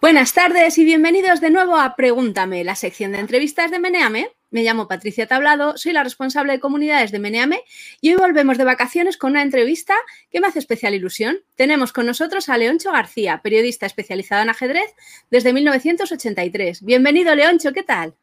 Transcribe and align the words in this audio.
Buenas 0.00 0.32
tardes 0.32 0.78
y 0.78 0.84
bienvenidos 0.84 1.42
de 1.42 1.50
nuevo 1.50 1.76
a 1.76 1.94
Pregúntame, 1.94 2.64
la 2.64 2.74
sección 2.74 3.12
de 3.12 3.18
entrevistas 3.18 3.70
de 3.70 3.78
Meneame. 3.78 4.34
Me 4.48 4.62
llamo 4.62 4.88
Patricia 4.88 5.26
Tablado, 5.26 5.76
soy 5.76 5.92
la 5.92 6.02
responsable 6.02 6.54
de 6.54 6.58
comunidades 6.58 7.12
de 7.12 7.18
Meneame 7.18 7.62
y 8.00 8.12
hoy 8.12 8.16
volvemos 8.16 8.56
de 8.56 8.64
vacaciones 8.64 9.18
con 9.18 9.32
una 9.32 9.42
entrevista 9.42 9.94
que 10.30 10.40
me 10.40 10.46
hace 10.46 10.58
especial 10.58 10.94
ilusión. 10.94 11.40
Tenemos 11.54 11.92
con 11.92 12.06
nosotros 12.06 12.48
a 12.48 12.56
Leoncho 12.56 12.92
García, 12.92 13.42
periodista 13.42 13.84
especializado 13.84 14.40
en 14.42 14.48
ajedrez 14.48 14.90
desde 15.30 15.52
1983. 15.52 16.82
Bienvenido, 16.82 17.34
Leoncho, 17.34 17.74
¿qué 17.74 17.82
tal? 17.82 18.14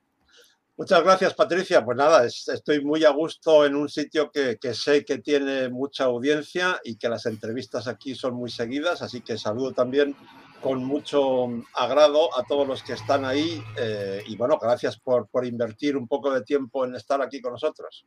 Muchas 0.78 1.04
gracias, 1.04 1.36
Patricia. 1.36 1.86
Pues 1.86 1.98
nada, 1.98 2.26
estoy 2.26 2.84
muy 2.84 3.06
a 3.06 3.10
gusto 3.10 3.66
en 3.66 3.76
un 3.76 3.90
sitio 3.90 4.32
que, 4.32 4.58
sé 4.74 5.06
que 5.06 5.20
tiene 5.20 5.70
mucha 5.70 6.06
audiencia 6.06 6.80
y 6.84 6.98
que 6.98 7.08
las 7.10 7.28
entrevistas 7.28 7.88
aquí 7.88 8.16
son 8.16 8.34
muy 8.34 8.50
seguidas, 8.50 9.04
así 9.04 9.22
que 9.22 9.38
saludo 9.38 9.74
también 9.74 10.16
con 10.62 10.84
mucho 10.84 11.48
agrado 11.74 12.38
a 12.38 12.44
todos 12.44 12.68
los 12.68 12.84
que 12.84 12.94
están 12.94 13.26
ahí 13.26 13.64
eh, 13.78 14.24
y 14.28 14.36
bueno, 14.36 14.58
gracias 14.62 14.98
por, 15.00 15.28
por 15.28 15.46
invertir 15.46 15.96
un 15.96 16.08
poco 16.08 16.34
de 16.34 16.42
tiempo 16.44 16.86
en 16.86 16.96
estar 16.96 17.22
aquí 17.22 17.42
con 17.42 17.54
nosotros. 17.54 18.06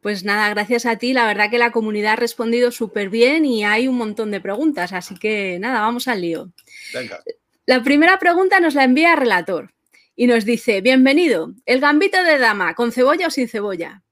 Pues 0.00 0.24
nada, 0.24 0.48
gracias 0.50 0.86
a 0.86 0.96
ti. 0.96 1.12
La 1.12 1.26
verdad 1.26 1.50
que 1.50 1.58
la 1.58 1.72
comunidad 1.72 2.14
ha 2.14 2.16
respondido 2.16 2.70
súper 2.70 3.10
bien 3.10 3.44
y 3.44 3.64
hay 3.64 3.88
un 3.88 3.96
montón 3.96 4.30
de 4.30 4.40
preguntas, 4.40 4.92
así 4.92 5.16
que 5.16 5.58
nada, 5.58 5.80
vamos 5.80 6.08
al 6.08 6.20
lío. 6.22 6.50
Venga. 6.94 7.20
La 7.66 7.82
primera 7.82 8.18
pregunta 8.18 8.60
nos 8.60 8.74
la 8.74 8.84
envía 8.84 9.16
Relator 9.16 9.72
y 10.16 10.26
nos 10.26 10.44
dice, 10.44 10.80
bienvenido, 10.80 11.54
el 11.66 11.80
gambito 11.80 12.22
de 12.22 12.38
dama, 12.38 12.74
¿con 12.74 12.92
cebolla 12.92 13.26
o 13.26 13.30
sin 13.30 13.48
cebolla? 13.48 14.02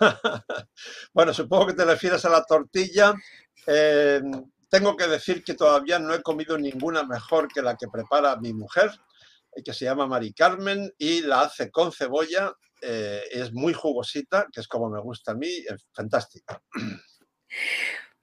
bueno, 1.12 1.32
supongo 1.32 1.68
que 1.68 1.74
te 1.74 1.84
refieres 1.84 2.24
a 2.24 2.30
la 2.30 2.44
tortilla. 2.44 3.14
Eh, 3.66 4.20
tengo 4.72 4.96
que 4.96 5.06
decir 5.06 5.44
que 5.44 5.52
todavía 5.52 5.98
no 5.98 6.14
he 6.14 6.22
comido 6.22 6.56
ninguna 6.56 7.04
mejor 7.04 7.46
que 7.52 7.60
la 7.60 7.76
que 7.76 7.88
prepara 7.88 8.36
mi 8.36 8.54
mujer, 8.54 8.90
eh, 9.54 9.62
que 9.62 9.74
se 9.74 9.84
llama 9.84 10.06
Mari 10.06 10.32
Carmen 10.32 10.90
y 10.96 11.20
la 11.20 11.42
hace 11.42 11.70
con 11.70 11.92
cebolla. 11.92 12.54
Eh, 12.80 13.22
es 13.32 13.52
muy 13.52 13.74
jugosita, 13.74 14.46
que 14.50 14.60
es 14.60 14.66
como 14.66 14.88
me 14.88 14.98
gusta 15.02 15.32
a 15.32 15.34
mí, 15.34 15.46
es 15.46 15.86
fantástica. 15.92 16.62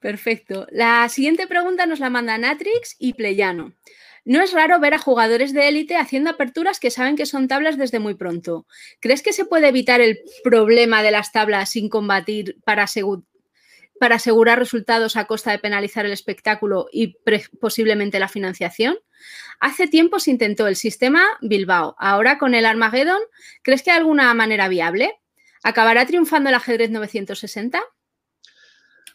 Perfecto. 0.00 0.66
La 0.72 1.08
siguiente 1.08 1.46
pregunta 1.46 1.86
nos 1.86 2.00
la 2.00 2.10
manda 2.10 2.36
Natrix 2.36 2.96
y 2.98 3.14
Pleyano. 3.14 3.72
No 4.24 4.42
es 4.42 4.52
raro 4.52 4.80
ver 4.80 4.94
a 4.94 4.98
jugadores 4.98 5.54
de 5.54 5.68
élite 5.68 5.96
haciendo 5.96 6.30
aperturas 6.30 6.80
que 6.80 6.90
saben 6.90 7.14
que 7.14 7.26
son 7.26 7.46
tablas 7.46 7.78
desde 7.78 8.00
muy 8.00 8.14
pronto. 8.14 8.66
¿Crees 8.98 9.22
que 9.22 9.32
se 9.32 9.44
puede 9.44 9.68
evitar 9.68 10.00
el 10.00 10.18
problema 10.42 11.04
de 11.04 11.12
las 11.12 11.30
tablas 11.30 11.70
sin 11.70 11.88
combatir 11.88 12.56
para, 12.64 12.88
para 14.00 14.14
asegurar 14.14 14.58
resultados 14.58 15.16
a 15.16 15.26
costa 15.26 15.50
de 15.50 15.58
penalizar 15.58 16.06
el 16.06 16.12
espectáculo 16.12 16.86
y 16.90 17.18
posiblemente 17.60 18.18
la 18.18 18.28
financiación? 18.28 18.96
Hace 19.60 19.88
tiempo 19.88 20.18
se 20.20 20.30
intentó 20.30 20.66
el 20.66 20.76
sistema 20.76 21.22
Bilbao. 21.42 21.96
Ahora 21.98 22.38
con 22.38 22.54
el 22.54 22.64
Armageddon, 22.64 23.20
¿crees 23.62 23.82
que 23.82 23.90
hay 23.90 23.98
alguna 23.98 24.32
manera 24.32 24.68
viable? 24.68 25.20
¿Acabará 25.62 26.06
triunfando 26.06 26.48
el 26.48 26.54
ajedrez 26.54 26.90
960? 26.90 27.82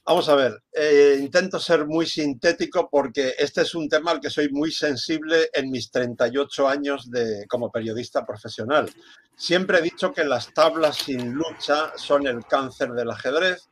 Vamos 0.06 0.30
a 0.30 0.36
ver, 0.36 0.63
eh, 0.72 1.17
intento 1.19 1.59
ser 1.59 1.88
muy 1.88 2.06
sintético 2.06 2.88
porque 2.88 3.33
este 3.39 3.61
es 3.61 3.73
un 3.73 3.89
tema 3.89 4.11
al 4.11 4.19
que 4.19 4.30
soy 4.30 4.50
muy 4.50 4.72
sensible 4.72 5.50
en 5.52 5.72
mis 5.72 5.89
38 5.89 6.67
años 6.67 7.09
de, 7.09 7.47
como 7.47 7.72
periodista 7.72 8.23
profesional. 8.23 8.88
Siempre 9.36 9.80
he 9.80 9.81
dicho 9.81 10.13
que 10.13 10.23
las 10.23 10.53
tablas 10.53 10.97
sin 10.97 11.33
lucha 11.33 11.91
son 11.97 12.28
el 12.28 12.45
cáncer 12.45 12.91
del 12.91 13.09
ajedrez 13.09 13.67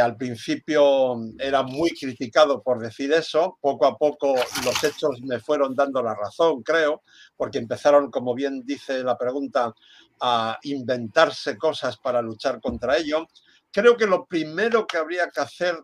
al 0.00 0.16
principio 0.16 1.16
era 1.38 1.62
muy 1.62 1.90
criticado 1.90 2.62
por 2.62 2.80
decir 2.80 3.12
eso, 3.12 3.58
poco 3.60 3.86
a 3.86 3.96
poco 3.96 4.34
los 4.64 4.84
hechos 4.84 5.20
me 5.22 5.38
fueron 5.38 5.74
dando 5.74 6.02
la 6.02 6.14
razón, 6.14 6.62
creo, 6.62 7.02
porque 7.36 7.58
empezaron, 7.58 8.10
como 8.10 8.34
bien 8.34 8.62
dice 8.64 9.04
la 9.04 9.16
pregunta, 9.16 9.72
a 10.20 10.58
inventarse 10.62 11.56
cosas 11.56 11.96
para 11.98 12.22
luchar 12.22 12.60
contra 12.60 12.96
ello. 12.96 13.26
Creo 13.70 13.96
que 13.96 14.06
lo 14.06 14.26
primero 14.26 14.86
que 14.86 14.96
habría 14.96 15.28
que 15.30 15.40
hacer, 15.40 15.74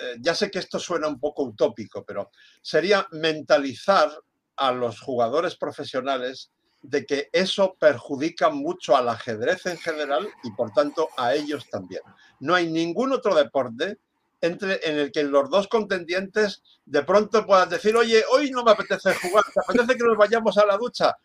eh, 0.00 0.16
ya 0.20 0.34
sé 0.34 0.50
que 0.50 0.58
esto 0.58 0.78
suena 0.78 1.08
un 1.08 1.18
poco 1.18 1.44
utópico, 1.44 2.04
pero 2.04 2.30
sería 2.62 3.06
mentalizar 3.12 4.10
a 4.56 4.72
los 4.72 5.00
jugadores 5.00 5.56
profesionales 5.56 6.50
de 6.82 7.04
que 7.04 7.28
eso 7.32 7.76
perjudica 7.78 8.50
mucho 8.50 8.96
al 8.96 9.08
ajedrez 9.08 9.66
en 9.66 9.78
general 9.78 10.28
y 10.44 10.50
por 10.52 10.72
tanto 10.72 11.08
a 11.16 11.34
ellos 11.34 11.68
también. 11.70 12.02
No 12.40 12.54
hay 12.54 12.70
ningún 12.70 13.12
otro 13.12 13.34
deporte 13.34 13.98
entre, 14.40 14.80
en 14.88 14.98
el 14.98 15.12
que 15.12 15.24
los 15.24 15.50
dos 15.50 15.66
contendientes 15.66 16.62
de 16.84 17.02
pronto 17.02 17.44
puedan 17.44 17.68
decir, 17.68 17.96
oye, 17.96 18.22
hoy 18.30 18.50
no 18.50 18.62
me 18.62 18.70
apetece 18.70 19.12
jugar, 19.14 19.44
¿te 19.52 19.60
apetece 19.60 19.98
que 19.98 20.04
nos 20.04 20.16
vayamos 20.16 20.56
a 20.58 20.66
la 20.66 20.76
ducha? 20.76 21.16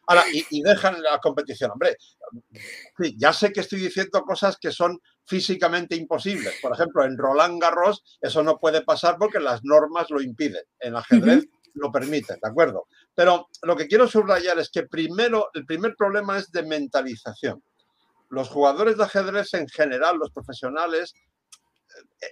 y, 0.49 0.61
dejan 0.61 1.01
la 1.01 1.19
competición. 1.19 1.71
Hombre, 1.71 1.97
ya 3.15 3.31
sé 3.31 3.53
que 3.53 3.61
estoy 3.61 3.79
diciendo 3.79 4.23
cosas 4.23 4.57
que 4.57 4.71
son 4.71 4.99
físicamente 5.25 5.95
imposibles. 5.95 6.55
Por 6.61 6.73
ejemplo, 6.73 7.05
en 7.05 7.17
Roland 7.17 7.61
Garros 7.61 8.03
eso 8.19 8.43
no 8.43 8.57
puede 8.57 8.81
pasar 8.81 9.17
porque 9.19 9.39
las 9.39 9.63
normas 9.63 10.09
lo 10.09 10.21
impiden. 10.21 10.63
En 10.79 10.95
ajedrez 10.95 11.45
lo 11.73 11.91
permiten, 11.91 12.37
¿de 12.41 12.49
acuerdo? 12.49 12.87
Pero 13.13 13.47
lo 13.63 13.75
que 13.75 13.87
quiero 13.87 14.07
subrayar 14.07 14.59
es 14.59 14.69
que 14.69 14.83
primero, 14.83 15.49
el 15.53 15.65
primer 15.65 15.95
problema 15.95 16.37
es 16.37 16.51
de 16.51 16.63
mentalización. 16.63 17.63
Los 18.29 18.49
jugadores 18.49 18.97
de 18.97 19.03
ajedrez 19.03 19.53
en 19.53 19.67
general, 19.67 20.17
los 20.17 20.31
profesionales, 20.31 21.13
eh, 22.21 22.27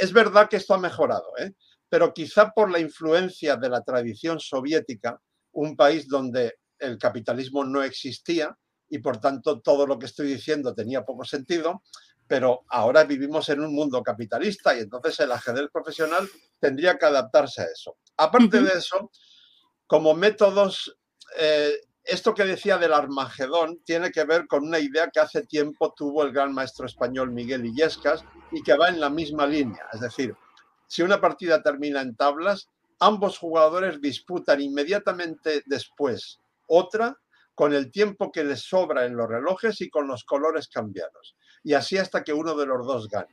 es 0.00 0.12
verdad 0.12 0.48
que 0.48 0.56
esto 0.56 0.74
ha 0.74 0.78
mejorado, 0.78 1.32
¿eh? 1.38 1.52
pero 1.88 2.12
quizá 2.12 2.50
por 2.50 2.70
la 2.70 2.80
influencia 2.80 3.56
de 3.56 3.68
la 3.68 3.82
tradición 3.82 4.40
soviética, 4.40 5.20
un 5.52 5.76
país 5.76 6.08
donde 6.08 6.56
el 6.78 6.98
capitalismo 6.98 7.64
no 7.64 7.82
existía 7.82 8.56
y 8.88 8.98
por 8.98 9.18
tanto 9.18 9.60
todo 9.60 9.86
lo 9.86 9.98
que 9.98 10.06
estoy 10.06 10.26
diciendo 10.26 10.74
tenía 10.74 11.04
poco 11.04 11.24
sentido, 11.24 11.82
pero 12.26 12.64
ahora 12.68 13.04
vivimos 13.04 13.48
en 13.48 13.60
un 13.60 13.74
mundo 13.74 14.02
capitalista 14.02 14.76
y 14.76 14.80
entonces 14.80 15.20
el 15.20 15.32
ajedrez 15.32 15.68
profesional 15.72 16.28
tendría 16.58 16.98
que 16.98 17.06
adaptarse 17.06 17.62
a 17.62 17.66
eso. 17.66 17.96
Aparte 18.16 18.60
de 18.60 18.72
eso, 18.72 19.10
como 19.86 20.14
métodos, 20.14 20.96
eh, 21.38 21.72
esto 22.04 22.34
que 22.34 22.44
decía 22.44 22.78
del 22.78 22.92
Armagedón 22.92 23.80
tiene 23.84 24.12
que 24.12 24.24
ver 24.24 24.46
con 24.46 24.64
una 24.64 24.78
idea 24.78 25.10
que 25.10 25.20
hace 25.20 25.46
tiempo 25.46 25.94
tuvo 25.96 26.22
el 26.22 26.32
gran 26.32 26.52
maestro 26.52 26.86
español 26.86 27.30
Miguel 27.30 27.66
Illescas 27.66 28.24
y 28.52 28.62
que 28.62 28.76
va 28.76 28.88
en 28.88 29.00
la 29.00 29.10
misma 29.10 29.46
línea. 29.46 29.86
Es 29.92 30.00
decir, 30.00 30.36
si 30.86 31.02
una 31.02 31.20
partida 31.20 31.62
termina 31.62 32.02
en 32.02 32.14
tablas, 32.14 32.68
ambos 33.00 33.38
jugadores 33.38 34.00
disputan 34.00 34.60
inmediatamente 34.60 35.62
después 35.66 36.40
otra 36.66 37.18
con 37.54 37.72
el 37.72 37.90
tiempo 37.90 38.32
que 38.32 38.44
les 38.44 38.62
sobra 38.62 39.06
en 39.06 39.16
los 39.16 39.28
relojes 39.28 39.80
y 39.80 39.88
con 39.88 40.06
los 40.06 40.24
colores 40.24 40.68
cambiados. 40.68 41.36
Y 41.62 41.74
así 41.74 41.96
hasta 41.96 42.22
que 42.22 42.32
uno 42.32 42.54
de 42.54 42.66
los 42.66 42.86
dos 42.86 43.08
gane. 43.08 43.28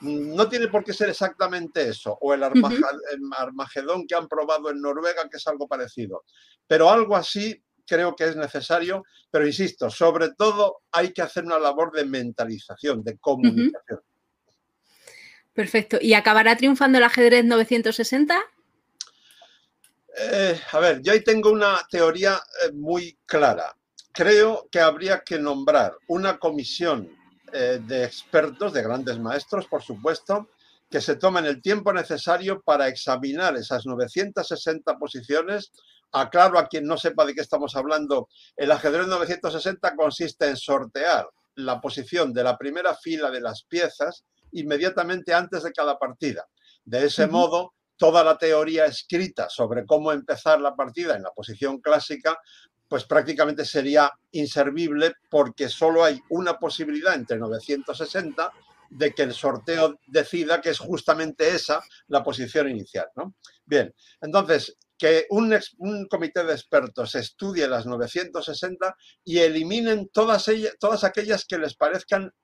No 0.00 0.48
tiene 0.48 0.68
por 0.68 0.84
qué 0.84 0.92
ser 0.92 1.10
exactamente 1.10 1.88
eso, 1.88 2.16
o 2.20 2.34
el, 2.34 2.42
Armagedón 2.42 4.06
que 4.06 4.14
han 4.14 4.28
probado 4.28 4.70
en 4.70 4.80
Noruega, 4.80 5.28
que 5.30 5.36
es 5.36 5.46
algo 5.46 5.66
parecido, 5.68 6.24
pero 6.66 6.90
algo 6.90 7.16
así 7.16 7.62
creo 7.86 8.14
que 8.14 8.24
es 8.24 8.36
necesario, 8.36 9.04
pero 9.30 9.46
insisto, 9.46 9.90
sobre 9.90 10.30
todo 10.34 10.82
hay 10.92 11.12
que 11.12 11.22
hacer 11.22 11.44
una 11.44 11.58
labor 11.58 11.92
de 11.92 12.04
mentalización, 12.04 13.02
de 13.02 13.18
comunicación. 13.18 14.00
Perfecto. 15.52 15.98
¿Y 16.00 16.14
acabará 16.14 16.56
triunfando 16.56 16.98
el 16.98 17.04
ajedrez 17.04 17.44
960? 17.44 18.40
Eh, 20.16 20.60
a 20.72 20.78
ver, 20.78 21.02
yo 21.02 21.12
ahí 21.12 21.22
tengo 21.22 21.50
una 21.50 21.80
teoría 21.90 22.40
eh, 22.64 22.72
muy 22.72 23.18
clara. 23.26 23.76
Creo 24.12 24.68
que 24.70 24.80
habría 24.80 25.22
que 25.24 25.38
nombrar 25.38 25.96
una 26.08 26.38
comisión 26.38 27.10
eh, 27.52 27.80
de 27.82 28.04
expertos, 28.04 28.72
de 28.72 28.82
grandes 28.82 29.18
maestros, 29.18 29.66
por 29.66 29.82
supuesto, 29.82 30.48
que 30.90 31.00
se 31.00 31.16
tomen 31.16 31.46
el 31.46 31.62
tiempo 31.62 31.92
necesario 31.92 32.60
para 32.62 32.88
examinar 32.88 33.56
esas 33.56 33.86
960 33.86 34.98
posiciones. 34.98 35.70
Aclaro 36.12 36.58
a 36.58 36.66
quien 36.66 36.84
no 36.84 36.96
sepa 36.96 37.24
de 37.24 37.34
qué 37.34 37.40
estamos 37.40 37.76
hablando, 37.76 38.28
el 38.56 38.72
ajedrez 38.72 39.06
960 39.06 39.94
consiste 39.94 40.48
en 40.48 40.56
sortear 40.56 41.28
la 41.54 41.80
posición 41.80 42.32
de 42.32 42.42
la 42.42 42.58
primera 42.58 42.96
fila 42.96 43.30
de 43.30 43.40
las 43.40 43.64
piezas 43.64 44.24
inmediatamente 44.52 45.32
antes 45.32 45.62
de 45.62 45.72
cada 45.72 45.98
partida. 45.98 46.46
De 46.84 47.06
ese 47.06 47.28
modo, 47.28 47.74
toda 47.96 48.24
la 48.24 48.38
teoría 48.38 48.86
escrita 48.86 49.48
sobre 49.48 49.84
cómo 49.84 50.10
empezar 50.10 50.60
la 50.60 50.74
partida 50.74 51.16
en 51.16 51.22
la 51.22 51.30
posición 51.30 51.80
clásica 51.80 52.38
pues 52.90 53.04
prácticamente 53.04 53.64
sería 53.64 54.10
inservible 54.32 55.12
porque 55.30 55.68
solo 55.68 56.02
hay 56.02 56.20
una 56.28 56.58
posibilidad 56.58 57.14
entre 57.14 57.38
960 57.38 58.50
de 58.90 59.14
que 59.14 59.22
el 59.22 59.32
sorteo 59.32 60.00
decida 60.08 60.60
que 60.60 60.70
es 60.70 60.80
justamente 60.80 61.54
esa 61.54 61.80
la 62.08 62.24
posición 62.24 62.68
inicial. 62.68 63.06
¿no? 63.14 63.36
Bien, 63.64 63.94
entonces, 64.20 64.76
que 64.98 65.26
un, 65.30 65.56
un, 65.78 66.08
comité 66.08 66.42
de 66.42 66.52
expertos 66.52 67.14
estudie 67.14 67.68
las 67.68 67.86
960 67.86 68.96
y 69.24 69.38
eliminen 69.38 70.08
todas, 70.12 70.48
ellas, 70.48 70.74
todas 70.80 71.04
aquellas 71.04 71.44
que 71.44 71.58
les 71.58 71.76
parezcan 71.76 72.34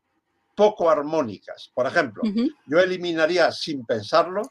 poco 0.55 0.89
armónicas. 0.89 1.73
Por 1.75 1.89
ejemplo, 1.89 2.23
yo 2.67 2.79
eliminaría 2.79 3.51
sin 3.51 3.85
pensarlo 3.85 4.43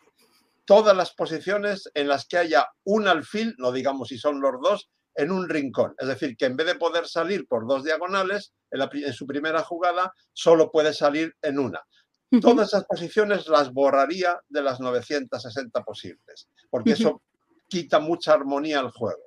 todas 0.66 0.96
las 0.96 1.14
posiciones 1.14 1.90
en 1.94 2.10
las 2.10 2.28
que 2.28 2.38
haya 2.38 2.68
un 2.84 3.08
alfil, 3.08 3.56
no 3.60 3.72
digamos 3.72 4.10
si 4.10 4.18
son 4.18 4.42
los 4.42 4.60
dos, 4.62 4.90
en 5.16 5.32
un 5.32 5.50
rincón. 5.50 5.96
Es 5.98 6.08
decir, 6.08 6.36
que 6.38 6.46
en 6.46 6.56
vez 6.56 6.68
de 6.68 6.76
poder 6.76 7.08
salir 7.08 7.48
por 7.48 7.68
dos 7.68 7.84
diagonales 7.84 8.54
en, 8.72 9.14
su 9.14 9.26
primera 9.26 9.64
jugada, 9.64 10.14
solo 10.34 10.72
puede 10.72 10.94
salir 10.94 11.36
en 11.42 11.60
una. 11.60 11.82
Todas 12.42 12.70
esas 12.70 12.86
posiciones 12.86 13.48
las 13.48 13.72
borraría 13.72 14.38
de 14.50 14.62
las 14.62 14.82
960 14.82 15.84
posibles, 15.84 16.50
porque 16.70 16.92
eso 16.92 17.22
quita 17.70 18.00
mucha 18.00 18.34
armonía 18.34 18.80
al 18.80 18.92
juego. 18.92 19.24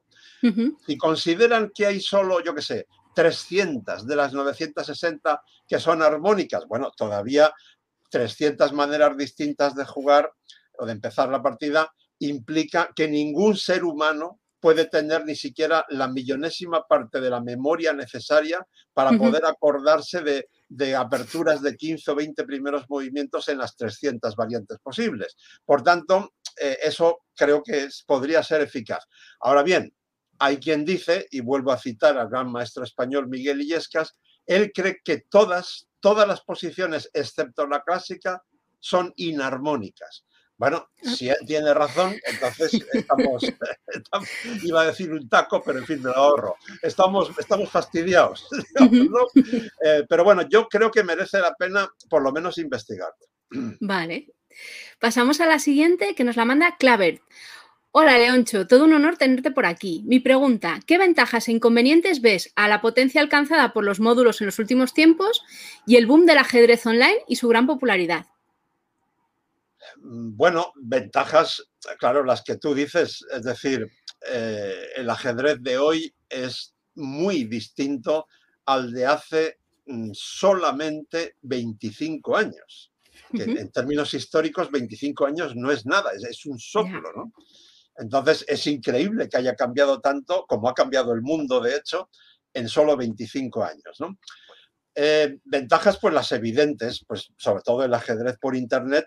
Si 0.86 0.96
consideran 0.98 1.70
que 1.74 1.86
hay 1.86 2.00
solo, 2.00 2.42
yo 2.42 2.54
qué 2.54 2.62
sé, 2.62 2.86
300 3.14 4.06
de 4.06 4.16
las 4.16 4.32
960 4.32 5.42
que 5.66 5.80
son 5.80 6.02
armónicas, 6.02 6.66
bueno, 6.68 6.92
todavía 6.96 7.52
300 8.10 8.72
maneras 8.72 9.16
distintas 9.16 9.74
de 9.74 9.84
jugar 9.84 10.30
o 10.78 10.86
de 10.86 10.92
empezar 10.92 11.28
la 11.28 11.42
partida 11.42 11.92
implica 12.20 12.90
que 12.94 13.08
ningún 13.08 13.56
ser 13.56 13.84
humano 13.84 14.40
puede 14.60 14.86
tener 14.86 15.24
ni 15.24 15.36
siquiera 15.36 15.84
la 15.90 16.08
millonésima 16.08 16.84
parte 16.88 17.20
de 17.20 17.30
la 17.30 17.40
memoria 17.40 17.92
necesaria 17.92 18.66
para 18.92 19.16
poder 19.16 19.44
acordarse 19.44 20.20
de, 20.20 20.48
de, 20.68 20.96
aperturas 20.96 21.62
de 21.62 21.76
15 21.76 22.10
o 22.10 22.14
20 22.14 22.44
primeros 22.44 22.84
movimientos 22.88 23.48
en 23.48 23.58
las 23.58 23.76
300 23.76 24.34
variantes 24.34 24.78
posibles. 24.82 25.36
Por 25.64 25.82
tanto, 25.82 26.34
eh, 26.60 26.78
eso 26.82 27.20
creo 27.36 27.62
que 27.62 27.88
podría 28.06 28.42
ser 28.42 28.62
eficaz. 28.62 29.04
Ahora 29.40 29.62
bien, 29.62 29.94
hay 30.38 30.58
quien 30.58 30.84
dice, 30.84 31.26
y 31.30 31.40
vuelvo 31.40 31.72
a 31.72 31.78
citar 31.78 32.16
al 32.18 32.28
gran 32.28 32.50
maestro 32.50 32.84
español 32.84 33.28
Miguel 33.28 33.60
Illescas, 33.60 34.14
él 34.46 34.72
cree 34.72 35.00
que 35.04 35.24
todas, 35.28 35.88
todas 36.00 36.26
las 36.26 36.40
posiciones, 36.42 37.10
excepto 37.12 37.66
la 37.66 37.82
clásica, 37.82 38.42
son 38.80 39.12
inarmónicas. 39.16 40.24
Bueno, 40.58 40.88
ah. 41.06 41.10
si 41.10 41.28
él 41.28 41.36
tiene 41.46 41.72
razón, 41.72 42.16
entonces 42.24 42.72
estamos, 42.92 43.44
iba 44.64 44.82
a 44.82 44.86
decir 44.86 45.12
un 45.12 45.28
taco, 45.28 45.62
pero 45.64 45.78
en 45.78 45.86
fin, 45.86 46.02
me 46.02 46.10
lo 46.10 46.16
ahorro. 46.16 46.56
Estamos, 46.82 47.30
estamos 47.38 47.70
fastidiados. 47.70 48.46
Eh, 49.84 50.04
pero 50.08 50.24
bueno, 50.24 50.42
yo 50.48 50.68
creo 50.68 50.90
que 50.90 51.04
merece 51.04 51.38
la 51.38 51.54
pena 51.54 51.88
por 52.08 52.22
lo 52.22 52.32
menos 52.32 52.58
investigarlo. 52.58 53.26
Vale. 53.80 54.26
Pasamos 54.98 55.40
a 55.40 55.46
la 55.46 55.58
siguiente 55.58 56.14
que 56.14 56.24
nos 56.24 56.36
la 56.36 56.44
manda 56.44 56.76
Claver. 56.78 57.20
Hola 57.90 58.18
Leoncho, 58.18 58.66
todo 58.66 58.84
un 58.84 58.92
honor 58.92 59.16
tenerte 59.16 59.50
por 59.50 59.66
aquí. 59.66 60.02
Mi 60.06 60.20
pregunta, 60.20 60.80
¿qué 60.86 60.98
ventajas 60.98 61.48
e 61.48 61.52
inconvenientes 61.52 62.20
ves 62.20 62.52
a 62.56 62.68
la 62.68 62.80
potencia 62.80 63.20
alcanzada 63.20 63.72
por 63.72 63.84
los 63.84 64.00
módulos 64.00 64.40
en 64.40 64.46
los 64.46 64.58
últimos 64.58 64.92
tiempos 64.92 65.42
y 65.86 65.96
el 65.96 66.06
boom 66.06 66.26
del 66.26 66.38
ajedrez 66.38 66.84
online 66.86 67.18
y 67.28 67.36
su 67.36 67.48
gran 67.48 67.66
popularidad? 67.66 68.26
Mm, 69.96 70.36
bueno, 70.36 70.72
ventajas, 70.76 71.62
claro, 71.98 72.24
las 72.24 72.42
que 72.42 72.56
tú 72.56 72.74
dices, 72.74 73.24
es 73.30 73.42
decir, 73.42 73.86
eh, 74.30 74.88
el 74.96 75.10
ajedrez 75.10 75.58
de 75.60 75.78
hoy 75.78 76.14
es 76.28 76.74
muy 76.94 77.44
distinto 77.44 78.26
al 78.66 78.92
de 78.92 79.06
hace 79.06 79.58
mm, 79.86 80.10
solamente 80.12 81.36
25 81.42 82.36
años. 82.36 82.92
Que 83.34 83.42
en 83.42 83.70
términos 83.70 84.14
históricos, 84.14 84.70
25 84.70 85.26
años 85.26 85.54
no 85.54 85.70
es 85.70 85.84
nada, 85.84 86.12
es, 86.12 86.46
un 86.46 86.58
soplo, 86.58 87.12
¿no? 87.14 87.32
Entonces, 87.96 88.44
es 88.48 88.66
increíble 88.66 89.28
que 89.28 89.36
haya 89.36 89.54
cambiado 89.54 90.00
tanto, 90.00 90.46
como 90.46 90.68
ha 90.68 90.74
cambiado 90.74 91.12
el 91.12 91.20
mundo, 91.20 91.60
de 91.60 91.76
hecho, 91.76 92.08
en 92.54 92.68
solo 92.68 92.96
25 92.96 93.64
años, 93.64 93.96
¿no? 93.98 94.16
Eh, 94.94 95.38
ventajas, 95.44 95.98
pues 96.00 96.14
las 96.14 96.32
evidentes, 96.32 97.04
pues 97.06 97.28
sobre 97.36 97.62
todo 97.62 97.84
el 97.84 97.94
ajedrez 97.94 98.36
por 98.38 98.56
Internet, 98.56 99.06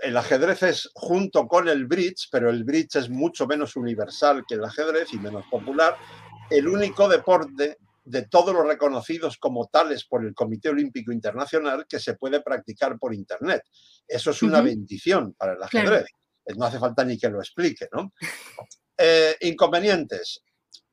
el 0.00 0.16
ajedrez 0.16 0.62
es 0.62 0.90
junto 0.94 1.46
con 1.46 1.68
el 1.68 1.86
bridge, 1.86 2.28
pero 2.30 2.50
el 2.50 2.64
bridge 2.64 2.96
es 2.96 3.10
mucho 3.10 3.46
menos 3.46 3.76
universal 3.76 4.44
que 4.46 4.54
el 4.54 4.64
ajedrez 4.64 5.12
y 5.12 5.18
menos 5.18 5.44
popular, 5.50 5.96
el 6.50 6.68
único 6.68 7.08
deporte 7.08 7.78
de 8.04 8.22
todos 8.26 8.54
los 8.54 8.66
reconocidos 8.66 9.36
como 9.36 9.66
tales 9.66 10.04
por 10.04 10.24
el 10.24 10.34
Comité 10.34 10.70
Olímpico 10.70 11.12
Internacional 11.12 11.86
que 11.86 12.00
se 12.00 12.14
puede 12.14 12.40
practicar 12.40 12.98
por 12.98 13.12
Internet. 13.12 13.62
Eso 14.06 14.30
es 14.30 14.42
una 14.42 14.62
bendición 14.62 15.34
para 15.34 15.52
el 15.52 15.62
ajedrez. 15.62 16.06
No 16.56 16.64
hace 16.64 16.78
falta 16.78 17.04
ni 17.04 17.18
que 17.18 17.28
lo 17.28 17.40
explique, 17.40 17.88
¿no? 17.92 18.12
Eh, 19.00 19.36
inconvenientes. 19.42 20.42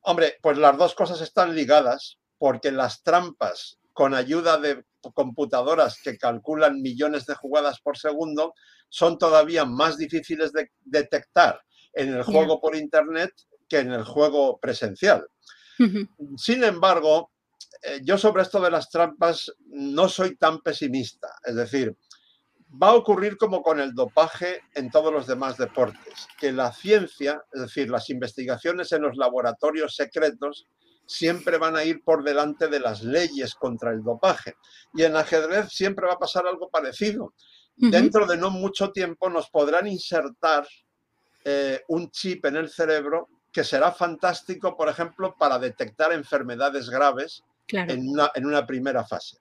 Hombre, 0.02 0.36
pues 0.40 0.56
las 0.58 0.78
dos 0.78 0.94
cosas 0.94 1.20
están 1.20 1.56
ligadas 1.56 2.18
porque 2.38 2.70
las 2.70 3.02
trampas 3.02 3.78
con 3.92 4.14
ayuda 4.14 4.58
de 4.58 4.84
computadoras 5.12 6.00
que 6.02 6.18
calculan 6.18 6.82
millones 6.82 7.26
de 7.26 7.34
jugadas 7.34 7.80
por 7.80 7.98
segundo, 7.98 8.54
son 8.88 9.18
todavía 9.18 9.64
más 9.64 9.96
difíciles 9.96 10.52
de 10.52 10.70
detectar 10.84 11.60
en 11.92 12.14
el 12.14 12.22
juego 12.22 12.60
por 12.60 12.76
Internet 12.76 13.32
que 13.68 13.78
en 13.78 13.92
el 13.92 14.04
juego 14.04 14.58
presencial. 14.58 15.26
Sin 16.36 16.64
embargo, 16.64 17.32
eh, 17.82 18.00
yo 18.02 18.16
sobre 18.16 18.42
esto 18.42 18.60
de 18.60 18.70
las 18.70 18.88
trampas 18.90 19.52
no 19.66 20.08
soy 20.08 20.36
tan 20.36 20.60
pesimista. 20.60 21.28
Es 21.44 21.56
decir, 21.56 21.96
va 22.82 22.88
a 22.88 22.94
ocurrir 22.94 23.36
como 23.36 23.62
con 23.62 23.80
el 23.80 23.94
dopaje 23.94 24.62
en 24.74 24.90
todos 24.90 25.12
los 25.12 25.26
demás 25.26 25.56
deportes, 25.56 26.26
que 26.38 26.52
la 26.52 26.72
ciencia, 26.72 27.42
es 27.52 27.62
decir, 27.62 27.90
las 27.90 28.10
investigaciones 28.10 28.92
en 28.92 29.02
los 29.02 29.16
laboratorios 29.16 29.94
secretos, 29.94 30.66
siempre 31.06 31.58
van 31.58 31.76
a 31.76 31.84
ir 31.84 32.02
por 32.02 32.22
delante 32.22 32.68
de 32.68 32.80
las 32.80 33.02
leyes 33.02 33.54
contra 33.54 33.92
el 33.92 34.02
dopaje. 34.02 34.56
Y 34.94 35.04
en 35.04 35.16
ajedrez 35.16 35.68
siempre 35.70 36.06
va 36.06 36.14
a 36.14 36.18
pasar 36.18 36.46
algo 36.46 36.68
parecido. 36.68 37.32
Dentro 37.76 38.26
de 38.26 38.38
no 38.38 38.50
mucho 38.50 38.90
tiempo 38.90 39.28
nos 39.28 39.50
podrán 39.50 39.86
insertar 39.86 40.66
eh, 41.44 41.82
un 41.88 42.10
chip 42.10 42.46
en 42.46 42.56
el 42.56 42.70
cerebro 42.70 43.28
que 43.52 43.64
será 43.64 43.92
fantástico, 43.92 44.76
por 44.76 44.88
ejemplo, 44.88 45.34
para 45.38 45.58
detectar 45.58 46.12
enfermedades 46.12 46.88
graves 46.88 47.42
en, 47.68 48.08
una, 48.08 48.30
en 48.34 48.46
una 48.46 48.66
primera 48.66 49.04
fase. 49.04 49.38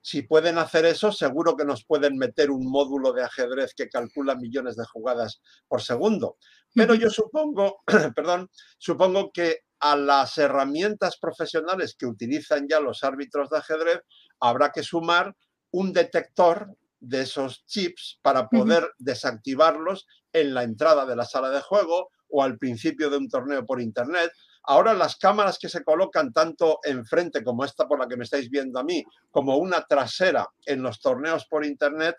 Si 0.00 0.22
pueden 0.22 0.58
hacer 0.58 0.84
eso, 0.84 1.10
seguro 1.10 1.56
que 1.56 1.64
nos 1.64 1.84
pueden 1.84 2.16
meter 2.16 2.50
un 2.50 2.64
módulo 2.70 3.12
de 3.12 3.24
ajedrez 3.24 3.74
que 3.74 3.88
calcula 3.88 4.36
millones 4.36 4.76
de 4.76 4.84
jugadas 4.84 5.40
por 5.66 5.82
segundo. 5.82 6.36
Pero 6.74 6.94
yo 6.94 7.10
supongo, 7.10 7.82
perdón, 8.14 8.48
supongo 8.78 9.32
que 9.32 9.65
a 9.80 9.96
las 9.96 10.38
herramientas 10.38 11.18
profesionales 11.18 11.94
que 11.98 12.06
utilizan 12.06 12.66
ya 12.68 12.80
los 12.80 13.04
árbitros 13.04 13.50
de 13.50 13.58
ajedrez, 13.58 14.00
habrá 14.40 14.70
que 14.70 14.82
sumar 14.82 15.34
un 15.70 15.92
detector 15.92 16.76
de 17.00 17.22
esos 17.22 17.64
chips 17.66 18.18
para 18.22 18.48
poder 18.48 18.90
desactivarlos 18.98 20.06
en 20.32 20.54
la 20.54 20.62
entrada 20.62 21.06
de 21.06 21.16
la 21.16 21.24
sala 21.24 21.50
de 21.50 21.60
juego 21.60 22.10
o 22.28 22.42
al 22.42 22.58
principio 22.58 23.10
de 23.10 23.18
un 23.18 23.28
torneo 23.28 23.64
por 23.64 23.80
internet. 23.80 24.32
Ahora 24.64 24.94
las 24.94 25.16
cámaras 25.16 25.58
que 25.58 25.68
se 25.68 25.84
colocan 25.84 26.32
tanto 26.32 26.80
enfrente 26.82 27.44
como 27.44 27.64
esta 27.64 27.86
por 27.86 28.00
la 28.00 28.08
que 28.08 28.16
me 28.16 28.24
estáis 28.24 28.50
viendo 28.50 28.80
a 28.80 28.84
mí, 28.84 29.04
como 29.30 29.56
una 29.58 29.82
trasera 29.82 30.48
en 30.64 30.82
los 30.82 31.00
torneos 31.00 31.46
por 31.46 31.64
internet, 31.64 32.16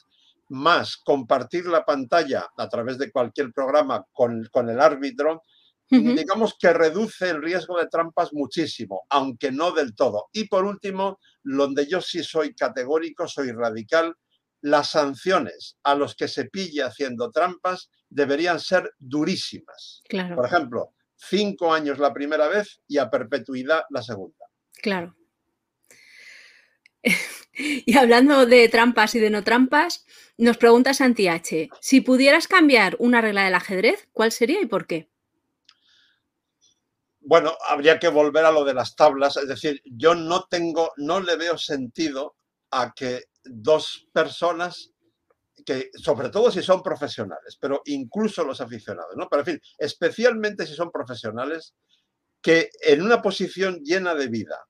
más 0.49 0.95
compartir 0.97 1.65
la 1.65 1.83
pantalla 1.83 2.47
a 2.57 2.69
través 2.69 2.97
de 2.97 3.11
cualquier 3.11 3.51
programa 3.51 4.05
con, 4.13 4.47
con 4.51 4.69
el 4.69 4.79
árbitro, 4.79 5.43
digamos 5.89 6.55
que 6.59 6.73
reduce 6.73 7.29
el 7.29 7.41
riesgo 7.41 7.79
de 7.79 7.87
trampas 7.87 8.33
muchísimo, 8.33 9.05
aunque 9.09 9.51
no 9.51 9.71
del 9.71 9.95
todo. 9.95 10.27
Y 10.33 10.47
por 10.47 10.65
último, 10.65 11.19
donde 11.43 11.87
yo 11.87 12.01
sí 12.01 12.23
soy 12.23 12.53
categórico, 12.53 13.27
soy 13.27 13.51
radical, 13.51 14.15
las 14.61 14.91
sanciones 14.91 15.77
a 15.83 15.95
los 15.95 16.15
que 16.15 16.27
se 16.27 16.45
pille 16.45 16.83
haciendo 16.83 17.31
trampas 17.31 17.89
deberían 18.09 18.59
ser 18.59 18.91
durísimas. 18.97 20.01
Por 20.35 20.45
ejemplo, 20.45 20.93
cinco 21.15 21.73
años 21.73 21.99
la 21.99 22.13
primera 22.13 22.47
vez 22.47 22.81
y 22.87 22.97
a 22.97 23.09
perpetuidad 23.09 23.83
la 23.89 24.01
segunda. 24.01 24.45
Claro. 24.81 25.15
Y 27.59 27.97
hablando 27.97 28.45
de 28.45 28.69
trampas 28.69 29.15
y 29.15 29.19
de 29.19 29.31
no 29.31 29.43
trampas, 29.43 30.05
nos 30.37 30.57
pregunta 30.57 30.93
Santi 30.93 31.27
H. 31.27 31.69
Si 31.81 32.01
pudieras 32.01 32.47
cambiar 32.47 32.95
una 32.99 33.19
regla 33.19 33.45
del 33.45 33.55
ajedrez, 33.55 34.07
¿cuál 34.13 34.31
sería 34.31 34.61
y 34.61 34.67
por 34.67 34.85
qué? 34.85 35.09
Bueno, 37.27 37.57
habría 37.67 37.99
que 37.99 38.07
volver 38.07 38.45
a 38.45 38.51
lo 38.51 38.63
de 38.63 38.73
las 38.73 38.95
tablas, 38.95 39.35
es 39.35 39.49
decir, 39.49 39.81
yo 39.83 40.15
no 40.15 40.45
tengo, 40.49 40.93
no 40.95 41.19
le 41.19 41.35
veo 41.35 41.57
sentido 41.57 42.37
a 42.71 42.93
que 42.95 43.25
dos 43.43 44.07
personas 44.13 44.93
que, 45.65 45.89
sobre 45.93 46.29
todo 46.29 46.49
si 46.51 46.63
son 46.63 46.81
profesionales, 46.81 47.57
pero 47.59 47.81
incluso 47.83 48.45
los 48.45 48.61
aficionados, 48.61 49.11
¿no? 49.17 49.27
Pero 49.29 49.41
en 49.41 49.45
fin, 49.45 49.61
especialmente 49.77 50.65
si 50.65 50.73
son 50.73 50.89
profesionales, 50.89 51.75
que 52.41 52.69
en 52.79 53.01
una 53.01 53.21
posición 53.21 53.81
llena 53.83 54.15
de 54.15 54.29
vida 54.29 54.65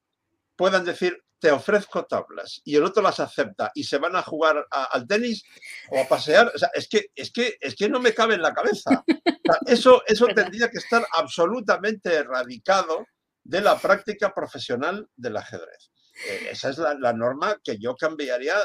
puedan 0.55 0.83
decir, 0.83 1.15
te 1.39 1.51
ofrezco 1.51 2.05
tablas 2.05 2.61
y 2.63 2.75
el 2.75 2.83
otro 2.83 3.03
las 3.03 3.19
acepta 3.19 3.71
y 3.75 3.83
se 3.83 3.97
van 3.97 4.15
a 4.15 4.23
jugar 4.23 4.65
al 4.71 5.07
tenis 5.07 5.43
o 5.91 5.99
a 5.99 6.07
pasear, 6.07 6.51
o 6.53 6.57
sea, 6.57 6.69
es 6.73 6.87
que, 6.87 7.07
es 7.15 7.31
que, 7.31 7.57
es 7.59 7.75
que 7.75 7.89
no 7.89 7.99
me 7.99 8.13
cabe 8.13 8.35
en 8.35 8.41
la 8.41 8.53
cabeza. 8.53 9.03
eso, 9.67 10.01
eso 10.05 10.27
tendría 10.27 10.69
que 10.69 10.79
estar 10.79 11.05
absolutamente 11.13 12.13
erradicado 12.13 13.05
de 13.43 13.61
la 13.61 13.77
práctica 13.77 14.33
profesional 14.33 15.07
del 15.15 15.37
ajedrez. 15.37 15.91
Eh, 16.27 16.49
esa 16.51 16.69
es 16.69 16.77
la, 16.79 17.13
norma 17.13 17.57
que 17.63 17.77
yo 17.77 17.95
cambiaría 17.95 18.55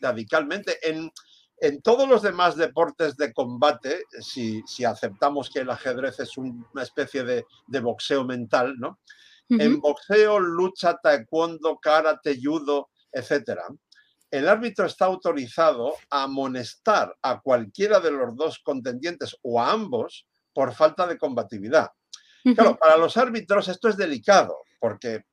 radicalmente. 0.00 0.78
En, 0.82 1.10
En 1.58 1.82
todos 1.82 2.08
los 2.08 2.22
demás 2.22 2.56
deportes 2.56 3.16
de 3.16 3.32
combate, 3.32 4.04
si, 4.20 4.62
si 4.66 4.84
aceptamos 4.84 5.50
que 5.50 5.60
el 5.60 5.70
ajedrez 5.70 6.18
es 6.18 6.36
una 6.36 6.82
especie 6.82 7.22
de, 7.22 7.44
de 7.68 7.80
boxeo 7.80 8.24
mental, 8.24 8.74
¿no? 8.78 8.98
En 9.50 9.80
boxeo, 9.80 10.40
lucha, 10.40 10.98
taekwondo, 11.02 11.78
karate, 11.78 12.38
judo, 12.42 12.90
etc. 13.12 13.60
El 14.30 14.48
árbitro 14.48 14.86
está 14.86 15.04
autorizado 15.04 15.94
a 16.10 16.24
amonestar 16.24 17.14
a 17.22 17.40
cualquiera 17.40 18.00
de 18.00 18.10
los 18.10 18.34
dos 18.36 18.58
contendientes 18.60 19.36
o 19.42 19.60
a 19.60 19.70
ambos 19.70 20.26
por 20.52 20.74
falta 20.74 21.06
de 21.06 21.18
combatividad. 21.18 21.90
Claro, 22.42 22.76
para 22.76 22.96
los 22.96 23.16
árbitros 23.16 23.68
esto 23.68 23.88
es 23.88 23.96
delicado, 23.96 24.58
porque 24.78 25.24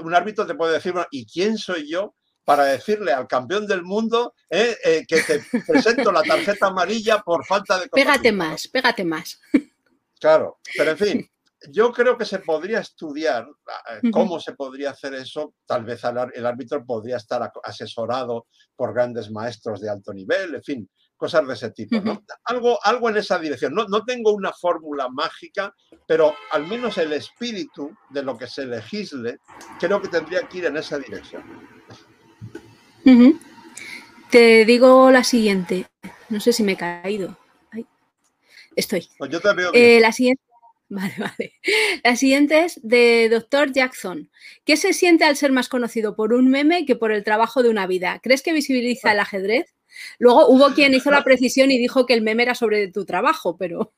un 0.00 0.14
árbitro 0.14 0.46
te 0.46 0.54
puede 0.54 0.74
decir, 0.74 0.94
¿y 1.10 1.26
quién 1.26 1.58
soy 1.58 1.88
yo 1.88 2.14
para 2.44 2.64
decirle 2.64 3.12
al 3.12 3.26
campeón 3.26 3.66
del 3.66 3.82
mundo 3.82 4.34
eh, 4.50 4.76
eh, 4.84 5.04
que 5.06 5.22
te 5.22 5.42
presento 5.66 6.10
la 6.10 6.22
tarjeta 6.22 6.66
amarilla 6.68 7.20
por 7.20 7.44
falta 7.44 7.78
de... 7.78 7.88
Pégate 7.88 8.32
más, 8.32 8.68
pégate 8.68 9.04
más. 9.04 9.40
Claro, 10.20 10.60
pero 10.76 10.92
en 10.92 10.98
fin, 10.98 11.31
yo 11.70 11.92
creo 11.92 12.16
que 12.16 12.24
se 12.24 12.40
podría 12.40 12.80
estudiar 12.80 13.46
eh, 13.90 14.10
cómo 14.10 14.40
se 14.40 14.52
podría 14.52 14.90
hacer 14.90 15.14
eso. 15.14 15.54
Tal 15.66 15.84
vez 15.84 16.02
el 16.04 16.46
árbitro 16.46 16.84
podría 16.84 17.16
estar 17.16 17.50
asesorado 17.62 18.46
por 18.76 18.94
grandes 18.94 19.30
maestros 19.30 19.80
de 19.80 19.90
alto 19.90 20.12
nivel, 20.12 20.56
en 20.56 20.62
fin, 20.62 20.90
cosas 21.16 21.46
de 21.46 21.54
ese 21.54 21.70
tipo. 21.70 21.96
algo, 22.44 22.78
algo 22.82 23.10
en 23.10 23.16
esa 23.16 23.38
dirección. 23.38 23.74
No, 23.74 23.86
no 23.86 24.04
tengo 24.04 24.32
una 24.32 24.52
fórmula 24.52 25.08
mágica, 25.08 25.74
pero 26.06 26.34
al 26.50 26.66
menos 26.66 26.98
el 26.98 27.12
espíritu 27.12 27.94
de 28.10 28.22
lo 28.22 28.36
que 28.36 28.46
se 28.46 28.66
legisle 28.66 29.38
creo 29.78 30.00
que 30.00 30.08
tendría 30.08 30.42
que 30.48 30.58
ir 30.58 30.66
en 30.66 30.76
esa 30.76 30.98
dirección. 30.98 31.42
Te 34.30 34.64
digo 34.64 35.10
la 35.10 35.24
siguiente. 35.24 35.86
No 36.28 36.40
sé 36.40 36.52
si 36.52 36.62
me 36.62 36.72
he 36.72 36.76
caído. 36.76 37.36
Estoy. 38.74 39.06
Pues 39.18 39.30
yo 39.30 39.40
te 39.40 39.52
veo 39.52 39.70
eh, 39.74 40.00
la 40.00 40.12
siguiente. 40.12 40.42
Vale, 40.92 41.14
vale. 41.18 41.54
La 42.04 42.16
siguiente 42.16 42.66
es 42.66 42.78
de 42.82 43.28
Dr. 43.30 43.72
Jackson. 43.72 44.30
¿Qué 44.64 44.76
se 44.76 44.92
siente 44.92 45.24
al 45.24 45.36
ser 45.36 45.50
más 45.50 45.68
conocido 45.68 46.14
por 46.14 46.34
un 46.34 46.50
meme 46.50 46.84
que 46.84 46.96
por 46.96 47.12
el 47.12 47.24
trabajo 47.24 47.62
de 47.62 47.70
una 47.70 47.86
vida? 47.86 48.20
¿Crees 48.22 48.42
que 48.42 48.52
visibiliza 48.52 49.12
el 49.12 49.20
ajedrez? 49.20 49.74
Luego 50.18 50.48
hubo 50.48 50.74
quien 50.74 50.92
hizo 50.92 51.10
la 51.10 51.24
precisión 51.24 51.70
y 51.70 51.78
dijo 51.78 52.04
que 52.04 52.12
el 52.12 52.20
meme 52.20 52.42
era 52.42 52.54
sobre 52.54 52.88
tu 52.88 53.06
trabajo, 53.06 53.56
pero... 53.56 53.94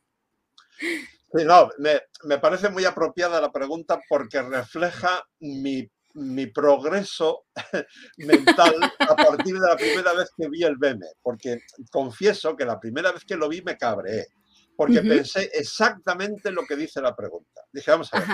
Sí, 0.78 1.44
no, 1.44 1.68
me, 1.78 2.38
parece 2.38 2.68
muy 2.68 2.84
apropiada 2.84 3.40
la 3.40 3.50
pregunta 3.50 4.00
porque 4.08 4.40
refleja 4.42 5.24
mi, 5.40 5.90
mi 6.14 6.46
progreso 6.46 7.46
mental 8.18 8.76
a 9.00 9.16
partir 9.16 9.54
de 9.54 9.68
la 9.68 9.76
primera 9.76 10.12
vez 10.12 10.30
que 10.36 10.48
vi 10.48 10.62
el 10.62 10.78
meme, 10.78 11.06
porque 11.22 11.62
confieso 11.90 12.54
que 12.54 12.64
la 12.64 12.78
primera 12.78 13.10
vez 13.10 13.24
que 13.24 13.36
lo 13.36 13.48
vi 13.48 13.62
me 13.62 13.76
cabreé 13.76 14.28
porque 14.76 15.00
pensé 15.02 15.50
exactamente 15.54 16.50
lo 16.50 16.64
que 16.66 16.76
dice 16.76 17.00
la 17.00 17.14
pregunta. 17.14 17.62
Dije, 17.72 17.90
vamos 17.90 18.12
a 18.12 18.20
ver, 18.20 18.28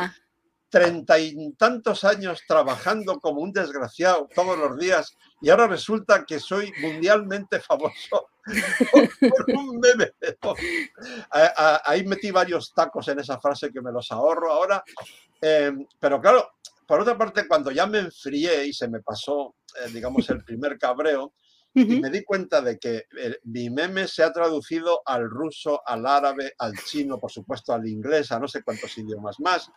treinta 0.70 1.18
y 1.18 1.52
tantos 1.54 2.04
años 2.04 2.42
trabajando 2.46 3.18
como 3.18 3.40
un 3.40 3.52
desgraciado 3.52 4.28
todos 4.34 4.56
los 4.56 4.78
días 4.78 5.16
y 5.42 5.50
ahora 5.50 5.66
resulta 5.66 6.24
que 6.24 6.38
soy 6.38 6.72
mundialmente 6.80 7.60
famoso 7.60 8.28
por 9.20 9.46
un 9.54 9.80
meme. 9.80 10.12
Ahí 11.84 12.06
metí 12.06 12.30
varios 12.30 12.72
tacos 12.72 13.08
en 13.08 13.18
esa 13.18 13.40
frase 13.40 13.70
que 13.72 13.82
me 13.82 13.92
los 13.92 14.10
ahorro 14.12 14.52
ahora. 14.52 14.82
Em, 15.40 15.86
pero 15.98 16.20
claro, 16.20 16.52
por 16.86 17.00
otra 17.00 17.16
parte, 17.16 17.46
cuando 17.46 17.70
ya 17.70 17.86
me 17.86 17.98
enfrié 17.98 18.66
y 18.66 18.72
se 18.72 18.88
me 18.88 19.00
pasó, 19.00 19.54
eh, 19.80 19.90
digamos, 19.92 20.28
el 20.30 20.44
primer 20.44 20.78
cabreo, 20.78 21.34
y 21.72 22.00
me 22.00 22.10
di 22.10 22.24
cuenta 22.24 22.60
de 22.60 22.78
que 22.78 23.04
mi 23.44 23.70
meme 23.70 24.08
se 24.08 24.24
ha 24.24 24.32
traducido 24.32 25.02
al 25.06 25.28
ruso, 25.30 25.80
al 25.86 26.04
árabe, 26.06 26.54
al 26.58 26.74
chino, 26.84 27.18
por 27.18 27.30
supuesto 27.30 27.72
al 27.72 27.86
inglés, 27.86 28.32
a 28.32 28.40
no 28.40 28.48
sé 28.48 28.62
cuántos 28.62 28.96
idiomas 28.98 29.38
más. 29.38 29.70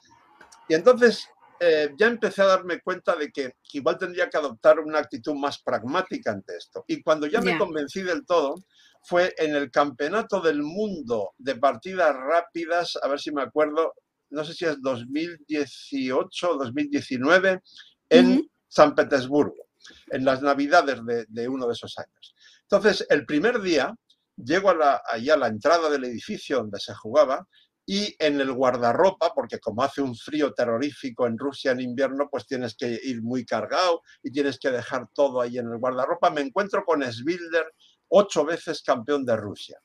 Y 0.67 0.73
entonces 0.73 1.27
eh, 1.59 1.93
ya 1.97 2.07
empecé 2.07 2.41
a 2.41 2.47
darme 2.47 2.81
cuenta 2.81 3.15
de 3.15 3.31
que 3.31 3.53
igual 3.73 3.97
tendría 3.97 4.29
que 4.29 4.38
adoptar 4.38 4.79
una 4.79 5.00
actitud 5.00 5.35
más 5.35 5.62
pragmática 5.62 6.31
ante 6.31 6.57
esto. 6.57 6.83
Y 6.88 7.01
cuando 7.03 7.27
ya 7.27 7.41
me 7.41 7.57
convencí 7.57 8.01
del 8.01 8.25
todo, 8.25 8.55
fue 9.03 9.33
en 9.38 9.55
el 9.55 9.69
Campeonato 9.69 10.41
del 10.41 10.63
Mundo 10.63 11.33
de 11.38 11.55
Partidas 11.55 12.15
Rápidas, 12.15 12.97
a 13.01 13.07
ver 13.07 13.19
si 13.19 13.31
me 13.31 13.43
acuerdo, 13.43 13.93
no 14.31 14.43
sé 14.43 14.53
si 14.53 14.65
es 14.65 14.81
2018 14.81 16.51
o 16.51 16.57
2019, 16.57 17.62
en 18.09 18.50
San 18.67 18.95
Petersburgo 18.95 19.63
en 20.12 20.25
las 20.25 20.42
navidades 20.42 21.00
de, 21.28 21.48
uno 21.48 21.68
de 21.68 21.74
esos 21.74 21.98
años. 21.98 22.36
Entonces, 22.63 23.06
el 23.10 23.25
primer 23.25 23.62
día 23.62 23.94
llego 24.36 24.70
a 24.70 24.75
la, 24.75 25.02
a 25.06 25.18
la 25.18 25.48
entrada 25.48 25.90
del 25.90 26.06
edificio 26.06 26.58
donde 26.58 26.80
se 26.80 26.94
jugaba 26.94 27.48
y 27.86 28.16
en 28.20 28.40
el 28.40 28.54
guardarropa, 28.54 29.34
porque 29.34 29.60
como 29.60 29.84
hace 29.84 30.02
un 30.02 30.16
frío 30.16 30.54
terrorífico 30.54 31.28
en 31.28 31.38
Rusia 31.38 31.72
en 31.72 31.82
invierno, 31.82 32.30
pues 32.32 32.48
tienes 32.48 32.75
que 32.75 33.00
ir 33.04 33.22
muy 33.22 33.46
cargado 33.46 34.02
y 34.22 34.32
tienes 34.32 34.58
que 34.58 34.72
dejar 34.72 35.08
todo 35.13 35.42
ahí 35.42 35.58
en 35.58 35.70
el 35.70 35.78
guardarropa, 35.78 36.30
me 36.30 36.42
encuentro 36.42 36.86
con 36.86 37.04
Svilder, 37.04 37.74
ocho 38.08 38.46
veces 38.46 38.82
campeón 38.84 39.25
de 39.25 39.36
Rusia. 39.36 39.80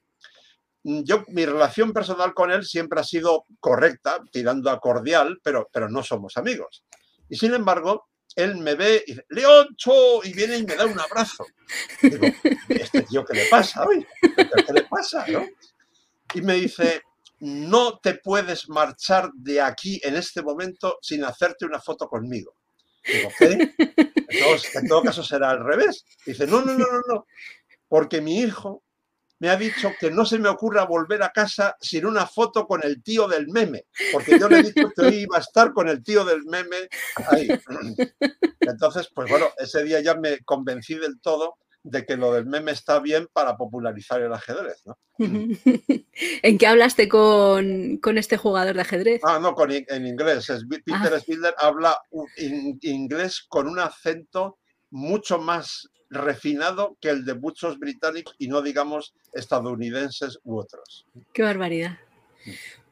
Yo, 0.84 1.24
mi 1.28 1.44
relación 1.44 1.92
personal 1.92 2.34
con 2.34 2.52
él 2.52 2.64
siempre 2.64 3.00
ha 3.00 3.04
sido 3.04 3.46
correcta, 3.58 4.20
tirando 4.30 4.70
a 4.70 4.78
cordial, 4.78 5.38
pero, 5.42 5.68
pero 5.72 5.88
no 5.88 6.02
somos 6.02 6.36
amigos. 6.36 6.84
Y 7.28 7.36
sin 7.36 7.52
embargo, 7.52 8.08
él 8.38 8.56
me 8.56 8.76
ve 8.76 9.02
y 9.04 9.12
dice, 9.12 9.26
Leoncho, 9.30 10.22
y 10.22 10.32
viene 10.32 10.58
y 10.58 10.64
me 10.64 10.76
da 10.76 10.86
un 10.86 10.98
abrazo. 10.98 11.44
Digo, 12.00 12.28
¿este 12.68 13.02
tío 13.02 13.24
qué 13.24 13.34
le 13.34 13.46
pasa 13.46 13.84
hoy? 13.84 14.06
¿Qué 14.20 14.72
le 14.72 14.84
pasa? 14.84 15.26
Y 16.34 16.40
me 16.42 16.54
dice, 16.54 17.02
no 17.40 17.98
te 17.98 18.14
puedes 18.14 18.68
marchar 18.68 19.32
de 19.34 19.60
aquí 19.60 20.00
en 20.04 20.14
este 20.14 20.42
momento 20.42 20.98
sin 21.02 21.24
hacerte 21.24 21.66
una 21.66 21.80
foto 21.80 22.08
conmigo. 22.08 22.54
Digo, 23.04 23.28
¿qué? 23.36 23.74
En 24.76 24.88
todo, 24.88 25.02
caso 25.02 25.24
será 25.24 25.50
al 25.50 25.64
revés. 25.64 26.04
Dice, 26.24 26.46
no, 26.46 26.60
no, 26.60 26.74
no, 26.74 26.86
no, 26.86 27.00
no, 27.08 27.26
porque 27.88 28.20
mi 28.20 28.38
hijo 28.38 28.84
me 29.40 29.50
ha 29.50 29.56
dicho 29.56 29.92
que 29.98 30.10
no 30.10 30.24
se 30.24 30.38
me 30.38 30.48
ocurra 30.48 30.84
volver 30.84 31.22
a 31.22 31.30
casa 31.30 31.76
sin 31.80 32.06
una 32.06 32.26
foto 32.26 32.66
con 32.66 32.84
el 32.84 33.02
tío 33.02 33.28
del 33.28 33.48
meme, 33.48 33.86
porque 34.12 34.38
yo 34.38 34.48
le 34.48 34.58
he 34.58 34.62
dicho 34.64 34.90
que 34.94 35.02
hoy 35.02 35.14
iba 35.20 35.36
a 35.36 35.40
estar 35.40 35.72
con 35.72 35.88
el 35.88 36.02
tío 36.02 36.24
del 36.24 36.44
meme 36.44 36.76
ahí. 37.28 37.48
Entonces, 38.60 39.08
pues 39.14 39.30
bueno, 39.30 39.46
ese 39.58 39.84
día 39.84 40.00
ya 40.00 40.14
me 40.14 40.40
convencí 40.40 40.94
del 40.94 41.20
todo 41.20 41.56
de 41.84 42.04
que 42.04 42.16
lo 42.16 42.32
del 42.32 42.46
meme 42.46 42.72
está 42.72 42.98
bien 42.98 43.28
para 43.32 43.56
popularizar 43.56 44.20
el 44.20 44.32
ajedrez. 44.32 44.82
¿no? 44.84 44.98
¿En 45.18 46.58
qué 46.58 46.66
hablaste 46.66 47.08
con, 47.08 48.00
este 48.16 48.36
jugador 48.36 48.74
de 48.74 48.82
ajedrez? 48.82 49.20
Ah, 49.24 49.38
no, 49.40 49.54
con, 49.54 49.70
en 49.70 50.06
inglés. 50.06 50.48
Peter 50.68 51.54
ah. 51.58 51.66
Habla 51.66 51.98
inglés 52.82 53.44
con 53.48 53.68
un 53.68 53.78
acento 53.78 54.58
mucho 54.90 55.38
más 55.38 55.88
refinado 56.10 56.96
que 57.00 57.10
el 57.10 57.24
de 57.24 57.34
muchos 57.34 57.78
británicos 57.78 58.34
y 58.38 58.48
no 58.48 58.62
digamos 58.62 59.14
estadounidenses 59.32 60.38
u 60.44 60.58
otros. 60.58 61.06
Qué 61.32 61.42
barbaridad. 61.42 61.98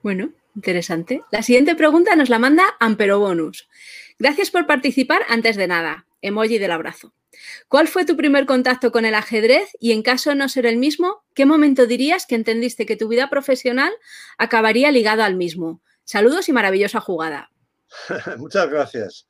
Bueno, 0.03 0.33
interesante. 0.55 1.23
La 1.31 1.43
siguiente 1.43 1.75
pregunta 1.75 2.15
nos 2.17 2.29
la 2.29 2.39
manda 2.39 2.65
Ampero 2.81 3.19
Bonus. 3.19 3.69
Gracias 4.19 4.51
por 4.51 4.67
participar 4.67 5.23
antes 5.29 5.57
de 5.57 5.67
nada. 5.67 6.07
Emoji 6.23 6.59
del 6.59 6.73
abrazo. 6.73 7.13
¿Cuál 7.69 7.89
fue 7.89 8.05
tu 8.05 8.17
primer 8.17 8.47
contacto 8.47 8.91
con 8.91 9.05
el 9.05 9.15
ajedrez 9.15 9.71
y 9.81 9.93
en 9.93 10.03
caso 10.03 10.31
de 10.31 10.37
no 10.37 10.49
ser 10.49 10.67
el 10.67 10.79
mismo, 10.79 11.25
qué 11.35 11.45
momento 11.45 11.87
dirías 11.87 12.27
que 12.27 12.35
entendiste 12.35 12.87
que 12.87 12.97
tu 12.97 13.09
vida 13.09 13.29
profesional 13.29 13.93
acabaría 14.39 14.91
ligada 14.91 15.25
al 15.25 15.37
mismo? 15.37 15.83
Saludos 16.05 16.49
y 16.49 16.53
maravillosa 16.53 17.01
jugada. 17.01 17.51
Muchas 18.39 18.71
gracias. 18.71 19.27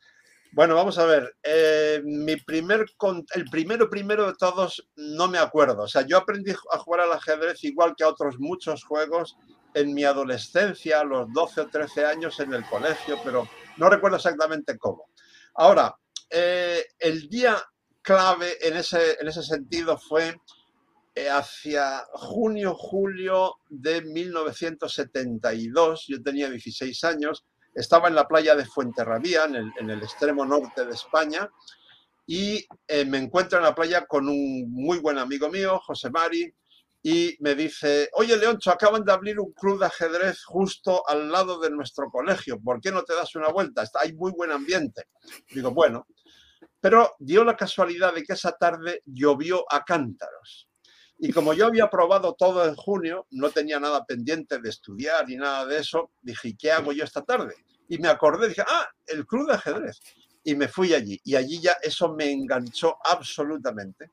Bueno, 0.56 0.74
vamos 0.74 0.96
a 0.96 1.04
ver. 1.04 1.36
Eh, 1.42 2.00
mi 2.02 2.36
primer, 2.36 2.86
el 3.34 3.44
primero 3.50 3.90
primero 3.90 4.26
de 4.26 4.32
todos 4.38 4.88
no 4.96 5.28
me 5.28 5.36
acuerdo. 5.36 5.82
O 5.82 5.86
sea, 5.86 6.06
yo 6.06 6.16
aprendí 6.16 6.52
a 6.72 6.78
jugar 6.78 7.02
al 7.02 7.12
ajedrez 7.12 7.62
igual 7.64 7.94
que 7.94 8.04
a 8.04 8.08
otros 8.08 8.36
muchos 8.38 8.82
juegos 8.82 9.36
en 9.74 9.92
mi 9.92 10.04
adolescencia, 10.04 11.00
a 11.00 11.04
los 11.04 11.30
12 11.30 11.60
o 11.60 11.68
13 11.68 12.06
años 12.06 12.40
en 12.40 12.54
el 12.54 12.64
colegio, 12.64 13.18
pero 13.22 13.46
no 13.76 13.90
recuerdo 13.90 14.16
exactamente 14.16 14.78
cómo. 14.78 15.10
Ahora, 15.56 15.94
eh, 16.30 16.86
el 17.00 17.28
día 17.28 17.62
clave 18.00 18.56
en 18.66 18.78
ese, 18.78 19.18
en 19.20 19.28
ese 19.28 19.42
sentido 19.42 19.98
fue 19.98 20.40
eh, 21.14 21.28
hacia 21.28 22.02
junio, 22.14 22.74
julio 22.74 23.56
de 23.68 24.00
1972. 24.00 26.06
Yo 26.08 26.22
tenía 26.22 26.48
16 26.48 27.04
años 27.04 27.44
estaba 27.76 28.08
en 28.08 28.14
la 28.14 28.26
playa 28.26 28.54
de 28.54 28.64
Fuenterrabía, 28.64 29.44
en 29.44 29.90
el, 29.90 30.02
extremo 30.02 30.44
norte 30.46 30.84
de 30.84 30.92
España, 30.92 31.50
y 32.26 32.66
eh, 32.88 33.04
me 33.04 33.18
encuentro 33.18 33.58
en 33.58 33.64
la 33.64 33.74
playa 33.74 34.06
con 34.06 34.28
un 34.28 34.72
muy 34.72 34.98
buen 34.98 35.18
amigo 35.18 35.48
mío, 35.50 35.78
José 35.80 36.10
Mari, 36.10 36.52
y 37.02 37.36
me 37.38 37.54
dice, 37.54 38.10
oye 38.14 38.36
Leoncho, 38.36 38.72
acaban 38.72 39.04
de 39.04 39.12
abrir 39.12 39.38
un 39.38 39.52
club 39.52 39.78
de 39.78 39.86
ajedrez 39.86 40.42
justo 40.42 41.08
al 41.08 41.30
lado 41.30 41.60
de 41.60 41.70
nuestro 41.70 42.10
colegio, 42.10 42.58
¿por 42.58 42.80
qué 42.80 42.90
no 42.90 43.04
te 43.04 43.14
das 43.14 43.36
una 43.36 43.50
vuelta? 43.50 43.82
Está, 43.82 44.00
hay 44.00 44.12
muy 44.14 44.32
buen 44.32 44.50
ambiente. 44.50 45.04
Digo, 45.50 45.70
bueno, 45.70 46.08
pero 46.80 47.14
dio 47.18 47.44
la 47.44 47.56
casualidad 47.56 48.14
de 48.14 48.24
que 48.24 48.32
esa 48.32 48.52
tarde 48.52 49.02
llovió 49.04 49.64
a 49.70 49.84
cántaros. 49.84 50.68
Y 51.18 51.32
como 51.32 51.54
yo 51.54 51.66
había 51.66 51.88
probado 51.88 52.34
todo 52.34 52.66
en 52.66 52.74
junio, 52.74 53.26
no 53.30 53.50
tenía 53.50 53.80
nada 53.80 54.04
pendiente 54.04 54.58
de 54.58 54.68
estudiar 54.68 55.26
ni 55.26 55.36
nada 55.36 55.64
de 55.64 55.78
eso, 55.78 56.10
dije, 56.20 56.54
¿qué 56.58 56.70
hago 56.70 56.92
yo 56.92 57.04
esta 57.04 57.22
tarde? 57.22 57.54
Y 57.88 57.98
me 57.98 58.08
acordé, 58.08 58.48
dije, 58.48 58.62
ah, 58.66 58.86
el 59.06 59.26
club 59.26 59.48
de 59.48 59.54
ajedrez. 59.54 60.00
Y 60.44 60.54
me 60.54 60.68
fui 60.68 60.92
allí. 60.92 61.20
Y 61.24 61.36
allí 61.36 61.60
ya 61.60 61.76
eso 61.82 62.12
me 62.12 62.30
enganchó 62.30 62.98
absolutamente. 63.04 64.10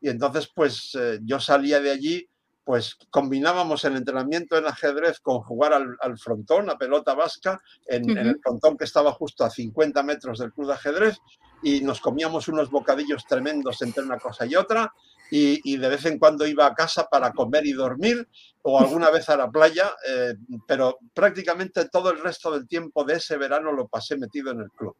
Y 0.00 0.08
entonces, 0.08 0.50
pues 0.54 0.94
eh, 0.94 1.20
yo 1.22 1.40
salía 1.40 1.80
de 1.80 1.90
allí, 1.90 2.28
pues 2.64 2.96
combinábamos 3.10 3.84
el 3.84 3.96
entrenamiento 3.96 4.56
en 4.58 4.66
ajedrez 4.66 5.20
con 5.20 5.40
jugar 5.40 5.72
al, 5.72 6.18
frontón, 6.18 6.70
a 6.70 6.76
pelota 6.76 7.14
vasca, 7.14 7.60
en, 7.86 8.10
en, 8.10 8.18
el 8.18 8.40
frontón 8.40 8.76
que 8.76 8.84
estaba 8.84 9.12
justo 9.12 9.44
a 9.44 9.50
50 9.50 10.02
metros 10.02 10.38
del 10.38 10.52
club 10.52 10.68
de 10.68 10.74
ajedrez, 10.74 11.18
y 11.62 11.80
nos 11.80 12.00
comíamos 12.00 12.48
unos 12.48 12.70
bocadillos 12.70 13.24
tremendos 13.26 13.82
entre 13.82 14.02
una 14.02 14.18
cosa 14.18 14.46
y 14.46 14.54
otra, 14.54 14.92
y, 15.34 15.78
de 15.78 15.88
vez 15.88 16.04
en 16.04 16.18
cuando 16.18 16.46
iba 16.46 16.66
a 16.66 16.74
casa 16.74 17.08
para 17.10 17.32
comer 17.32 17.64
y 17.66 17.72
dormir 17.72 18.28
o 18.60 18.78
alguna 18.78 19.08
vez 19.10 19.30
a 19.30 19.36
la 19.38 19.50
playa, 19.50 19.90
eh, 20.06 20.34
pero 20.68 20.98
prácticamente 21.14 21.88
todo 21.88 22.10
el 22.10 22.20
resto 22.20 22.50
del 22.50 22.68
tiempo 22.68 23.02
de 23.02 23.14
ese 23.14 23.38
verano 23.38 23.72
lo 23.72 23.88
pasé 23.88 24.18
metido 24.18 24.50
en 24.50 24.60
el 24.60 24.70
club. 24.70 24.94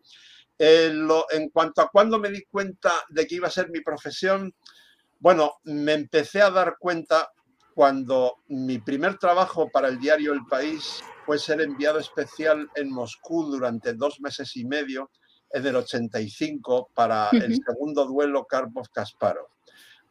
Eh, 0.59 0.91
en 1.33 1.51
cuanto 1.51 1.83
a 1.83 1.91
cuándo 1.91 2.19
me 2.19 2.31
di 2.31 2.45
cuenta 2.45 2.93
de 3.11 3.27
que 3.27 3.35
iba 3.35 3.49
a 3.49 3.51
ser 3.51 3.69
mi 3.69 3.83
profesión, 3.83 4.55
bueno, 5.19 5.57
me 5.65 5.93
empecé 5.93 6.41
a 6.41 6.51
dar 6.51 6.77
cuenta 6.79 7.31
cuando 7.75 8.37
mi 8.49 8.79
primer 8.79 9.19
trabajo 9.19 9.69
para 9.71 9.89
el 9.89 9.99
diario 9.99 10.33
El 10.33 10.47
País 10.47 11.03
fue 11.27 11.39
ser 11.39 11.61
enviado 11.61 11.99
especial 11.99 12.71
en 12.75 12.91
Moscú 12.91 13.51
durante 13.51 13.93
dos 13.93 14.19
meses 14.23 14.57
y 14.57 14.65
medio 14.65 15.11
en 15.51 15.67
el 15.67 15.77
85 15.77 16.89
para 16.95 17.29
el 17.33 17.61
segundo 17.63 18.07
duelo 18.07 18.47
Karpov-Kasparov 18.47 19.53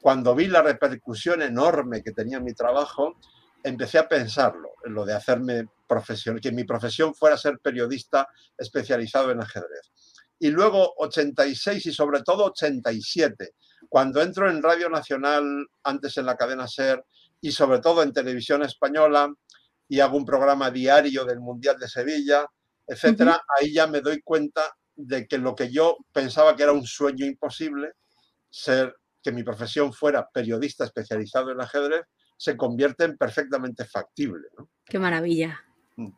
cuando 0.02 0.36
vi 0.36 0.48
la 0.48 0.62
repercusión 0.62 1.42
enorme 1.42 2.04
que 2.04 2.12
tenía 2.12 2.40
mi 2.40 2.54
trabajo, 2.54 3.18
empecé 3.64 4.00
a 4.00 4.08
pensarlo, 4.08 4.72
en 4.84 4.94
lo 4.94 5.06
de 5.06 5.14
hacerme 5.14 5.68
profesión, 5.88 6.40
que 6.40 6.52
mi 6.52 6.64
profesión 6.64 7.14
fuera 7.14 7.38
ser 7.38 7.60
periodista 7.60 8.28
especializado 8.58 9.32
en 9.32 9.42
ajedrez. 9.42 9.92
Y 10.40 10.50
luego 10.50 10.94
86 10.98 11.86
y 11.86 11.94
sobre 11.94 12.24
todo 12.24 12.46
87, 12.46 13.54
cuando 13.88 14.22
entro 14.22 14.50
en 14.50 14.64
Radio 14.64 14.90
Nacional, 14.90 15.68
antes 15.84 16.18
en 16.18 16.26
la 16.26 16.36
cadena 16.36 16.68
SER 16.68 17.04
y 17.40 17.52
sobre 17.52 17.80
todo 17.80 18.02
en 18.02 18.14
televisión 18.14 18.64
española 18.64 19.32
y 19.88 20.00
hago 20.00 20.18
un 20.18 20.26
programa 20.26 20.72
diario 20.72 21.26
del 21.26 21.42
Mundial 21.42 21.78
de 21.78 21.90
Sevilla, 21.90 22.48
etcétera, 22.88 23.42
ahí 23.60 23.74
ya 23.74 23.86
me 23.86 24.02
doy 24.02 24.22
cuenta 24.22 24.62
de 24.96 25.28
que 25.28 25.38
lo 25.38 25.56
que 25.56 25.72
yo 25.72 25.98
pensaba 26.12 26.56
que 26.56 26.64
era 26.64 26.72
un 26.72 26.86
sueño 26.86 27.26
imposible, 27.26 27.94
ser 28.50 28.96
que 29.22 29.32
mi 29.32 29.44
profesión 29.44 29.94
fuera 29.94 30.30
periodista 30.30 30.86
especializado 30.86 31.52
en 31.52 31.62
ajedrez 31.62 32.06
se 32.38 32.58
convierte 32.58 33.04
en 33.06 33.18
perfectamente 33.18 33.86
factible. 33.86 34.48
Qué 34.86 34.98
maravilla. 34.98 35.64
Mm. 35.96 36.10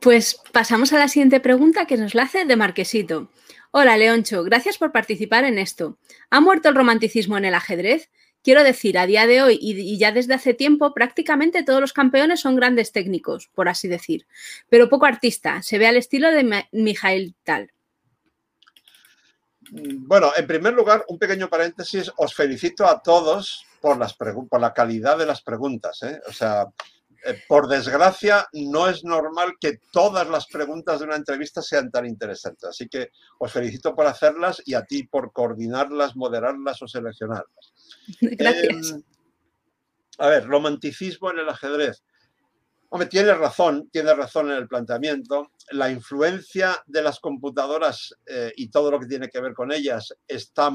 Pues 0.00 0.40
pasamos 0.52 0.92
a 0.92 0.98
la 0.98 1.08
siguiente 1.08 1.40
pregunta 1.40 1.86
que 1.86 1.96
nos 1.96 2.14
la 2.14 2.22
hace 2.22 2.44
de 2.44 2.56
Marquesito. 2.56 3.30
Hola, 3.72 3.96
Leoncho, 3.96 4.42
gracias 4.44 4.78
por 4.78 4.92
participar 4.92 5.44
en 5.44 5.58
esto. 5.58 5.98
¿Ha 6.30 6.40
muerto 6.40 6.68
el 6.68 6.74
romanticismo 6.74 7.36
en 7.38 7.44
el 7.44 7.54
ajedrez? 7.54 8.10
Quiero 8.42 8.64
decir, 8.64 8.96
a 8.96 9.06
día 9.06 9.26
de 9.26 9.42
hoy 9.42 9.58
y 9.60 9.98
ya 9.98 10.12
desde 10.12 10.34
hace 10.34 10.54
tiempo, 10.54 10.94
prácticamente 10.94 11.62
todos 11.62 11.80
los 11.80 11.92
campeones 11.92 12.40
son 12.40 12.56
grandes 12.56 12.90
técnicos, 12.90 13.50
por 13.54 13.68
así 13.68 13.86
decir, 13.86 14.26
pero 14.70 14.88
poco 14.88 15.04
artista. 15.04 15.60
Se 15.62 15.76
ve 15.76 15.86
al 15.86 15.96
estilo 15.96 16.30
de 16.30 16.64
Mijail 16.72 17.34
Tal. 17.44 17.72
Bueno, 19.72 20.32
en 20.36 20.46
primer 20.46 20.74
lugar, 20.74 21.04
un 21.08 21.18
pequeño 21.18 21.48
paréntesis. 21.48 22.10
Os 22.16 22.34
felicito 22.34 22.86
a 22.86 23.00
todos 23.02 23.64
por, 23.80 23.98
las 23.98 24.14
por 24.14 24.60
la 24.60 24.72
calidad 24.72 25.18
de 25.18 25.26
las 25.26 25.42
preguntas. 25.42 26.02
¿eh? 26.02 26.20
O 26.28 26.32
sea, 26.32 26.66
eh, 27.24 27.42
por 27.46 27.68
desgracia, 27.68 28.48
no 28.52 28.88
es 28.88 29.04
normal 29.04 29.54
que 29.60 29.78
todas 29.92 30.28
las 30.28 30.46
preguntas 30.46 31.00
de 31.00 31.06
una 31.06 31.16
entrevista 31.16 31.60
sean 31.62 31.90
tan 31.90 32.06
interesantes. 32.06 32.64
Así 32.64 32.88
que 32.88 33.10
os 33.38 33.52
felicito 33.52 33.94
por 33.94 34.06
hacerlas 34.06 34.62
y 34.64 34.74
a 34.74 34.84
ti 34.84 35.04
por 35.04 35.32
coordinarlas, 35.32 36.16
moderarlas 36.16 36.80
o 36.82 36.88
seleccionarlas. 36.88 37.72
Gracias. 38.20 38.90
Em, 38.92 39.02
a 40.18 40.28
ver, 40.28 40.46
romanticismo 40.46 41.30
en 41.30 41.38
el 41.38 41.48
ajedrez. 41.48 42.02
Hombre, 42.92 43.08
tiene 43.08 43.32
razón, 43.34 43.88
tiene 43.92 44.12
razón 44.14 44.50
en 44.50 44.56
el 44.56 44.66
planteamiento. 44.66 45.52
La 45.70 45.92
influencia 45.92 46.76
de 46.86 47.02
las 47.02 47.20
computadoras 47.20 48.12
eh, 48.26 48.52
y 48.56 48.68
todo 48.68 48.90
lo 48.90 48.98
que 48.98 49.06
tiene 49.06 49.28
que 49.28 49.40
ver 49.40 49.54
con 49.54 49.70
ellas 49.70 50.12
está, 50.26 50.72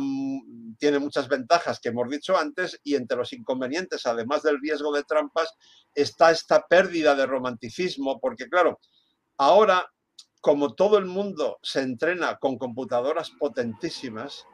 tiene 0.79 0.99
muchas 0.99 1.27
ventajas 1.27 1.81
que 1.81 1.89
hemos 1.89 2.09
dicho 2.09 2.37
antes 2.37 2.79
y 2.85 2.95
entre 2.95 3.17
los 3.17 3.33
inconvenientes, 3.33 4.05
además 4.05 4.43
del 4.43 4.61
riesgo 4.61 4.93
de 4.93 5.03
trampas, 5.03 5.53
está 5.93 6.31
esta 6.31 6.65
pérdida 6.65 7.15
de 7.15 7.25
romanticismo, 7.25 8.17
porque 8.21 8.47
claro, 8.47 8.79
ahora 9.37 9.85
como 10.39 10.73
todo 10.73 10.97
el 10.99 11.05
mundo 11.07 11.57
se 11.63 11.81
entrena 11.81 12.37
con 12.37 12.57
computadoras 12.57 13.31
potentísimas, 13.31 14.45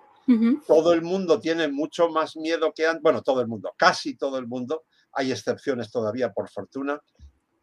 todo 0.66 0.94
el 0.94 1.02
mundo 1.02 1.42
tiene 1.42 1.68
mucho 1.68 2.10
más 2.10 2.38
miedo 2.38 2.72
que 2.74 2.88
antes, 2.88 3.04
bueno, 3.04 3.22
todo 3.22 3.42
el 3.42 3.48
mundo, 3.48 3.74
casi 3.78 4.16
todo 4.16 4.38
el 4.38 4.48
mundo, 4.48 4.86
hay 5.12 5.32
excepciones 5.32 5.92
todavía 5.92 6.32
por 6.32 6.50
fortuna, 6.50 6.98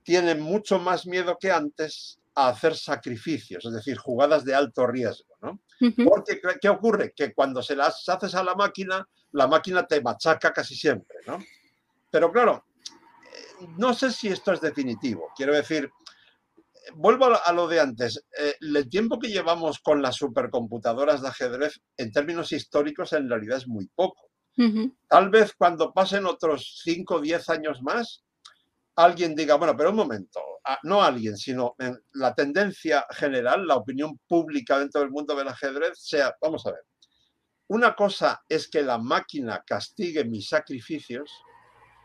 tienen 0.09 0.41
mucho 0.41 0.79
más 0.79 1.07
miedo 1.07 1.37
que 1.39 1.53
antes 1.53 2.19
a 2.35 2.49
hacer 2.49 2.75
sacrificios, 2.75 3.67
es 3.67 3.73
decir, 3.75 3.99
jugadas 3.99 4.43
de 4.43 4.55
alto 4.55 4.87
riesgo. 4.87 5.37
¿no? 5.43 5.61
Porque, 6.03 6.41
¿qué 6.63 6.71
ocurre? 6.71 7.13
Que 7.15 7.35
cuando 7.35 7.63
se 7.63 7.77
las 7.77 8.09
haces 8.09 8.35
a 8.35 8.43
la 8.43 8.55
máquina, 8.55 9.07
la 9.33 9.47
máquina 9.47 9.87
te 9.87 10.01
machaca 10.01 10.51
casi 10.55 10.75
siempre. 10.75 11.19
¿no? 11.27 11.39
Pero 12.11 12.33
claro, 12.33 12.65
eh, 12.87 13.67
no 13.77 13.93
sé 13.93 14.11
si 14.11 14.29
esto 14.29 14.51
es 14.55 14.63
definitivo. 14.63 15.29
Quiero 15.37 15.55
decir, 15.55 15.91
vuelvo 16.95 17.27
a 17.27 17.53
lo 17.53 17.69
de 17.69 17.79
antes. 17.79 18.25
Eh, 18.39 18.55
el 18.63 18.89
tiempo 18.89 19.19
que 19.19 19.29
llevamos 19.29 19.79
con 19.79 20.01
las 20.01 20.17
supercomputadoras 20.17 21.21
de 21.21 21.29
ajedrez, 21.29 21.83
en 21.99 22.13
términos 22.13 22.51
históricos, 22.53 23.13
en 23.13 23.29
realidad 23.29 23.59
es 23.59 23.69
muy 23.69 23.87
poco. 23.95 24.31
Tal 25.07 25.29
vez 25.29 25.53
cuando 25.53 25.93
pasen 25.93 26.25
otros 26.25 26.81
5 26.83 27.17
o 27.17 27.21
10 27.21 27.49
años 27.51 27.81
más, 27.81 28.25
alguien 28.99 29.35
diga, 29.35 29.55
bueno, 29.55 29.77
pero 29.77 29.91
un 29.91 29.97
momento, 29.97 30.41
no 30.83 31.03
alguien, 31.03 31.37
sino 31.37 31.77
en 31.79 31.97
la 32.15 32.35
tendencia 32.35 33.07
general, 33.11 33.67
la 33.67 33.77
opinión 33.77 34.19
pública 34.27 34.79
dentro 34.79 35.01
del 35.01 35.11
mundo 35.11 35.37
del 35.37 35.49
ajedrez 35.49 35.99
sea, 36.01 36.35
vamos 36.43 36.67
a 36.67 36.73
ver, 36.73 36.83
una 37.69 37.95
cosa 37.95 38.43
es 38.49 38.69
que 38.69 38.83
la 38.83 38.99
máquina 38.99 39.63
castigue 39.65 40.25
mis 40.25 40.49
sacrificios 40.49 41.31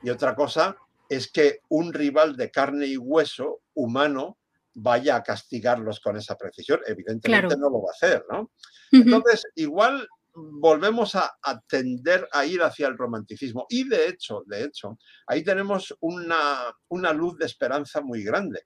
y 0.03 0.11
otra 0.11 0.35
cosa 0.35 0.77
es 1.09 1.31
que 1.31 1.61
un 1.69 1.93
rival 1.93 2.35
de 2.35 2.51
carne 2.51 2.85
y 2.85 2.97
hueso 2.97 3.61
humano 3.73 4.37
vaya 4.75 5.15
a 5.15 5.23
castigarlos 5.23 5.99
con 5.99 6.17
esa 6.17 6.35
precisión. 6.35 6.79
Evidentemente 6.85 7.57
no 7.57 7.69
lo 7.69 7.81
va 7.81 7.89
a 7.89 7.93
hacer, 7.93 8.25
¿no? 8.29 8.51
Entonces, 8.91 9.43
igual 9.55 10.07
volvemos 10.33 11.15
a, 11.15 11.31
tender 11.67 12.27
a 12.31 12.45
ir 12.45 12.61
hacia 12.61 12.87
el 12.87 12.97
romanticismo. 12.97 13.65
Y 13.69 13.87
de 13.87 14.07
hecho, 14.07 14.43
de 14.45 14.63
hecho, 14.63 14.97
ahí 15.27 15.43
tenemos 15.43 15.95
una, 15.99 16.73
una 16.89 17.13
luz 17.13 17.37
de 17.37 17.45
esperanza 17.45 18.01
muy 18.01 18.23
grande. 18.23 18.63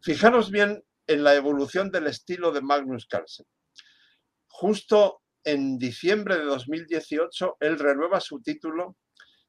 Fijaros 0.00 0.50
bien 0.50 0.82
en 1.06 1.24
la 1.24 1.34
evolución 1.34 1.90
del 1.90 2.06
estilo 2.06 2.52
de 2.52 2.62
Magnus 2.62 3.06
Carlsen. 3.06 3.46
Justo 4.46 5.22
en 5.44 5.78
diciembre 5.78 6.38
de 6.38 6.44
2018, 6.44 7.56
él 7.60 7.78
renueva 7.78 8.20
su 8.20 8.40
título 8.40 8.96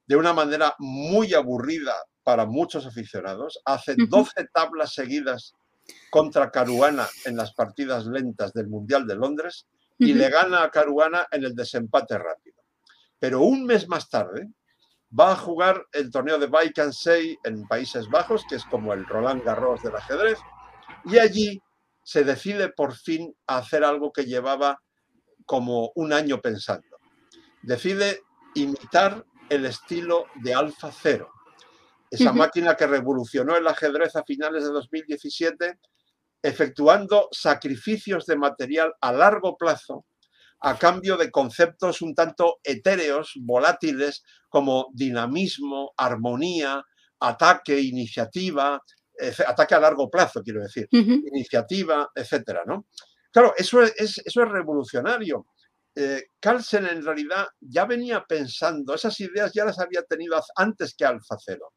de 0.05 0.15
una 0.15 0.33
manera 0.33 0.75
muy 0.79 1.33
aburrida 1.33 1.93
para 2.23 2.45
muchos 2.45 2.85
aficionados. 2.85 3.59
Hace 3.65 3.95
12 3.97 4.47
tablas 4.53 4.93
seguidas 4.93 5.53
contra 6.09 6.51
Caruana 6.51 7.07
en 7.25 7.35
las 7.35 7.53
partidas 7.53 8.05
lentas 8.05 8.53
del 8.53 8.67
Mundial 8.67 9.05
de 9.05 9.15
Londres 9.15 9.67
y 9.97 10.13
le 10.13 10.29
gana 10.29 10.63
a 10.63 10.71
Caruana 10.71 11.27
en 11.31 11.43
el 11.43 11.55
desempate 11.55 12.17
rápido. 12.17 12.63
Pero 13.19 13.41
un 13.41 13.65
mes 13.65 13.87
más 13.87 14.09
tarde 14.09 14.49
va 15.17 15.31
a 15.31 15.35
jugar 15.35 15.85
el 15.91 16.11
torneo 16.11 16.39
de 16.39 16.49
Sei 16.91 17.37
en 17.43 17.67
Países 17.67 18.09
Bajos, 18.09 18.43
que 18.49 18.55
es 18.55 18.65
como 18.65 18.93
el 18.93 19.05
Roland 19.05 19.43
Garros 19.43 19.83
del 19.83 19.95
ajedrez, 19.95 20.39
y 21.05 21.19
allí 21.19 21.61
se 22.03 22.23
decide 22.23 22.69
por 22.69 22.95
fin 22.95 23.33
a 23.47 23.57
hacer 23.57 23.83
algo 23.83 24.11
que 24.11 24.25
llevaba 24.25 24.81
como 25.45 25.91
un 25.95 26.13
año 26.13 26.41
pensando. 26.41 26.97
Decide 27.61 28.21
imitar 28.55 29.25
el 29.49 29.65
estilo 29.65 30.25
de 30.35 30.53
Alfa 30.53 30.91
Cero, 30.91 31.29
esa 32.09 32.33
máquina 32.33 32.75
que 32.75 32.87
revolucionó 32.87 33.55
el 33.55 33.67
ajedrez 33.67 34.15
a 34.15 34.23
finales 34.23 34.63
de 34.63 34.69
2017 34.69 35.79
efectuando 36.43 37.29
sacrificios 37.31 38.25
de 38.27 38.35
material 38.35 38.93
a 39.01 39.11
largo 39.11 39.57
plazo 39.57 40.05
a 40.65 40.77
cambio 40.77 41.17
de 41.17 41.29
conceptos 41.29 42.01
un 42.01 42.15
tanto 42.15 42.59
etéreos, 42.63 43.33
volátiles, 43.41 44.23
como 44.47 44.87
dinamismo, 44.93 45.93
armonía, 45.97 46.81
ataque, 47.19 47.79
iniciativa, 47.81 48.81
ataque 49.45 49.75
a 49.75 49.79
largo 49.79 50.09
plazo, 50.09 50.41
quiero 50.41 50.61
decir, 50.61 50.87
iniciativa, 50.91 52.09
etcétera, 52.15 52.63
¿no? 52.65 52.87
Claro, 53.31 53.53
eso 53.57 53.81
es, 53.81 54.19
eso 54.23 54.43
es 54.43 54.49
revolucionario. 54.49 55.47
eh, 55.95 56.23
Carlsen 56.39 56.85
en 56.87 57.03
realidad 57.03 57.45
ya 57.59 57.85
venía 57.85 58.23
pensando, 58.27 58.95
esas 58.95 59.19
ideas 59.19 59.51
ya 59.53 59.65
las 59.65 59.79
había 59.79 60.03
tenido 60.03 60.41
antes 60.55 60.95
que 60.95 61.05
Alfa 61.05 61.35
Cero, 61.43 61.73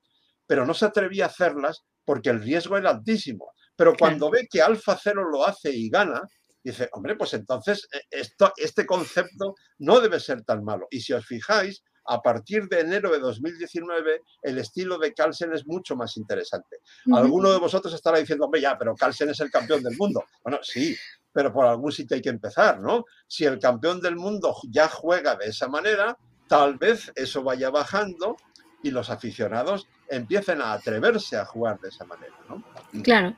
pero 0.46 0.64
no 0.64 0.74
se 0.74 0.86
atrevía 0.86 1.24
a 1.24 1.28
hacerlas 1.28 1.82
porque 2.04 2.30
el 2.30 2.40
riesgo 2.40 2.76
era 2.76 2.90
altísimo. 2.90 3.52
Pero 3.76 3.94
cuando 3.94 4.30
ve 4.30 4.48
que 4.50 4.62
Alfa 4.62 4.98
Cero 5.00 5.28
lo 5.30 5.46
hace 5.46 5.70
y 5.70 5.90
gana, 5.90 6.22
dice, 6.62 6.88
hombre, 6.92 7.14
pues 7.16 7.34
entonces 7.34 7.86
eh, 7.92 8.00
esto, 8.10 8.52
este 8.56 8.86
concepto 8.86 9.54
no 9.78 10.00
debe 10.00 10.18
ser 10.18 10.42
tan 10.42 10.64
malo. 10.64 10.88
Y 10.90 11.00
si 11.00 11.12
os 11.12 11.24
fijáis, 11.24 11.82
a 12.08 12.20
partir 12.20 12.68
de 12.68 12.80
enero 12.80 13.10
de 13.10 13.18
2019, 13.18 14.22
el 14.42 14.58
estilo 14.58 14.98
de 14.98 15.12
Carlsen 15.12 15.52
es 15.52 15.66
mucho 15.66 15.96
más 15.96 16.16
interesante. 16.16 16.78
Alguno 17.12 17.52
de 17.52 17.58
vosotros 17.58 17.92
estará 17.94 18.18
diciendo, 18.18 18.44
hombre, 18.44 18.60
ya, 18.60 18.78
pero 18.78 18.94
Carlsen 18.94 19.30
es 19.30 19.40
el 19.40 19.50
campeón 19.50 19.82
del 19.82 19.96
mundo. 19.96 20.24
Bueno, 20.42 20.58
sí, 20.62 20.96
pero 21.32 21.52
por 21.52 21.66
algún 21.66 21.92
sitio 21.92 22.14
hay 22.14 22.22
que 22.22 22.30
empezar, 22.30 22.80
¿no? 22.80 23.04
Si 23.26 23.44
el 23.44 23.58
campeón 23.58 24.00
del 24.00 24.16
mundo 24.16 24.56
ya 24.70 24.88
juega 24.88 25.34
de 25.36 25.46
esa 25.46 25.68
manera, 25.68 26.16
tal 26.48 26.78
vez 26.78 27.12
eso 27.14 27.42
vaya 27.42 27.70
bajando 27.70 28.36
y 28.82 28.90
los 28.90 29.10
aficionados 29.10 29.86
empiecen 30.08 30.62
a 30.62 30.72
atreverse 30.72 31.36
a 31.36 31.44
jugar 31.44 31.80
de 31.80 31.88
esa 31.88 32.04
manera, 32.04 32.34
¿no? 32.48 32.62
Claro, 33.02 33.36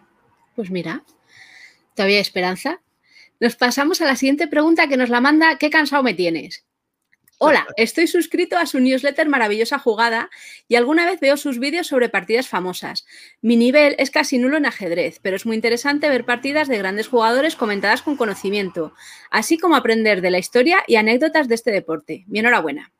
pues 0.58 0.72
mira, 0.72 1.04
todavía 1.94 2.16
hay 2.16 2.20
esperanza. 2.20 2.80
Nos 3.38 3.54
pasamos 3.54 4.00
a 4.00 4.06
la 4.06 4.16
siguiente 4.16 4.48
pregunta 4.48 4.88
que 4.88 4.96
nos 4.96 5.08
la 5.08 5.20
manda, 5.20 5.56
¿qué 5.56 5.70
cansado 5.70 6.02
me 6.02 6.14
tienes? 6.14 6.64
Hola, 7.38 7.64
estoy 7.76 8.08
suscrito 8.08 8.58
a 8.58 8.66
su 8.66 8.80
newsletter 8.80 9.28
Maravillosa 9.28 9.78
Jugada 9.78 10.30
y 10.66 10.74
alguna 10.74 11.06
vez 11.06 11.20
veo 11.20 11.36
sus 11.36 11.60
vídeos 11.60 11.86
sobre 11.86 12.08
partidas 12.08 12.48
famosas. 12.48 13.06
Mi 13.40 13.54
nivel 13.54 13.94
es 13.98 14.10
casi 14.10 14.38
nulo 14.38 14.56
en 14.56 14.66
ajedrez, 14.66 15.20
pero 15.22 15.36
es 15.36 15.46
muy 15.46 15.54
interesante 15.54 16.08
ver 16.08 16.24
partidas 16.24 16.66
de 16.66 16.78
grandes 16.78 17.06
jugadores 17.06 17.54
comentadas 17.54 18.02
con 18.02 18.16
conocimiento, 18.16 18.94
así 19.30 19.58
como 19.58 19.76
aprender 19.76 20.22
de 20.22 20.32
la 20.32 20.40
historia 20.40 20.82
y 20.88 20.96
anécdotas 20.96 21.46
de 21.46 21.54
este 21.54 21.70
deporte. 21.70 22.24
Mi 22.26 22.40
enhorabuena. 22.40 22.90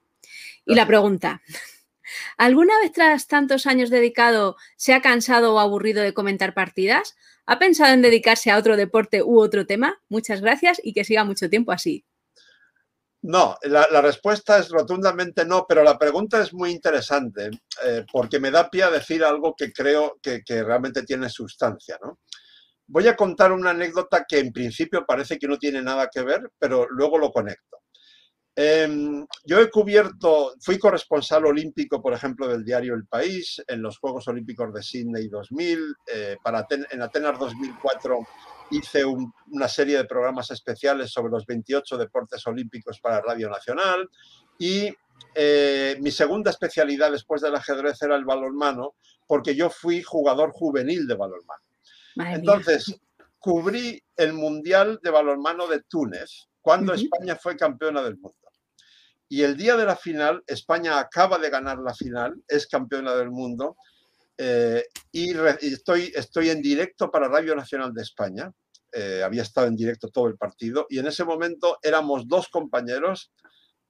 Y 0.65 0.77
la 0.77 0.87
pregunta, 0.87 1.43
¿alguna 2.37 2.79
vez 2.79 2.93
tras 2.93 3.27
tantos 3.27 3.67
años 3.67 3.91
dedicado 3.91 4.57
se 4.77 4.95
ha 4.95 5.03
cansado 5.03 5.57
o 5.57 5.59
aburrido 5.59 6.05
de 6.05 6.15
comentar 6.15 6.55
partidas? 6.55 7.17
¿Ha 7.51 7.59
pensado 7.59 7.95
en 7.95 8.03
dedicarse 8.03 8.51
a 8.51 8.59
otro 8.59 8.77
deporte 8.77 9.23
u 9.23 9.41
otro 9.41 9.65
tema? 9.65 9.99
Muchas 10.11 10.43
gracias 10.43 10.79
y 10.85 10.93
que 10.93 11.03
siga 11.03 11.25
mucho 11.25 11.49
tiempo 11.49 11.73
así. 11.73 12.05
No, 13.23 13.57
la, 13.63 14.03
respuesta 14.03 14.59
es 14.59 14.69
rotundamente 14.69 15.47
no, 15.47 15.65
pero 15.67 15.83
la 15.83 15.99
pregunta 15.99 16.43
es 16.43 16.53
muy 16.53 16.71
interesante 16.71 17.49
eh, 17.87 18.05
porque 18.13 18.39
me 18.39 18.51
da 18.51 18.69
pie 18.69 18.83
a 18.83 18.91
decir 18.91 19.25
algo 19.25 19.55
que 19.57 19.73
creo 19.73 20.19
que, 20.23 20.43
realmente 20.63 21.05
tiene 21.05 21.31
sustancia. 21.31 21.99
¿no? 22.05 22.19
Voy 22.87 23.09
a 23.09 23.17
contar 23.17 23.51
una 23.53 23.71
anécdota 23.71 24.27
que 24.29 24.41
en 24.41 24.53
principio 24.53 25.07
parece 25.07 25.39
que 25.39 25.49
no 25.49 25.57
tiene 25.57 25.81
nada 25.81 26.11
que 26.13 26.23
ver, 26.23 26.51
pero 26.59 26.87
luego 26.91 27.17
lo 27.17 27.33
conecto. 27.33 27.79
Em, 28.61 29.25
yo 29.45 29.61
he 29.61 29.71
cubierto, 29.71 30.55
fui 30.61 30.81
corresponsal 30.81 31.47
olímpico, 31.47 32.03
por 32.03 32.13
ejemplo, 32.13 32.49
del 32.49 32.65
diario 32.65 32.95
El 32.95 33.07
País 33.07 33.63
en 33.69 33.81
los 33.81 33.99
Juegos 33.99 34.27
Olímpicos 34.27 34.75
de 34.75 34.83
Sydney 34.83 35.29
2000, 35.29 35.95
eh, 36.09 36.37
para 36.43 36.67
en 36.69 37.01
Atenas 37.01 37.39
2004 37.39 38.19
hice 38.73 39.05
una 39.05 39.69
serie 39.69 39.99
de 39.99 40.07
programas 40.07 40.51
especiales 40.51 41.13
sobre 41.13 41.31
los 41.31 41.47
28 41.47 41.97
deportes 41.99 42.45
olímpicos 42.49 42.99
para 42.99 43.21
Radio 43.21 43.49
Nacional 43.49 44.11
y 44.59 44.93
eh, 45.37 45.97
mi 46.01 46.11
segunda 46.11 46.51
especialidad 46.51 47.13
después 47.13 47.41
del 47.41 47.55
ajedrez 47.55 48.03
era 48.03 48.17
el 48.17 48.25
balonmano, 48.25 48.97
porque 49.29 49.55
yo 49.55 49.71
fui 49.71 50.03
jugador 50.03 50.51
juvenil 50.51 51.07
de 51.07 51.15
balonmano. 51.15 51.63
Entonces, 52.17 53.01
cubrí 53.39 54.03
el 54.17 54.33
Mundial 54.33 54.99
de 55.01 55.11
Balonmano 55.11 55.69
de 55.69 55.83
Túnez, 55.83 56.49
cuando 56.61 56.93
España 56.93 57.37
fue 57.37 57.57
campeona 57.57 58.03
del 58.03 58.19
mundo. 58.19 58.48
Y 59.29 59.43
el 59.43 59.57
día 59.57 59.77
de 59.77 59.85
la 59.85 59.97
final, 59.97 60.43
España 60.47 60.99
acaba 60.99 61.39
de 61.39 61.51
ganar 61.51 61.79
la 61.79 61.95
final, 61.95 62.43
es 62.49 62.67
campeona 62.67 63.15
del 63.15 63.31
mundo, 63.31 63.77
eh, 64.39 64.85
y, 65.11 65.35
estoy, 65.61 66.13
estoy 66.15 66.51
en 66.51 66.63
directo 66.63 67.11
para 67.11 67.29
Radio 67.29 67.57
Nacional 67.57 67.93
de 67.93 68.03
España. 68.03 68.51
Eh, 68.93 69.23
había 69.23 69.43
estado 69.43 69.67
en 69.67 69.77
directo 69.77 70.09
todo 70.09 70.29
el 70.29 70.39
partido 70.39 70.87
y 70.89 70.99
en 70.99 71.07
ese 71.09 71.23
momento 71.23 71.79
éramos 71.83 72.27
dos 72.27 72.49
compañeros 72.49 73.31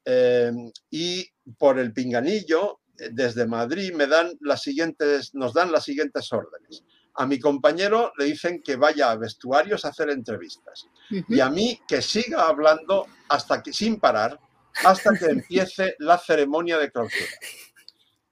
eh, 0.05 0.51
y 0.90 1.24
por 1.57 1.79
el 1.79 1.92
pinganillo 1.92 2.81
desde 3.12 3.46
Madrid 3.46 3.92
me 3.94 4.09
dan 4.09 4.33
las 4.40 4.62
siguientes, 4.62 5.37
nos 5.37 5.55
dan 5.55 5.70
las 5.70 5.85
siguientes 5.85 6.33
órdenes. 6.33 6.83
A 7.14 7.27
mi 7.27 7.38
compañero 7.38 8.12
le 8.18 8.24
dicen 8.24 8.61
que 8.61 8.74
vaya 8.74 9.12
a 9.12 9.16
vestuarios 9.16 9.85
a 9.85 9.90
hacer 9.90 10.11
entrevistas 10.11 10.87
y 11.11 11.38
a 11.38 11.48
mí 11.48 11.81
que 11.87 12.03
siga 12.03 12.48
hablando 12.48 13.07
hasta 13.29 13.62
que 13.62 13.72
sin 13.72 14.01
parar 14.01 14.40
hasta 14.84 15.16
que 15.18 15.26
empiece 15.26 15.94
la 15.98 16.18
ceremonia 16.18 16.78
de 16.78 16.90
clausura. 16.90 17.30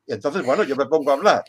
Y 0.07 0.13
entonces, 0.13 0.45
bueno, 0.45 0.63
yo 0.63 0.77
me 0.77 0.87
pongo 0.87 1.11
a 1.11 1.15
hablar 1.15 1.45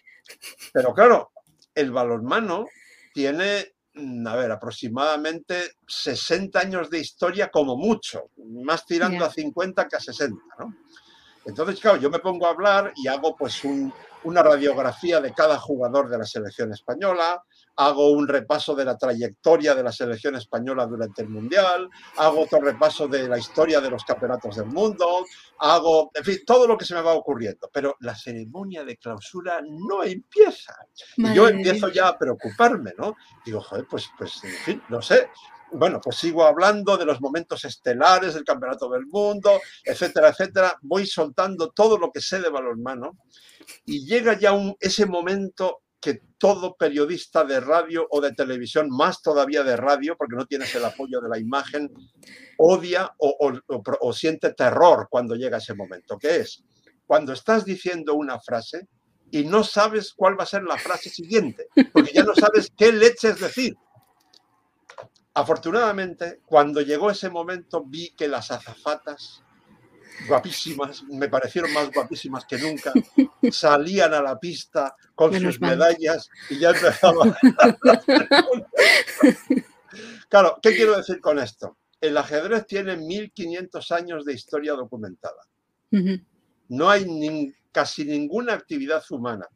pero 0.74 0.94
claro, 0.94 1.32
el 1.74 1.92
balonmano 1.92 2.66
tiene, 3.14 3.74
mm, 3.94 4.28
a 4.28 4.36
ver, 4.36 4.52
aproximadamente 4.52 5.72
60 5.88 6.60
años 6.60 6.90
de 6.90 7.00
historia 7.00 7.50
como 7.50 7.78
mucho, 7.78 8.32
más 8.64 8.86
tirando 8.86 9.26
a 9.26 9.32
50 9.32 9.88
que 9.88 9.96
a 9.96 10.00
60, 10.00 10.36
¿no? 10.60 10.76
Entonces, 11.46 11.80
claro, 11.80 11.98
yo 11.98 12.10
me 12.10 12.20
pongo 12.20 12.46
a 12.46 12.50
hablar 12.50 12.92
y 12.96 13.08
hago 13.08 13.36
pues 13.36 13.62
una 14.24 14.44
radiografía 14.44 15.22
de 15.22 15.34
cada 15.34 15.58
jugador 15.58 16.10
de 16.10 16.18
la 16.18 16.26
selección 16.26 16.74
española, 16.74 17.42
hago 17.78 18.10
un 18.10 18.28
repaso 18.28 18.76
de 18.76 18.86
la 18.86 18.98
trayectoria 18.98 19.76
de 19.76 19.84
la 19.84 19.92
selección 19.92 20.36
española 20.36 20.86
durante 20.86 21.22
el 21.22 21.30
Mundial, 21.30 21.90
hago 22.18 22.42
otro 22.42 22.60
repaso 22.60 23.08
de 23.08 23.28
la 23.28 23.38
historia 23.38 23.80
de 23.80 23.90
los 23.90 24.04
campeonatos 24.04 24.56
del 24.56 24.66
mundo, 24.66 25.26
hago, 25.60 26.10
en 26.14 26.24
fin, 26.24 26.40
todo 26.46 26.68
lo 26.68 26.78
que 26.78 26.86
se 26.86 26.96
me 26.96 27.02
va 27.02 27.14
ocurriendo. 27.14 27.70
Pero 27.72 27.96
la 28.00 28.16
ceremonia 28.16 28.84
de 28.84 28.98
clausura 28.98 29.62
no 29.64 30.04
empieza. 30.04 30.76
y 31.16 31.34
yo 31.34 31.48
empiezo 31.48 31.90
ya 31.90 32.08
a 32.08 32.18
preocuparme, 32.18 32.94
¿no? 32.98 33.16
Digo, 33.46 33.62
joder, 33.62 33.86
pues, 33.88 34.10
pues, 34.18 34.44
en 34.44 34.52
fin, 34.52 34.84
no 34.90 35.02
sé. 35.02 35.30
Bueno, 35.72 36.00
pues 36.02 36.16
sigo 36.16 36.46
hablando 36.46 36.96
de 36.96 37.06
los 37.06 37.20
momentos 37.20 37.66
estelares 37.66 38.34
del 38.34 38.46
Campeonato 38.46 38.90
del 38.90 39.06
Mundo, 39.06 39.60
etcétera, 39.84 40.30
etcétera. 40.30 40.78
Voy 40.82 41.06
soltando 41.06 41.72
todo 41.72 41.98
lo 41.98 42.10
que 42.12 42.22
sé 42.22 42.40
de 42.40 42.50
balonmano 42.50 43.18
y 43.86 44.06
llega 44.06 44.40
ya 44.40 44.54
un, 44.54 44.76
ese 44.80 45.06
momento 45.06 45.82
que 46.00 46.22
todo 46.38 46.76
periodista 46.76 47.44
de 47.44 47.60
radio 47.60 48.08
o 48.12 48.22
de 48.22 48.34
televisión, 48.34 48.90
más 48.90 49.22
todavía 49.22 49.64
de 49.64 49.76
radio, 49.76 50.16
porque 50.16 50.36
no 50.36 50.46
tienes 50.46 50.74
el 50.76 50.86
apoyo 50.86 51.20
de 51.22 51.30
la 51.30 51.40
imagen, 51.40 51.92
odia 52.58 53.12
o, 53.18 54.14
siente 54.14 54.54
terror 54.54 55.08
cuando 55.10 55.36
llega 55.36 55.58
ese 55.58 55.74
momento, 55.74 56.18
que 56.18 56.38
es 56.38 56.64
cuando 57.06 57.34
estás 57.34 57.66
diciendo 57.66 58.14
una 58.16 58.40
frase 58.40 58.88
y 59.32 59.46
no 59.46 59.64
sabes 59.64 60.14
cuál 60.14 60.40
va 60.40 60.44
a 60.44 60.48
ser 60.48 60.64
la 60.64 60.78
frase 60.78 61.10
siguiente, 61.10 61.68
porque 61.92 62.12
ya 62.14 62.24
no 62.24 62.36
sabes 62.36 62.72
qué 62.78 62.92
leches 62.92 63.40
decir. 63.40 63.76
Afortunadamente, 65.34 66.42
cuando 66.46 66.82
llegó 66.82 67.12
ese 67.12 67.30
momento, 67.30 67.84
vi 67.86 68.10
que 68.12 68.28
las 68.28 68.52
azafatas 68.52 69.44
guapísimas, 70.28 71.04
me 71.04 71.30
parecieron 71.30 71.72
más 71.74 71.92
guapísimas 71.92 72.46
que 72.46 72.58
nunca, 72.58 72.92
salían 73.52 74.14
a 74.14 74.22
la 74.22 74.40
pista 74.40 74.96
con 75.14 75.38
sus 75.40 75.62
medallas 75.62 76.30
y 76.50 76.60
ya 76.60 76.72
empezaban. 76.72 77.36
claro, 80.30 80.58
¿qué 80.62 80.76
quiero 80.76 80.98
decir 80.98 81.20
con 81.20 81.40
esto? 81.40 81.78
El 82.00 82.18
ajedrez 82.18 82.66
tiene 82.68 82.98
1500 82.98 83.92
años 83.92 84.26
de 84.26 84.34
historia 84.34 84.74
documentada. 84.74 85.48
No 86.70 86.90
hay 86.90 87.54
casi 87.72 88.06
ninguna 88.06 88.54
actividad 88.54 89.04
humana 89.10 89.48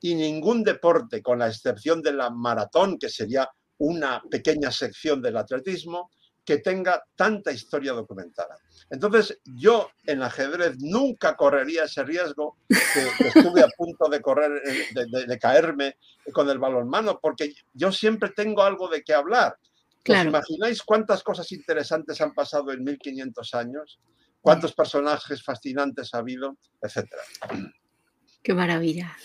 y 0.00 0.14
ningún 0.14 0.64
deporte, 0.64 1.22
con 1.22 1.38
la 1.38 1.48
excepción 1.48 2.02
de 2.02 2.12
la 2.12 2.30
maratón, 2.30 2.98
que 2.98 3.08
sería 3.08 3.48
una 3.78 4.22
pequeña 4.30 4.70
sección 4.70 5.20
del 5.20 5.36
atletismo, 5.36 6.10
que 6.44 6.58
tenga 6.58 7.04
tanta 7.14 7.52
historia 7.52 7.92
documentada. 7.92 8.56
Entonces, 8.90 9.40
yo 9.44 9.90
en 10.06 10.22
ajedrez 10.22 10.76
nunca 10.78 11.36
correría 11.36 11.84
ese 11.84 12.02
riesgo 12.02 12.58
que, 12.68 13.28
estuve 13.28 13.62
a 13.62 13.68
punto 13.76 14.08
de 14.08 14.20
correr, 14.20 14.60
eh, 14.66 15.26
de, 15.26 15.38
caerme 15.38 15.96
con 16.32 16.50
el 16.50 16.58
balonmano, 16.58 17.20
porque 17.20 17.54
yo 17.72 17.92
siempre 17.92 18.30
tengo 18.30 18.62
algo 18.62 18.88
de 18.88 19.02
qué 19.02 19.14
hablar. 19.14 19.56
¿Os 20.06 20.24
imagináis 20.24 20.82
cuántas 20.82 21.22
cosas 21.22 21.50
interesantes 21.52 22.20
han 22.20 22.34
pasado 22.34 22.72
en 22.72 22.82
1500 22.82 23.54
años? 23.54 24.00
¿Cuántos 24.40 24.74
personajes 24.74 25.44
fascinantes 25.44 26.12
ha 26.12 26.18
habido? 26.18 26.56
Etcétera. 26.82 27.22
Qué 28.42 28.52
maravilla. 28.52 29.16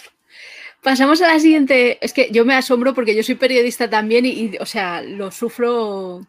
Pasamos 0.83 1.19
a 1.23 1.33
la 1.33 1.39
siguiente. 1.39 1.97
Es 2.05 2.13
que 2.13 2.29
yo 2.31 2.45
me 2.45 2.53
asombro 2.53 2.93
porque 2.93 3.15
yo 3.15 3.23
soy 3.23 3.33
periodista 3.33 3.89
también 3.89 4.27
y 4.27 4.55
o 4.59 4.65
sea, 4.67 5.01
lo 5.01 5.31
sufro 5.31 6.21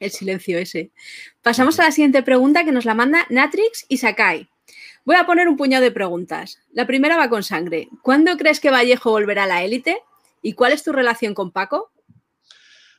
el 0.00 0.10
silencio 0.10 0.58
ese. 0.58 0.90
Pasamos 1.42 1.78
a 1.78 1.84
la 1.84 1.92
siguiente 1.92 2.22
pregunta 2.22 2.64
que 2.64 2.72
nos 2.72 2.84
la 2.84 2.94
manda 2.94 3.26
Natrix 3.28 3.84
y 3.88 3.98
Sakai. 3.98 4.50
Voy 5.04 5.16
a 5.16 5.26
poner 5.26 5.48
un 5.48 5.56
puñado 5.56 5.84
de 5.84 5.92
preguntas. 5.92 6.58
La 6.72 6.86
primera 6.86 7.16
va 7.16 7.30
con 7.30 7.42
sangre. 7.42 7.88
¿Cuándo 8.02 8.36
crees 8.36 8.60
que 8.60 8.70
Vallejo 8.70 9.10
volverá 9.10 9.44
a 9.44 9.46
la 9.46 9.62
élite? 9.62 10.02
¿Y 10.42 10.54
cuál 10.54 10.72
es 10.72 10.82
tu 10.82 10.92
relación 10.92 11.34
con 11.34 11.52
Paco? 11.52 11.92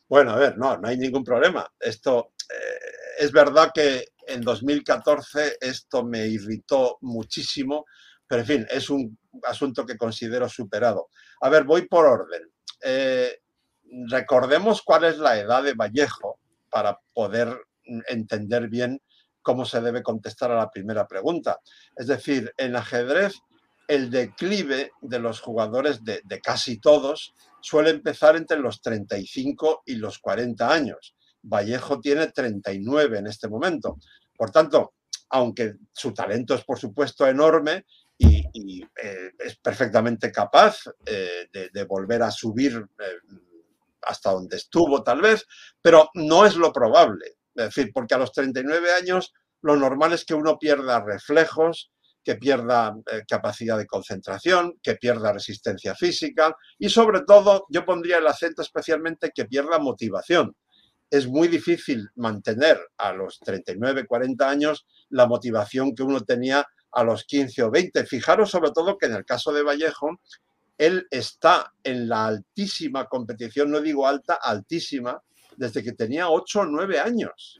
Bueno, 0.07 0.31
a 0.31 0.35
ver, 0.37 0.57
no, 0.57 0.77
no 0.77 0.87
hay 0.87 0.97
ningún 0.97 1.23
problema. 1.23 1.71
Esto 1.79 2.33
eh, 2.49 3.23
es 3.23 3.31
verdad 3.31 3.71
que 3.73 4.05
en 4.27 4.41
2014 4.41 5.57
esto 5.61 6.03
me 6.03 6.27
irritó 6.27 6.97
muchísimo, 7.01 7.85
pero 8.27 8.41
en 8.41 8.47
fin, 8.47 8.67
es 8.69 8.89
un 8.89 9.17
asunto 9.43 9.85
que 9.85 9.97
considero 9.97 10.49
superado. 10.49 11.09
A 11.41 11.49
ver, 11.49 11.63
voy 11.63 11.87
por 11.87 12.05
orden. 12.05 12.43
Eh, 12.83 13.39
recordemos 14.09 14.81
cuál 14.81 15.05
es 15.05 15.17
la 15.17 15.39
edad 15.39 15.63
de 15.63 15.73
Vallejo 15.73 16.40
para 16.71 16.99
poder 17.13 17.61
entender 18.07 18.69
bien 18.69 19.01
cómo 19.41 19.65
se 19.65 19.81
debe 19.81 20.03
contestar 20.03 20.51
a 20.51 20.57
la 20.57 20.69
primera 20.69 21.07
pregunta. 21.07 21.59
Es 21.95 22.07
decir, 22.07 22.53
en 22.57 22.75
ajedrez 22.75 23.35
el 23.87 24.09
declive 24.09 24.91
de 25.01 25.19
los 25.19 25.41
jugadores 25.41 26.03
de, 26.03 26.21
casi 26.41 26.79
todos 26.79 27.33
suele 27.61 27.89
empezar 27.89 28.35
entre 28.35 28.59
los 28.59 28.81
35 28.81 29.83
y 29.85 29.95
los 29.95 30.19
40 30.19 30.71
años. 30.71 31.15
Vallejo 31.43 31.99
tiene 31.99 32.27
39 32.27 33.19
en 33.19 33.27
este 33.27 33.49
momento. 33.49 33.97
Por 34.37 34.51
tanto, 34.51 34.93
aunque 35.29 35.75
su 35.91 36.13
talento 36.13 36.55
es 36.55 36.63
por 36.63 36.79
supuesto 36.79 37.27
enorme 37.27 37.85
y, 38.17 38.81
eh, 38.81 39.31
es 39.39 39.57
perfectamente 39.57 40.31
capaz 40.31 40.83
eh, 41.05 41.47
de, 41.51 41.83
volver 41.85 42.21
a 42.21 42.31
subir 42.31 42.73
eh, 42.77 43.37
hasta 44.01 44.31
donde 44.31 44.57
estuvo 44.57 45.03
tal 45.03 45.21
vez, 45.21 45.45
pero 45.81 46.09
no 46.13 46.45
es 46.45 46.55
lo 46.55 46.71
probable. 46.71 47.37
Es 47.55 47.65
decir, 47.65 47.91
porque 47.93 48.15
a 48.15 48.17
los 48.17 48.31
39 48.31 48.93
años 48.93 49.33
lo 49.61 49.75
normal 49.75 50.13
es 50.13 50.25
que 50.25 50.33
uno 50.33 50.57
pierda 50.57 51.03
reflejos, 51.03 51.91
que 52.23 52.35
pierda 52.35 52.95
eh, 53.11 53.23
capacidad 53.27 53.77
de 53.77 53.87
concentración, 53.87 54.79
que 54.81 54.95
pierda 54.95 55.33
resistencia 55.33 55.95
física 55.95 56.55
y 56.77 56.89
sobre 56.89 57.21
todo 57.21 57.65
yo 57.69 57.85
pondría 57.85 58.17
el 58.17 58.27
acento 58.27 58.61
especialmente 58.61 59.31
que 59.33 59.45
pierda 59.45 59.79
motivación. 59.79 60.55
Es 61.09 61.27
muy 61.27 61.47
difícil 61.47 62.09
mantener 62.15 62.79
a 62.97 63.11
los 63.11 63.39
39, 63.39 64.05
40 64.05 64.49
años 64.49 64.85
la 65.09 65.27
motivación 65.27 65.93
que 65.93 66.03
uno 66.03 66.21
tenía 66.21 66.65
a 66.91 67.03
los 67.03 67.25
15 67.25 67.63
o 67.63 67.71
20. 67.71 68.05
Fijaros 68.05 68.51
sobre 68.51 68.71
todo 68.71 68.97
que 68.97 69.07
en 69.07 69.15
el 69.15 69.25
caso 69.25 69.51
de 69.51 69.63
Vallejo, 69.63 70.21
él 70.77 71.07
está 71.11 71.73
en 71.83 72.09
la 72.09 72.25
altísima 72.25 73.05
competición, 73.05 73.71
no 73.71 73.81
digo 73.81 74.07
alta, 74.07 74.39
altísima, 74.41 75.21
desde 75.57 75.83
que 75.83 75.91
tenía 75.93 76.29
8 76.29 76.61
o 76.61 76.65
9 76.65 76.99
años 76.99 77.59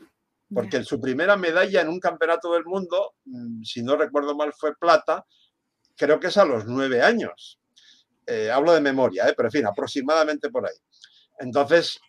porque 0.54 0.78
en 0.78 0.86
su 0.86 1.00
primera 1.00 1.38
medalla 1.38 1.82
en 1.82 1.89
un 1.89 2.00
campeonato 2.00 2.52
del 2.54 2.65
mundo, 2.65 3.15
mm, 3.26 3.63
si 3.63 3.84
no 3.84 3.95
recuerdo 3.95 4.36
mal, 4.36 4.54
fue 4.54 4.76
plata, 4.76 5.26
creo 5.95 6.19
que 6.19 6.28
es 6.28 6.38
a 6.38 6.45
los 6.45 6.65
nueve 6.65 7.02
años. 7.02 7.60
Eh, 8.26 8.52
hablo 8.52 8.74
de 8.74 8.82
memoria, 8.82 9.28
eh, 9.28 9.34
pero 9.36 9.47
en 9.47 9.52
fin, 9.52 9.65
aproximadamente 9.65 10.50
por 10.50 10.65
ahí. 10.65 10.76
Entonces, 11.39 12.00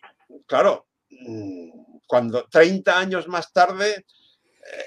claro, 0.45 0.87
mm, 1.09 1.69
cuando 2.07 2.47
30 2.49 2.99
años 2.99 3.27
más 3.27 3.51
tarde 3.53 4.05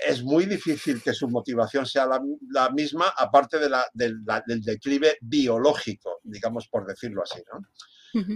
es 0.06 0.22
muy 0.22 0.46
difícil 0.46 1.02
que 1.02 1.12
su 1.12 1.28
motivación 1.28 1.86
sea 1.86 2.06
la, 2.06 2.70
misma, 2.70 3.12
aparte 3.16 3.58
de 3.58 3.68
del 3.94 4.62
declive 4.62 5.18
biológico, 5.20 6.20
digamos 6.22 6.68
por 6.68 6.86
decirlo 6.86 7.22
así. 7.22 7.42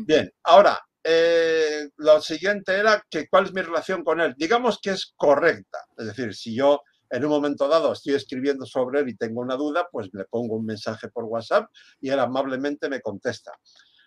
Bien, 0.06 0.30
ahora, 0.44 0.78
eh, 1.02 1.88
lo 1.96 2.20
siguiente 2.20 2.74
era 2.76 3.02
que 3.08 3.28
cuál 3.28 3.46
es 3.46 3.54
mi 3.54 3.62
relación 3.62 4.04
con 4.04 4.20
él. 4.20 4.34
Digamos 4.36 4.78
que 4.82 4.90
es 4.90 5.14
correcta. 5.16 5.78
Es 5.96 6.06
decir, 6.06 6.34
si 6.34 6.54
yo 6.54 6.82
en 7.08 7.24
un 7.24 7.30
momento 7.30 7.66
dado 7.68 7.92
estoy 7.92 8.14
escribiendo 8.14 8.66
sobre 8.66 9.00
él 9.00 9.08
y 9.08 9.16
tengo 9.16 9.40
una 9.40 9.56
duda, 9.56 9.88
pues 9.90 10.10
le 10.12 10.24
pongo 10.24 10.56
un 10.56 10.66
mensaje 10.66 11.08
por 11.08 11.24
WhatsApp 11.24 11.70
y 12.00 12.10
él 12.10 12.20
amablemente 12.20 12.88
me 12.88 13.00
contesta. 13.00 13.52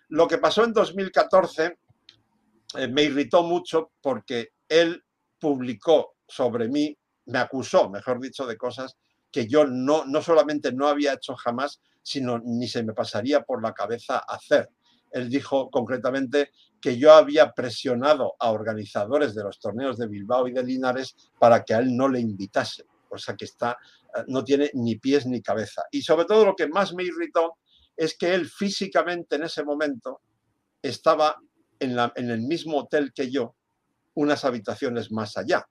Lo 0.08 0.28
que 0.28 0.38
pasó 0.38 0.64
en 0.64 0.72
2014 0.72 1.78
eh, 2.76 2.88
me 2.88 3.02
irritó 3.02 3.42
mucho 3.42 3.92
porque 4.00 4.52
él 4.68 5.04
publicó 5.38 6.14
sobre 6.26 6.68
mí, 6.68 6.96
me 7.26 7.38
acusó, 7.38 7.90
mejor 7.90 8.20
dicho, 8.20 8.46
de 8.46 8.56
cosas 8.56 8.96
que 9.30 9.46
yo 9.46 9.66
no, 9.66 10.04
no 10.04 10.22
solamente 10.22 10.72
no 10.72 10.86
había 10.86 11.14
hecho 11.14 11.34
jamás, 11.34 11.80
sino 12.02 12.38
ni 12.38 12.68
se 12.68 12.84
me 12.84 12.92
pasaría 12.92 13.42
por 13.42 13.62
la 13.62 13.72
cabeza 13.72 14.18
hacer. 14.18 14.70
Él 15.10 15.28
dijo 15.28 15.70
concretamente 15.70 16.50
que 16.80 16.98
yo 16.98 17.12
había 17.12 17.52
presionado 17.52 18.34
a 18.38 18.50
organizadores 18.50 19.34
de 19.34 19.42
los 19.42 19.58
torneos 19.58 19.96
de 19.96 20.08
Bilbao 20.08 20.48
y 20.48 20.52
de 20.52 20.62
Linares 20.62 21.16
para 21.38 21.64
que 21.64 21.74
a 21.74 21.78
él 21.78 21.96
no 21.96 22.08
le 22.08 22.20
invitase, 22.20 22.84
cosa 23.08 23.36
que 23.36 23.44
está, 23.44 23.78
eh, 24.16 24.24
no 24.26 24.44
tiene 24.44 24.70
ni 24.74 24.96
pies 24.96 25.26
ni 25.26 25.40
cabeza. 25.40 25.84
Y 25.90 26.02
sobre 26.02 26.26
todo 26.26 26.44
lo 26.44 26.54
que 26.54 26.68
más 26.68 26.92
me 26.94 27.04
irritó 27.04 27.58
es 27.96 28.16
que 28.16 28.34
él 28.34 28.48
físicamente 28.48 29.36
en 29.36 29.44
ese 29.44 29.64
momento 29.64 30.20
estaba 30.82 31.40
en, 31.78 31.96
en 32.16 32.30
el 32.30 32.42
mismo 32.42 32.78
hotel 32.78 33.12
que 33.12 33.30
yo, 33.30 33.54
unas 34.14 34.44
habitaciones 34.44 35.10
más 35.10 35.36
allá. 35.36 35.66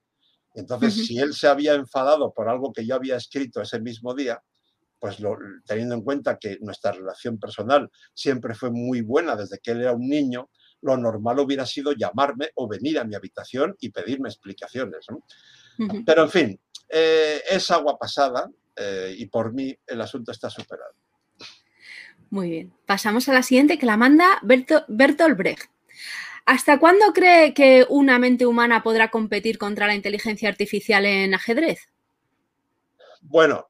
Entonces, 0.53 0.93
si 1.07 1.17
él 1.17 1.33
se 1.33 1.47
había 1.47 1.73
enfadado 1.73 2.33
por 2.33 2.47
algo 2.47 2.71
que 2.71 2.85
yo 2.85 2.95
había 2.95 3.15
escrito 3.15 3.61
ese 3.61 3.79
mismo 3.79 4.13
día, 4.13 4.41
pues 4.99 5.17
teniendo 5.65 5.95
en 5.95 6.01
cuenta 6.01 6.37
que 6.37 6.57
nuestra 6.61 6.93
relación 6.93 7.37
personal 7.37 7.89
siempre 8.13 8.55
fue 8.55 8.71
muy 8.71 9.01
buena 9.01 9.35
desde 9.35 9.59
que 9.59 9.71
él 9.71 9.81
era 9.81 9.91
un 9.91 10.07
niño, 10.07 10.49
lo 10.81 10.95
normal 10.95 11.39
hubiera 11.39 11.65
sido 11.65 11.91
llamarme 11.93 12.51
o 12.55 12.67
venir 12.67 12.99
a 12.99 13.03
mi 13.03 13.15
habitación 13.15 13.75
y 13.79 13.89
pedirme 13.89 14.29
explicaciones. 14.29 15.05
Pero 16.05 16.23
en 16.23 16.29
fin, 16.29 16.59
eh, 16.87 17.41
es 17.49 17.69
agua 17.71 17.97
pasada 17.97 18.49
eh, 18.75 19.15
y 19.17 19.25
por 19.25 19.53
mí 19.53 19.75
el 19.87 20.01
asunto 20.01 20.31
está 20.31 20.49
superado. 20.49 20.93
Muy 22.29 22.49
bien. 22.49 22.73
Pasamos 22.85 23.27
a 23.29 23.33
la 23.33 23.43
siguiente 23.43 23.77
que 23.77 23.85
la 23.85 23.97
manda 23.97 24.39
Bertolt 24.43 25.37
Brecht. 25.37 25.69
¿Hasta 26.45 26.79
cuándo 26.79 27.13
cree 27.13 27.53
que 27.53 27.85
una 27.89 28.19
mente 28.19 28.45
humana 28.45 28.83
podrá 28.83 29.09
competir 29.09 29.57
contra 29.57 29.87
la 29.87 29.95
inteligencia 29.95 30.49
artificial 30.49 31.05
en 31.05 31.33
ajedrez? 31.33 31.79
Bueno, 33.21 33.69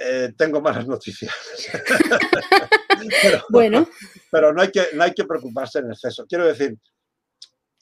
eh, 0.00 0.32
tengo 0.36 0.60
malas 0.60 0.86
noticias. 0.86 1.32
bueno. 3.48 3.88
Pero 4.30 4.52
no 4.52 4.62
hay, 4.62 4.70
que, 4.70 4.88
no 4.94 5.04
hay 5.04 5.12
que 5.12 5.24
preocuparse 5.24 5.78
en 5.78 5.90
exceso. 5.90 6.26
Quiero 6.26 6.46
decir, 6.46 6.76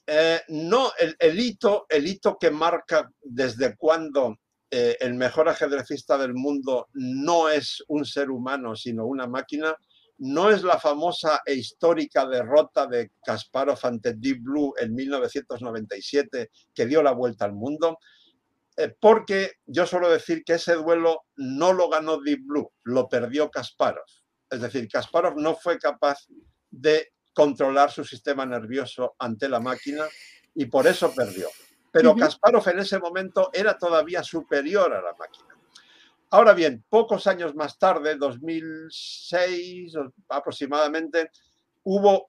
eh, 0.07 0.41
no, 0.49 0.91
el, 1.19 1.39
hito, 1.39 1.85
el 1.89 2.07
hito 2.07 2.37
que 2.39 2.51
marca 2.51 3.09
desde 3.21 3.75
cuando 3.75 4.37
eh, 4.69 4.97
el 4.99 5.13
mejor 5.13 5.49
ajedrecista 5.49 6.17
del 6.17 6.33
mundo 6.33 6.87
no 6.93 7.49
es 7.49 7.83
un 7.87 8.05
ser 8.05 8.29
humano, 8.29 8.75
sino 8.75 9.05
una 9.05 9.27
máquina, 9.27 9.75
no 10.21 10.51
es 10.51 10.61
la 10.61 10.79
famosa 10.79 11.41
e 11.43 11.55
histórica 11.55 12.27
derrota 12.27 12.85
de 12.85 13.11
Kasparov 13.25 13.79
ante 13.81 14.13
Deep 14.13 14.43
Blue 14.43 14.71
en 14.79 14.93
1997 14.93 16.51
que 16.75 16.85
dio 16.85 17.01
la 17.01 17.11
vuelta 17.11 17.45
al 17.45 17.53
mundo, 17.53 17.97
eh, 18.77 18.95
porque 18.99 19.53
yo 19.65 19.87
suelo 19.87 20.11
decir 20.11 20.43
que 20.43 20.53
ese 20.53 20.75
duelo 20.75 21.23
no 21.37 21.73
lo 21.73 21.89
ganó 21.89 22.21
Deep 22.21 22.41
Blue, 22.45 22.71
lo 22.83 23.09
perdió 23.09 23.49
Kasparov. 23.49 24.05
Es 24.47 24.61
decir, 24.61 24.87
Kasparov 24.87 25.37
no 25.37 25.55
fue 25.55 25.79
capaz 25.79 26.19
de 26.69 27.13
controlar 27.33 27.89
su 27.89 28.03
sistema 28.03 28.45
nervioso 28.45 29.15
ante 29.17 29.49
la 29.49 29.59
máquina 29.59 30.05
y 30.53 30.65
por 30.65 30.85
eso 30.85 31.11
perdió. 31.15 31.47
Pero 31.91 32.15
Kasparov 32.15 32.69
en 32.69 32.79
ese 32.79 32.99
momento 32.99 33.49
era 33.51 33.75
todavía 33.75 34.21
superior 34.21 34.93
a 34.93 35.01
la 35.01 35.13
máquina. 35.13 35.50
Ahora 36.33 36.53
bien, 36.53 36.81
pocos 36.87 37.27
años 37.27 37.55
más 37.55 37.77
tarde, 37.77 38.15
2006 38.15 39.93
aproximadamente, 40.29 41.29
hubo 41.83 42.25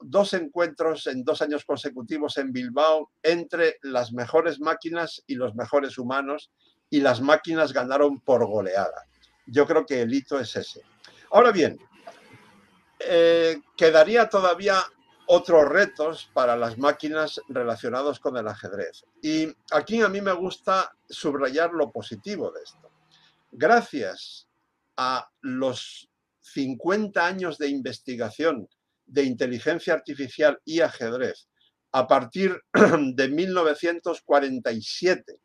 dos 0.00 0.34
encuentros 0.34 1.06
en 1.06 1.22
dos 1.22 1.40
años 1.42 1.64
consecutivos 1.64 2.38
en 2.38 2.52
Bilbao 2.52 3.12
entre 3.22 3.78
las 3.82 4.12
mejores 4.12 4.58
máquinas 4.58 5.22
y 5.28 5.36
los 5.36 5.54
mejores 5.54 5.96
humanos 5.96 6.50
y 6.90 7.00
las 7.00 7.20
máquinas 7.20 7.72
ganaron 7.72 8.18
por 8.20 8.44
goleada. 8.48 9.06
Yo 9.46 9.64
creo 9.64 9.86
que 9.86 10.02
el 10.02 10.12
hito 10.12 10.40
es 10.40 10.56
ese. 10.56 10.82
Ahora 11.30 11.52
bien, 11.52 11.78
eh, 12.98 13.60
quedaría 13.76 14.28
todavía 14.28 14.82
otros 15.28 15.68
retos 15.68 16.28
para 16.32 16.56
las 16.56 16.78
máquinas 16.78 17.40
relacionados 17.48 18.18
con 18.18 18.36
el 18.36 18.48
ajedrez. 18.48 19.04
Y 19.22 19.54
aquí 19.70 20.02
a 20.02 20.08
mí 20.08 20.20
me 20.20 20.32
gusta 20.32 20.96
subrayar 21.08 21.72
lo 21.72 21.92
positivo 21.92 22.50
de 22.50 22.64
esto. 22.64 22.95
Gracias 23.50 24.48
a 24.96 25.28
los 25.40 26.08
50 26.40 27.26
años 27.26 27.58
de 27.58 27.68
investigación 27.68 28.68
de 29.06 29.24
inteligencia 29.24 29.94
artificial 29.94 30.60
y 30.64 30.80
ajedrez 30.80 31.48
a 31.92 32.06
partir 32.06 32.60
de 33.14 33.28
1947, 33.28 35.38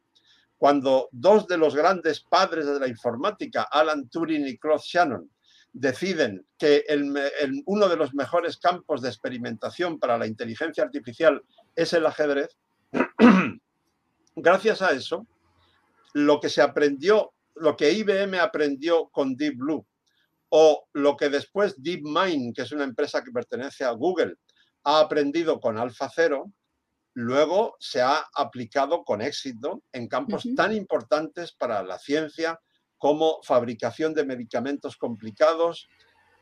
cuando 0.58 1.08
dos 1.12 1.48
de 1.48 1.58
los 1.58 1.76
grandes 1.76 2.20
padres 2.22 2.66
de 2.66 2.78
la 2.78 2.90
informática, 2.90 3.66
Alan 3.72 4.10
Turing 4.10 4.46
y 4.46 4.58
Claude 4.58 4.84
Shannon, 4.84 5.32
deciden 5.72 6.46
que 6.58 6.84
uno 7.66 7.88
de 7.88 7.96
los 7.96 8.14
mejores 8.14 8.58
campos 8.58 9.02
de 9.02 9.08
experimentación 9.08 9.98
para 9.98 10.18
la 10.18 10.28
inteligencia 10.28 10.84
artificial 10.84 11.42
es 11.76 11.94
el 11.94 12.06
ajedrez, 12.06 12.58
gracias 14.36 14.82
a 14.82 14.92
eso, 14.92 15.26
lo 16.14 16.42
que 16.42 16.50
se 16.50 16.62
aprendió, 16.62 17.32
lo 17.62 17.78
que 17.78 17.91
IBM 17.91 18.39
aprendió 18.39 19.10
con 19.10 19.36
Deep 19.36 19.56
Blue 19.58 19.86
o 20.50 20.88
lo 20.93 21.15
que 21.15 21.30
después 21.30 21.82
DeepMind, 21.82 22.54
que 22.54 22.63
es 22.63 22.71
una 22.71 22.84
empresa 22.84 23.24
que 23.24 23.32
pertenece 23.32 23.86
a 23.86 23.91
Google, 23.91 24.36
ha 24.84 25.00
aprendido 25.00 25.60
con 25.60 25.78
AlphaZero, 25.78 26.52
luego 27.13 27.76
se 27.80 28.02
ha 28.02 28.26
aplicado 28.36 29.04
con 29.04 29.21
éxito 29.21 29.84
en 29.93 30.08
campos 30.08 30.47
tan 30.56 30.76
importantes 30.76 31.54
para 31.54 31.84
la 31.84 32.00
ciencia 32.00 32.60
como 32.97 33.41
fabricación 33.43 34.13
de 34.13 34.26
medicamentos 34.26 34.97
complicados, 34.97 35.88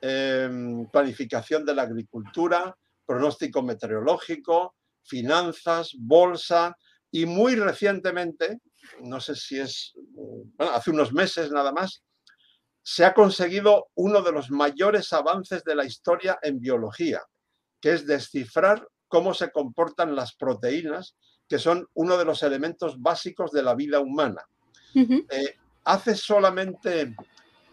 em, 0.01 0.87
planificación 0.87 1.65
de 1.65 1.75
la 1.75 1.83
agricultura, 1.83 2.75
pronóstico 3.05 3.61
meteorológico, 3.61 4.75
finanzas, 5.03 5.91
bolsa 5.97 6.75
y 7.11 7.25
muy 7.25 7.55
recientemente, 7.55 8.59
no 9.01 9.19
sé 9.19 9.35
si 9.35 9.59
es, 9.59 9.93
hace 10.57 10.91
unos 10.91 11.13
meses 11.13 11.51
nada 11.51 11.71
más, 11.71 12.03
se 12.81 13.05
ha 13.05 13.13
conseguido 13.13 13.89
uno 13.95 14.21
de 14.21 14.31
los 14.31 14.49
mayores 14.49 15.13
avances 15.13 15.63
de 15.63 15.75
la 15.75 15.85
historia 15.85 16.39
en 16.41 16.59
biología, 16.59 17.21
que 17.79 17.93
es 17.93 18.07
descifrar 18.07 18.87
cómo 19.07 19.33
se 19.33 19.51
comportan 19.51 20.15
las 20.15 20.35
proteínas, 20.35 21.15
que 21.47 21.59
son 21.59 21.87
uno 21.93 22.17
de 22.17 22.25
los 22.25 22.43
elementos 22.43 22.99
básicos 23.01 23.51
de 23.51 23.63
la 23.63 23.75
vida 23.75 23.99
humana. 23.99 24.45
Eh, 24.95 25.55
hace 25.83 26.15
solamente 26.15 27.15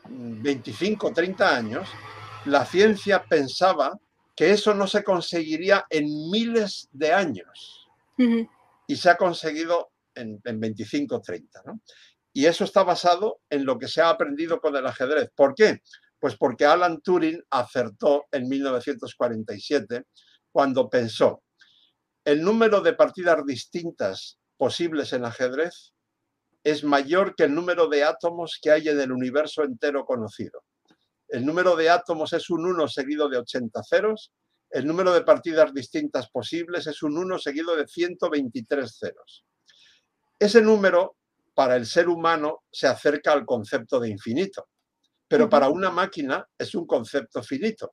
25 0.08 1.06
o 1.06 1.12
30 1.12 1.56
años, 1.56 1.88
la 2.46 2.64
ciencia 2.64 3.24
pensaba 3.24 3.98
que 4.34 4.50
eso 4.50 4.74
no 4.74 4.86
se 4.86 5.02
conseguiría 5.02 5.86
en 5.90 6.30
miles 6.30 6.88
de 6.92 7.12
años. 7.12 7.88
Y 8.86 8.96
se 8.96 9.10
ha 9.10 9.16
conseguido 9.16 9.90
en, 10.16 10.40
25 10.42 11.16
o 11.16 11.20
30. 11.20 11.62
Y 12.32 12.46
eso 12.46 12.64
está 12.64 12.82
basado 12.82 13.40
en 13.48 13.64
lo 13.64 13.78
que 13.78 13.88
se 13.88 14.00
ha 14.00 14.10
aprendido 14.10 14.60
con 14.60 14.76
el 14.76 14.86
ajedrez. 14.86 15.30
¿Por 15.34 15.54
qué? 15.54 15.80
Pues 16.18 16.36
porque 16.36 16.66
Alan 16.66 17.00
Turing 17.00 17.42
acertó 17.50 18.26
en 18.32 18.48
1947 18.48 20.04
cuando 20.50 20.88
pensó 20.88 21.42
el 22.26 22.42
número 22.42 22.80
de 22.80 22.92
partidas 22.92 23.46
distintas 23.46 24.40
posibles 24.56 25.12
en 25.12 25.24
ajedrez 25.24 25.94
es 26.64 26.82
mayor 26.82 27.36
que 27.36 27.44
el 27.44 27.54
número 27.54 27.86
de 27.86 28.02
átomos 28.02 28.58
que 28.60 28.72
hay 28.72 28.88
en 28.88 29.00
el 29.00 29.12
universo 29.12 29.62
entero 29.62 30.04
conocido. 30.04 30.64
El 31.28 31.46
número 31.46 31.76
de 31.76 31.88
átomos 31.88 32.32
es 32.32 32.50
un 32.50 32.66
1 32.66 32.88
seguido 32.88 33.28
de 33.28 33.38
80 33.38 33.80
ceros. 33.84 34.32
El 34.70 34.88
número 34.88 35.14
de 35.14 35.22
partidas 35.22 35.72
distintas 35.72 36.28
posibles 36.28 36.88
es 36.88 37.00
un 37.04 37.16
1 37.16 37.38
seguido 37.38 37.76
de 37.76 37.86
123 37.86 38.98
ceros. 38.98 39.44
Ese 40.38 40.60
número, 40.60 41.16
para 41.54 41.76
el 41.76 41.86
ser 41.86 42.08
humano, 42.08 42.64
se 42.70 42.86
acerca 42.86 43.32
al 43.32 43.46
concepto 43.46 43.98
de 43.98 44.10
infinito, 44.10 44.68
pero 45.26 45.48
para 45.48 45.68
una 45.68 45.90
máquina 45.90 46.46
es 46.58 46.74
un 46.74 46.86
concepto 46.86 47.42
finito. 47.42 47.92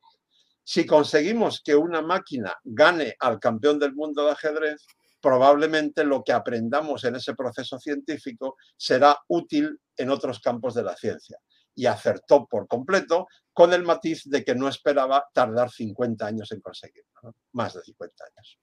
Si 0.63 0.85
conseguimos 0.85 1.61
que 1.63 1.75
una 1.75 2.01
máquina 2.01 2.55
gane 2.63 3.15
al 3.19 3.39
campeón 3.39 3.79
del 3.79 3.93
mundo 3.93 4.25
de 4.25 4.31
ajedrez, 4.31 4.85
probablemente 5.21 6.03
lo 6.03 6.21
que 6.21 6.33
aprendamos 6.33 7.05
en 7.05 7.15
ese 7.15 7.33
proceso 7.33 7.79
científico 7.79 8.57
será 8.75 9.17
útil 9.29 9.79
en 9.95 10.09
otros 10.09 10.39
campos 10.41 10.73
de 10.73 10.83
la 10.83 10.97
ciencia 10.97 11.37
y 11.75 11.85
acertó 11.85 12.45
por 12.45 12.67
completo 12.67 13.27
con 13.53 13.73
el 13.73 13.83
matiz 13.83 14.23
de 14.25 14.43
que 14.43 14.53
no 14.53 14.67
esperaba 14.67 15.25
tardar 15.33 15.71
50 15.71 16.25
años 16.25 16.51
en 16.51 16.59
conseguirlo, 16.59 17.35
más 17.53 17.73
de 17.73 17.83
50 17.83 18.23
años. 18.25 18.59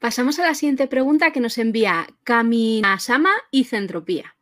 Pasamos 0.00 0.38
a 0.38 0.44
la 0.44 0.54
siguiente 0.54 0.86
pregunta 0.88 1.32
que 1.32 1.40
nos 1.40 1.58
envía 1.58 2.06
Kaminasama 2.24 3.32
y 3.50 3.64
Centropía. 3.64 4.36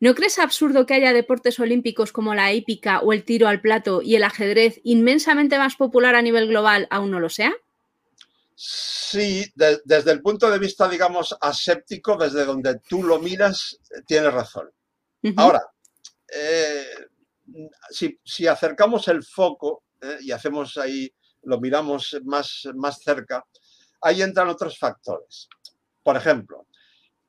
¿No 0.00 0.14
crees 0.14 0.38
absurdo 0.38 0.84
que 0.84 0.94
haya 0.94 1.12
deportes 1.12 1.60
olímpicos 1.60 2.12
como 2.12 2.34
la 2.34 2.52
hípica 2.52 3.00
o 3.00 3.12
el 3.12 3.24
tiro 3.24 3.48
al 3.48 3.60
plato 3.60 4.02
y 4.02 4.16
el 4.16 4.24
ajedrez 4.24 4.80
inmensamente 4.82 5.58
más 5.58 5.76
popular 5.76 6.14
a 6.14 6.22
nivel 6.22 6.48
global 6.48 6.88
aún 6.90 7.10
no 7.10 7.20
lo 7.20 7.28
sea? 7.28 7.54
Sí, 8.54 9.44
desde 9.54 10.12
el 10.12 10.20
punto 10.20 10.50
de 10.50 10.58
vista, 10.58 10.88
digamos, 10.88 11.36
aséptico, 11.40 12.16
desde 12.16 12.44
donde 12.44 12.80
tú 12.80 13.02
lo 13.02 13.18
miras, 13.18 13.78
tienes 14.06 14.32
razón. 14.32 14.70
Ahora, 15.36 15.62
eh, 16.28 16.86
si, 17.90 18.46
acercamos 18.46 19.08
el 19.08 19.22
foco 19.22 19.84
eh, 20.00 20.18
y 20.20 20.32
hacemos 20.32 20.76
ahí, 20.76 21.12
lo 21.42 21.60
miramos 21.60 22.16
más, 22.24 22.68
más 22.74 23.00
cerca, 23.02 23.44
ahí 24.02 24.22
entran 24.22 24.48
otros 24.48 24.78
factores. 24.78 25.48
Por 26.02 26.16
ejemplo, 26.16 26.66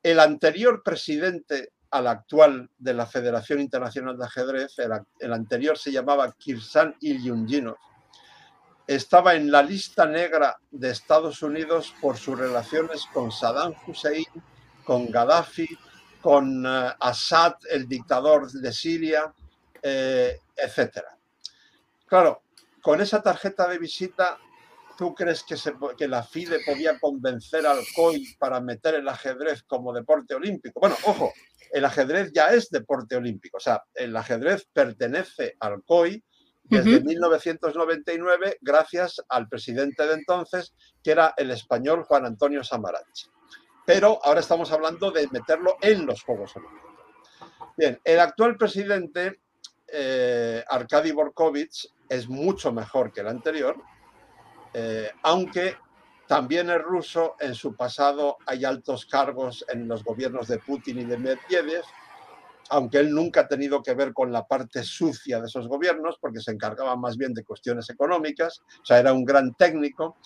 el 0.02 0.20
anterior 0.20 0.82
presidente 0.82 1.72
al 1.90 2.08
actual 2.08 2.68
de 2.76 2.92
la 2.92 3.06
Federación 3.06 3.60
Internacional 3.60 4.18
de 4.18 4.24
Ajedrez, 4.24 4.74
el, 5.20 5.32
anterior 5.32 5.78
se 5.78 5.92
llamaba 5.92 6.32
Kirsan 6.32 6.96
Ilyunginov, 7.00 7.76
estaba 8.86 9.34
en 9.34 9.50
la 9.50 9.62
lista 9.62 10.04
negra 10.04 10.58
de 10.70 10.90
Estados 10.90 11.42
Unidos 11.42 11.94
por 12.00 12.18
sus 12.18 12.38
relaciones 12.38 13.06
con 13.12 13.30
Saddam 13.30 13.74
Hussein, 13.86 14.26
con 14.84 15.10
Gaddafi, 15.10 15.68
con 16.20 16.66
eh, 16.66 16.92
Assad, 17.00 17.54
el 17.70 17.88
dictador 17.88 18.50
de 18.50 18.72
Siria, 18.72 19.32
eh, 19.80 20.40
etc. 20.56 21.02
Claro, 22.06 22.42
con 22.82 23.00
esa 23.00 23.22
tarjeta 23.22 23.68
de 23.68 23.78
visita, 23.78 24.38
¿tú 24.96 25.14
crees 25.14 25.42
que, 25.42 25.56
que 25.96 26.08
la 26.08 26.22
FIDE 26.22 26.60
podía 26.64 26.98
convencer 26.98 27.66
al 27.66 27.78
COI 27.94 28.36
para 28.38 28.60
meter 28.60 28.94
el 28.94 29.08
ajedrez 29.08 29.62
como 29.64 29.92
deporte 29.92 30.34
olímpico? 30.34 30.80
Bueno, 30.80 30.96
ojo, 31.04 31.32
el 31.72 31.84
ajedrez 31.84 32.32
ya 32.32 32.48
es 32.48 32.70
deporte 32.70 33.16
olímpico, 33.16 33.56
o 33.56 33.60
sea, 33.60 33.82
el 33.94 34.16
ajedrez 34.16 34.66
pertenece 34.72 35.56
al 35.60 35.82
COI 35.84 36.22
desde 36.64 37.02
1999 37.02 38.56
gracias 38.62 39.20
al 39.28 39.48
presidente 39.48 40.06
de 40.06 40.14
entonces, 40.14 40.74
que 41.02 41.10
era 41.10 41.34
el 41.36 41.50
español 41.50 42.04
Juan 42.04 42.24
Antonio 42.24 42.64
Samaranch 42.64 43.28
pero 43.84 44.18
ahora 44.24 44.40
estamos 44.40 44.72
hablando 44.72 45.10
de 45.10 45.28
meterlo 45.30 45.76
en 45.80 46.06
los 46.06 46.22
Juegos 46.22 46.56
Olímpicos. 46.56 46.90
Bien, 47.76 48.00
el 48.04 48.20
actual 48.20 48.56
presidente, 48.56 49.40
eh, 49.88 50.64
Arkady 50.68 51.12
Borkovich, 51.12 51.88
es 52.08 52.28
mucho 52.28 52.72
mejor 52.72 53.12
que 53.12 53.20
el 53.20 53.28
anterior, 53.28 53.76
eh, 54.74 55.10
aunque 55.22 55.76
también 56.26 56.68
es 56.70 56.82
ruso, 56.82 57.36
en 57.38 57.54
su 57.54 57.76
pasado 57.76 58.38
hay 58.46 58.64
altos 58.64 59.06
cargos 59.06 59.64
en 59.68 59.86
los 59.86 60.02
gobiernos 60.02 60.48
de 60.48 60.58
Putin 60.58 61.00
y 61.00 61.04
de 61.04 61.16
Medvedev, 61.16 61.84
aunque 62.70 62.98
él 62.98 63.10
nunca 63.12 63.42
ha 63.42 63.48
tenido 63.48 63.82
que 63.82 63.94
ver 63.94 64.12
con 64.12 64.32
la 64.32 64.46
parte 64.46 64.82
sucia 64.82 65.40
de 65.40 65.46
esos 65.46 65.68
gobiernos, 65.68 66.18
porque 66.20 66.40
se 66.40 66.50
encargaba 66.50 66.96
más 66.96 67.16
bien 67.16 67.34
de 67.34 67.44
cuestiones 67.44 67.88
económicas, 67.90 68.62
o 68.82 68.84
sea, 68.84 68.98
era 68.98 69.12
un 69.12 69.24
gran 69.24 69.54
técnico, 69.54 70.16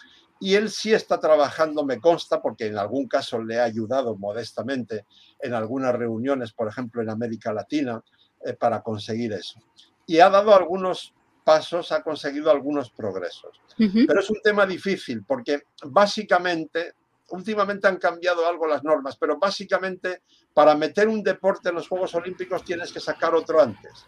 y 0.40 0.54
él 0.54 0.70
sí 0.70 0.94
está 0.94 1.18
trabajando, 1.18 1.84
me 1.84 2.00
consta, 2.00 2.40
porque 2.40 2.66
en 2.66 2.78
algún 2.78 3.08
caso 3.08 3.42
le 3.42 3.58
ha 3.58 3.64
ayudado 3.64 4.16
modestamente 4.16 5.04
en 5.40 5.52
algunas 5.52 5.94
reuniones, 5.94 6.52
por 6.52 6.68
ejemplo, 6.68 7.02
en 7.02 7.11
América 7.11 7.52
Latina, 7.52 8.02
eh, 8.44 8.52
para 8.54 8.82
conseguir 8.82 9.32
eso. 9.32 9.61
Y 10.06 10.20
ha 10.20 10.30
dado 10.30 10.54
algunos 10.54 11.12
pasos, 11.48 11.92
ha 11.92 12.02
conseguido 12.02 12.50
algunos 12.50 12.90
progresos. 12.90 13.58
Pero 13.78 14.20
es 14.20 14.28
un 14.28 14.42
tema 14.42 14.66
difícil 14.66 15.24
porque 15.24 15.62
básicamente, 15.82 16.92
últimamente 17.30 17.88
han 17.88 17.96
cambiado 17.96 18.46
algo 18.46 18.66
las 18.66 18.84
normas, 18.84 19.16
pero 19.16 19.38
básicamente 19.38 20.24
para 20.52 20.74
meter 20.74 21.08
un 21.08 21.22
deporte 21.22 21.70
en 21.70 21.76
los 21.76 21.88
Juegos 21.88 22.14
Olímpicos 22.14 22.62
tienes 22.64 22.92
que 22.92 23.00
sacar 23.00 23.34
otro 23.34 23.62
antes. 23.62 24.04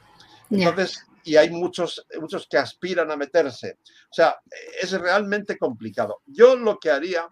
Entonces, 0.51 1.07
y 1.25 1.37
hay 1.37 1.49
muchos, 1.49 2.07
muchos 2.21 2.47
que 2.47 2.59
aspiran 2.59 3.11
a 3.11 3.17
meterse. 3.17 3.79
O 4.11 4.13
sea, 4.13 4.39
es 4.79 4.93
realmente 4.93 5.57
complicado. 5.57 6.21
Yo 6.27 6.57
lo 6.57 6.79
que 6.79 6.91
haría 6.91 7.27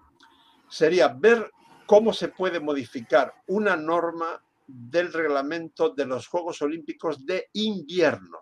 sería 0.71 1.09
ver 1.09 1.51
cómo 1.85 2.15
se 2.15 2.29
puede 2.29 2.61
modificar 2.61 3.35
una 3.49 3.77
norma 3.77 4.43
del 4.67 5.13
reglamento 5.13 5.91
de 5.91 6.07
los 6.07 6.29
Juegos 6.29 6.63
Olímpicos 6.63 7.27
de 7.27 7.51
invierno. 7.53 8.39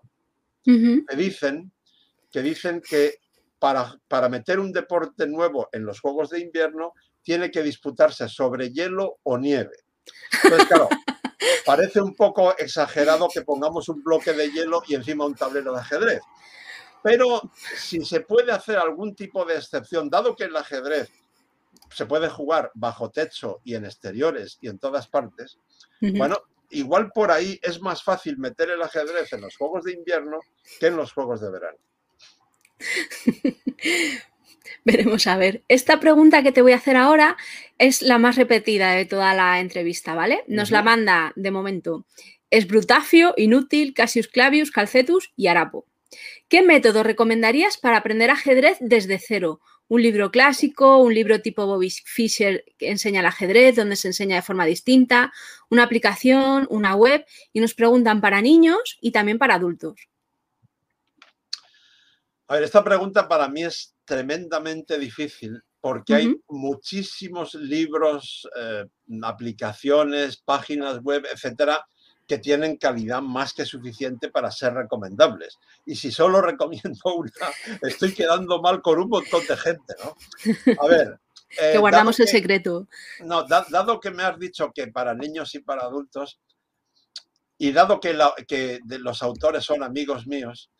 Que, 0.66 1.16
dicen, 1.16 1.72
que 2.30 2.42
dicen 2.42 2.82
que 2.86 3.14
para, 3.58 3.98
para 4.08 4.28
meter 4.28 4.60
un 4.60 4.72
deporte 4.72 5.26
nuevo 5.26 5.68
en 5.72 5.86
los 5.86 6.00
Juegos 6.00 6.30
de 6.30 6.40
invierno 6.40 6.92
tiene 7.22 7.50
que 7.50 7.62
disputarse 7.62 8.28
sobre 8.28 8.70
hielo 8.70 9.18
o 9.22 9.38
nieve. 9.38 9.76
Entonces, 10.42 10.68
claro, 10.68 10.88
Parece 11.66 12.00
un 12.00 12.14
poco 12.14 12.56
exagerado 12.56 13.28
que 13.28 13.42
pongamos 13.42 13.88
un 13.88 14.02
bloque 14.02 14.32
de 14.32 14.50
hielo 14.50 14.82
y 14.86 14.94
encima 14.94 15.26
un 15.26 15.34
tablero 15.34 15.72
de 15.72 15.80
ajedrez. 15.80 16.20
Pero 17.02 17.50
si 17.76 18.04
se 18.04 18.20
puede 18.20 18.52
hacer 18.52 18.78
algún 18.78 19.14
tipo 19.14 19.44
de 19.44 19.56
excepción, 19.56 20.08
dado 20.08 20.34
que 20.34 20.44
el 20.44 20.56
ajedrez 20.56 21.10
se 21.90 22.06
puede 22.06 22.28
jugar 22.28 22.70
bajo 22.74 23.10
techo 23.10 23.60
y 23.64 23.74
en 23.74 23.84
exteriores 23.84 24.58
y 24.60 24.68
en 24.68 24.78
todas 24.78 25.08
partes, 25.08 25.58
bueno, 26.00 26.38
igual 26.70 27.10
por 27.12 27.30
ahí 27.30 27.58
es 27.62 27.80
más 27.80 28.02
fácil 28.02 28.38
meter 28.38 28.70
el 28.70 28.82
ajedrez 28.82 29.32
en 29.32 29.42
los 29.42 29.56
juegos 29.56 29.84
de 29.84 29.92
invierno 29.92 30.40
que 30.78 30.86
en 30.86 30.96
los 30.96 31.12
juegos 31.12 31.40
de 31.40 31.50
verano. 31.50 31.78
Veremos 34.84 35.26
a 35.26 35.36
ver. 35.36 35.62
Esta 35.68 36.00
pregunta 36.00 36.42
que 36.42 36.52
te 36.52 36.62
voy 36.62 36.72
a 36.72 36.76
hacer 36.76 36.96
ahora 36.96 37.36
es 37.78 38.02
la 38.02 38.18
más 38.18 38.36
repetida 38.36 38.92
de 38.92 39.04
toda 39.04 39.34
la 39.34 39.60
entrevista, 39.60 40.14
¿vale? 40.14 40.44
Nos 40.48 40.70
la 40.70 40.82
manda 40.82 41.32
de 41.36 41.50
momento. 41.50 42.06
Es 42.50 42.66
Brutafio, 42.66 43.34
Inútil, 43.36 43.94
Cassius 43.94 44.28
Clavius, 44.28 44.70
Calcetus 44.70 45.32
y 45.36 45.48
Arapo. 45.48 45.86
¿Qué 46.48 46.62
método 46.62 47.02
recomendarías 47.02 47.76
para 47.78 47.98
aprender 47.98 48.30
ajedrez 48.30 48.78
desde 48.80 49.18
cero? 49.18 49.60
Un 49.88 50.02
libro 50.02 50.30
clásico, 50.30 50.98
un 50.98 51.14
libro 51.14 51.40
tipo 51.40 51.66
Bobby 51.66 51.90
Fischer 51.90 52.64
que 52.76 52.90
enseña 52.90 53.20
el 53.20 53.26
ajedrez, 53.26 53.76
donde 53.76 53.96
se 53.96 54.08
enseña 54.08 54.36
de 54.36 54.42
forma 54.42 54.66
distinta, 54.66 55.32
una 55.70 55.84
aplicación, 55.84 56.66
una 56.70 56.96
web 56.96 57.24
y 57.52 57.60
nos 57.60 57.74
preguntan 57.74 58.20
para 58.20 58.42
niños 58.42 58.98
y 59.00 59.12
también 59.12 59.38
para 59.38 59.54
adultos. 59.54 59.94
A 62.48 62.54
ver, 62.54 62.64
esta 62.64 62.82
pregunta 62.82 63.28
para 63.28 63.48
mí 63.48 63.64
es 63.64 63.94
tremendamente 64.04 64.98
difícil 64.98 65.62
porque 65.80 66.14
hay 66.14 66.36
muchísimos 66.48 67.54
libros, 67.54 68.48
eh, 68.56 68.86
aplicaciones, 69.22 70.36
páginas 70.36 71.00
web, 71.00 71.24
etcétera, 71.32 71.86
que 72.26 72.38
tienen 72.38 72.76
calidad 72.76 73.22
más 73.22 73.52
que 73.52 73.64
suficiente 73.64 74.30
para 74.30 74.50
ser 74.50 74.74
recomendables. 74.74 75.58
Y 75.84 75.96
si 75.96 76.10
solo 76.10 76.40
recomiendo 76.42 77.14
una, 77.14 77.30
estoy 77.82 78.14
quedando 78.14 78.60
mal 78.60 78.82
con 78.82 78.98
un 78.98 79.08
montón 79.08 79.46
de 79.46 79.56
gente, 79.56 79.94
¿no? 80.02 80.16
A 80.82 80.86
ver. 80.88 81.20
que 81.48 81.74
eh, 81.74 81.78
guardamos 81.78 82.18
el 82.20 82.28
secreto. 82.28 82.88
No, 83.24 83.44
dado 83.44 84.00
que 84.00 84.10
me 84.10 84.24
has 84.24 84.38
dicho 84.38 84.72
que 84.74 84.88
para 84.88 85.14
niños 85.14 85.54
y 85.54 85.60
para 85.60 85.82
adultos, 85.82 86.40
y 87.58 87.72
dado 87.72 88.00
que, 88.00 88.18
que 88.46 88.80
los 88.86 89.22
autores 89.22 89.64
son 89.64 89.82
amigos 89.82 90.26
míos, 90.26 90.70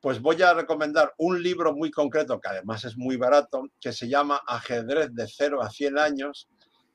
pues 0.00 0.20
voy 0.20 0.40
a 0.42 0.52
recomendar 0.52 1.14
un 1.16 1.42
libro 1.42 1.74
muy 1.74 1.90
concreto, 1.90 2.40
que 2.40 2.48
además 2.48 2.84
es 2.84 2.96
muy 2.96 3.16
barato, 3.16 3.64
que 3.80 3.92
se 3.92 4.08
llama 4.08 4.42
Ajedrez 4.46 5.14
de 5.14 5.26
0 5.26 5.62
a 5.62 5.70
100 5.70 5.98
años, 5.98 6.48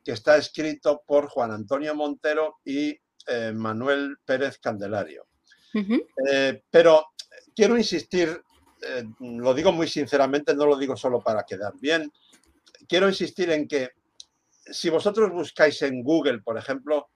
que 0.04 0.12
está 0.12 0.38
escrito 0.38 1.02
por 1.06 1.28
Juan 1.28 1.52
Antonio 1.52 1.96
Montero 1.96 2.58
y 2.64 2.98
eh, 3.28 3.52
Manuel 3.54 4.18
Pérez 4.26 4.60
Candelario. 4.60 5.28
Eh, 5.74 6.64
pero 6.70 7.08
quiero 7.56 7.78
insistir, 7.78 8.42
eh, 8.82 9.06
lo 9.20 9.54
digo 9.54 9.72
muy 9.72 9.88
sinceramente, 9.88 10.54
no 10.54 10.66
lo 10.66 10.78
digo 10.78 10.98
solo 10.98 11.22
para 11.22 11.44
quedar 11.44 11.74
bien, 11.80 12.12
quiero 12.88 13.08
insistir 13.08 13.52
en 13.52 13.68
que 13.68 13.92
si 14.66 14.90
vosotros 14.90 15.32
buscáis 15.32 15.82
en 15.82 16.04
Google, 16.04 16.42
por 16.42 16.58
ejemplo, 16.58 17.10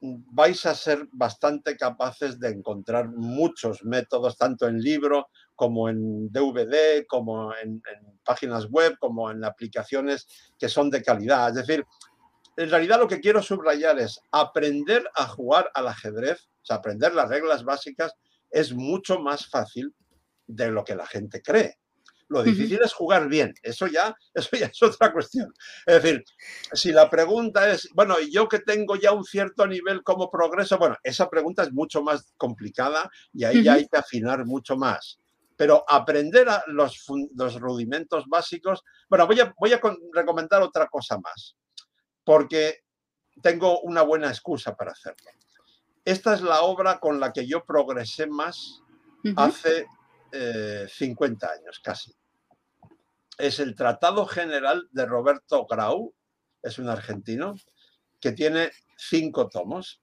vais 0.00 0.64
a 0.66 0.74
ser 0.74 1.08
bastante 1.12 1.76
capaces 1.76 2.38
de 2.38 2.50
encontrar 2.50 3.08
muchos 3.08 3.84
métodos, 3.84 4.36
tanto 4.36 4.68
en 4.68 4.80
libro 4.80 5.28
como 5.54 5.88
en 5.88 6.30
DVD, 6.30 7.06
como 7.06 7.54
en, 7.54 7.70
en, 7.70 8.18
páginas 8.24 8.66
web, 8.70 8.96
como 8.98 9.30
en 9.30 9.44
aplicaciones 9.44 10.26
que 10.58 10.68
son 10.68 10.90
de 10.90 11.02
calidad. 11.02 11.48
Es 11.48 11.66
decir, 11.66 11.84
en 12.56 12.70
realidad 12.70 12.98
lo 12.98 13.08
que 13.08 13.20
quiero 13.20 13.42
subrayar 13.42 13.98
es 13.98 14.20
aprender 14.32 15.08
a 15.14 15.26
jugar 15.26 15.70
al 15.74 15.88
ajedrez, 15.88 16.48
o 16.62 16.64
sea, 16.64 16.76
aprender 16.76 17.14
las 17.14 17.28
reglas 17.28 17.64
básicas 17.64 18.14
es 18.50 18.72
mucho 18.72 19.18
más 19.20 19.46
fácil 19.46 19.94
de 20.46 20.70
lo 20.70 20.84
que 20.84 20.94
la 20.94 21.06
gente 21.06 21.42
cree. 21.42 21.78
Lo 22.28 22.42
difícil 22.42 22.80
es 22.82 22.92
jugar 22.92 23.28
bien, 23.28 23.54
eso 23.62 23.86
ya, 23.86 24.16
eso 24.34 24.56
ya 24.56 24.66
es 24.66 24.82
otra 24.82 25.12
cuestión. 25.12 25.52
Es 25.86 26.02
decir, 26.02 26.24
si 26.72 26.90
la 26.90 27.08
pregunta 27.08 27.70
es, 27.70 27.88
bueno, 27.94 28.16
yo 28.18 28.48
que 28.48 28.58
tengo 28.58 28.96
ya 28.96 29.12
un 29.12 29.24
cierto 29.24 29.64
nivel 29.66 30.02
como 30.02 30.28
progreso, 30.28 30.76
bueno, 30.76 30.96
esa 31.04 31.30
pregunta 31.30 31.62
es 31.62 31.72
mucho 31.72 32.02
más 32.02 32.32
complicada 32.36 33.08
y 33.32 33.44
ahí 33.44 33.62
ya 33.62 33.74
hay 33.74 33.86
que 33.86 33.98
afinar 33.98 34.44
mucho 34.44 34.76
más. 34.76 35.20
Pero 35.56 35.84
aprender 35.88 36.48
a 36.48 36.64
los, 36.66 37.04
los 37.34 37.60
rudimentos 37.60 38.24
básicos, 38.26 38.82
bueno, 39.08 39.26
voy 39.26 39.40
a, 39.40 39.54
voy 39.56 39.72
a 39.72 39.80
recomendar 40.12 40.62
otra 40.62 40.88
cosa 40.88 41.18
más 41.18 41.56
porque 42.26 42.82
tengo 43.40 43.80
una 43.82 44.02
buena 44.02 44.28
excusa 44.28 44.74
para 44.76 44.90
hacerlo. 44.90 45.30
Esta 46.04 46.34
es 46.34 46.42
la 46.42 46.62
obra 46.62 46.98
con 46.98 47.20
la 47.20 47.32
que 47.32 47.46
yo 47.46 47.64
progresé 47.64 48.26
más 48.26 48.82
hace 49.36 49.86
50 50.88 51.46
eh, 51.46 51.50
años 51.58 51.80
casi. 51.80 52.12
Es 53.38 53.60
el 53.60 53.76
Tratado 53.76 54.26
General 54.26 54.88
de 54.90 55.06
Roberto 55.06 55.66
Grau, 55.66 56.12
es 56.62 56.80
un 56.80 56.88
argentino, 56.88 57.54
que 58.20 58.32
tiene 58.32 58.72
cinco 58.96 59.48
tomos. 59.48 60.02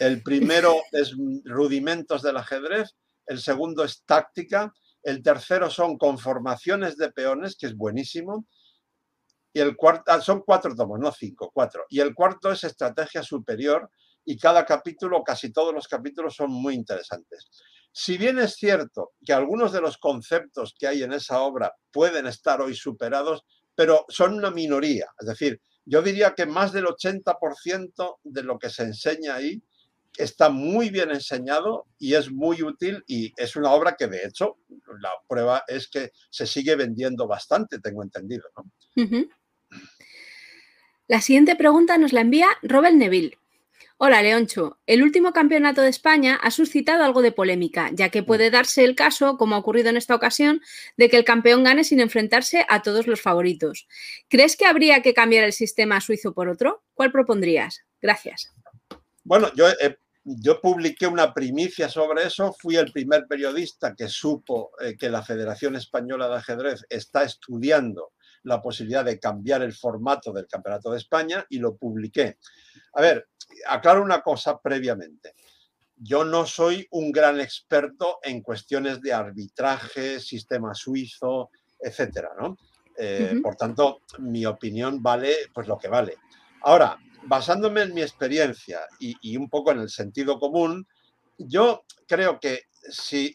El 0.00 0.22
primero 0.22 0.74
es 0.92 1.14
Rudimentos 1.44 2.22
del 2.22 2.38
ajedrez, 2.38 2.96
el 3.26 3.40
segundo 3.40 3.84
es 3.84 4.02
Táctica, 4.02 4.72
el 5.04 5.22
tercero 5.22 5.70
son 5.70 5.96
Conformaciones 5.96 6.96
de 6.96 7.12
peones, 7.12 7.56
que 7.56 7.66
es 7.66 7.76
buenísimo, 7.76 8.46
y 9.52 9.60
el 9.60 9.76
cuarto, 9.76 10.04
ah, 10.06 10.20
son 10.20 10.42
cuatro 10.42 10.74
tomos, 10.74 10.98
no 10.98 11.12
cinco, 11.12 11.50
cuatro. 11.52 11.84
Y 11.88 12.00
el 12.00 12.14
cuarto 12.14 12.50
es 12.50 12.64
Estrategia 12.64 13.22
Superior 13.22 13.90
y 14.24 14.38
cada 14.38 14.64
capítulo, 14.64 15.22
casi 15.22 15.52
todos 15.52 15.74
los 15.74 15.88
capítulos 15.88 16.34
son 16.34 16.50
muy 16.50 16.74
interesantes. 16.74 17.48
Si 17.92 18.16
bien 18.16 18.38
es 18.38 18.54
cierto 18.54 19.12
que 19.24 19.32
algunos 19.32 19.72
de 19.72 19.80
los 19.80 19.98
conceptos 19.98 20.74
que 20.78 20.86
hay 20.86 21.02
en 21.02 21.12
esa 21.12 21.40
obra 21.42 21.74
pueden 21.90 22.26
estar 22.26 22.60
hoy 22.62 22.74
superados, 22.74 23.44
pero 23.74 24.06
son 24.08 24.34
una 24.34 24.50
minoría. 24.50 25.06
Es 25.20 25.26
decir, 25.26 25.60
yo 25.84 26.00
diría 26.00 26.34
que 26.34 26.46
más 26.46 26.72
del 26.72 26.86
80% 26.86 28.18
de 28.22 28.42
lo 28.42 28.58
que 28.58 28.70
se 28.70 28.84
enseña 28.84 29.34
ahí 29.34 29.62
está 30.16 30.50
muy 30.50 30.90
bien 30.90 31.10
enseñado 31.10 31.86
y 31.98 32.14
es 32.14 32.30
muy 32.30 32.62
útil 32.62 33.02
y 33.06 33.32
es 33.36 33.56
una 33.56 33.72
obra 33.72 33.96
que 33.96 34.06
de 34.06 34.24
hecho 34.26 34.58
la 35.00 35.10
prueba 35.26 35.64
es 35.66 35.88
que 35.88 36.12
se 36.30 36.46
sigue 36.46 36.76
vendiendo 36.76 37.26
bastante, 37.26 37.78
tengo 37.80 38.02
entendido. 38.02 38.44
¿no? 38.56 38.70
La 41.12 41.20
siguiente 41.20 41.56
pregunta 41.56 41.98
nos 41.98 42.14
la 42.14 42.22
envía 42.22 42.48
Robert 42.62 42.94
Neville. 42.94 43.36
Hola, 43.98 44.22
Leoncho. 44.22 44.78
El 44.86 45.02
último 45.02 45.34
campeonato 45.34 45.82
de 45.82 45.90
España 45.90 46.36
ha 46.42 46.50
suscitado 46.50 47.04
algo 47.04 47.20
de 47.20 47.32
polémica, 47.32 47.90
ya 47.92 48.08
que 48.08 48.22
puede 48.22 48.50
darse 48.50 48.82
el 48.82 48.94
caso, 48.94 49.36
como 49.36 49.54
ha 49.54 49.58
ocurrido 49.58 49.90
en 49.90 49.98
esta 49.98 50.14
ocasión, 50.14 50.62
de 50.96 51.10
que 51.10 51.18
el 51.18 51.26
campeón 51.26 51.64
gane 51.64 51.84
sin 51.84 52.00
enfrentarse 52.00 52.64
a 52.66 52.80
todos 52.80 53.06
los 53.06 53.20
favoritos. 53.20 53.86
¿Crees 54.30 54.56
que 54.56 54.64
habría 54.64 55.02
que 55.02 55.12
cambiar 55.12 55.44
el 55.44 55.52
sistema 55.52 56.00
suizo 56.00 56.32
por 56.32 56.48
otro? 56.48 56.82
¿Cuál 56.94 57.12
propondrías? 57.12 57.82
Gracias. 58.00 58.50
Bueno, 59.22 59.52
yo, 59.54 59.66
yo 60.24 60.62
publiqué 60.62 61.06
una 61.06 61.34
primicia 61.34 61.90
sobre 61.90 62.26
eso. 62.26 62.56
Fui 62.58 62.76
el 62.76 62.90
primer 62.90 63.26
periodista 63.26 63.94
que 63.94 64.08
supo 64.08 64.70
eh, 64.80 64.96
que 64.96 65.10
la 65.10 65.22
Federación 65.22 65.76
Española 65.76 66.30
de 66.30 66.36
Ajedrez 66.36 66.86
está 66.88 67.22
estudiando 67.22 68.12
la 68.44 68.60
posibilidad 68.60 69.04
de 69.04 69.18
cambiar 69.18 69.62
el 69.62 69.72
formato 69.72 70.32
del 70.32 70.46
Campeonato 70.46 70.90
de 70.90 70.98
España 70.98 71.46
y 71.48 71.58
lo 71.58 71.76
publiqué. 71.76 72.38
A 72.94 73.02
ver, 73.02 73.28
aclaro 73.68 74.02
una 74.02 74.20
cosa 74.22 74.60
previamente. 74.60 75.34
Yo 75.96 76.24
no 76.24 76.46
soy 76.46 76.86
un 76.90 77.12
gran 77.12 77.40
experto 77.40 78.18
en 78.22 78.42
cuestiones 78.42 79.00
de 79.00 79.12
arbitraje, 79.12 80.18
sistema 80.18 80.74
suizo, 80.74 81.50
etcétera, 81.78 82.30
¿no? 82.40 82.56
Eh, 82.98 83.40
por 83.42 83.56
tanto, 83.56 84.00
mi 84.18 84.44
opinión 84.44 85.02
vale 85.02 85.34
pues 85.54 85.66
lo 85.66 85.78
que 85.78 85.88
vale. 85.88 86.16
Ahora, 86.62 86.98
basándome 87.24 87.82
en 87.82 87.94
mi 87.94 88.02
experiencia 88.02 88.80
y, 88.98 89.16
y, 89.22 89.36
un 89.36 89.48
poco 89.48 89.70
en 89.70 89.80
el 89.80 89.88
sentido 89.88 90.38
común, 90.38 90.86
yo 91.38 91.84
creo 92.06 92.38
que 92.38 92.64
si 92.90 93.34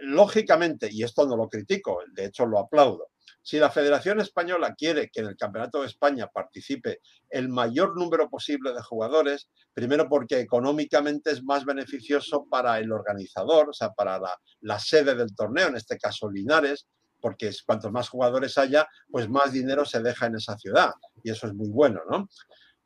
lógicamente, 0.00 0.88
y 0.90 1.04
esto 1.04 1.26
no 1.26 1.36
lo 1.36 1.48
critico, 1.48 2.02
de 2.12 2.26
hecho 2.26 2.46
lo 2.46 2.58
aplaudo, 2.58 3.08
si 3.48 3.58
la 3.58 3.70
Federación 3.70 4.20
Española 4.20 4.74
quiere 4.74 5.08
que 5.08 5.20
en 5.20 5.28
el 5.28 5.36
Campeonato 5.38 5.80
de 5.80 5.86
España 5.86 6.26
participe 6.26 7.00
el 7.30 7.48
mayor 7.48 7.96
número 7.96 8.28
posible 8.28 8.74
de 8.74 8.82
jugadores, 8.82 9.48
primero 9.72 10.06
porque 10.06 10.38
económicamente 10.38 11.30
es 11.30 11.42
más 11.42 11.64
beneficioso 11.64 12.44
para 12.50 12.78
el 12.78 12.92
organizador, 12.92 13.70
o 13.70 13.72
sea, 13.72 13.94
para 13.94 14.20
la, 14.60 14.78
sede 14.78 15.14
del 15.14 15.34
torneo, 15.34 15.68
en 15.68 15.76
este 15.76 15.96
caso 15.96 16.30
Linares, 16.30 16.88
porque 17.22 17.50
cuantos 17.64 17.90
más 17.90 18.10
jugadores 18.10 18.58
haya, 18.58 18.86
pues 19.10 19.30
más 19.30 19.50
dinero 19.50 19.86
se 19.86 20.02
deja 20.02 20.26
en 20.26 20.36
esa 20.36 20.58
ciudad. 20.58 20.92
Y 21.24 21.30
eso 21.30 21.46
es 21.46 21.54
muy 21.54 21.70
bueno, 21.70 22.02
¿no? 22.10 22.28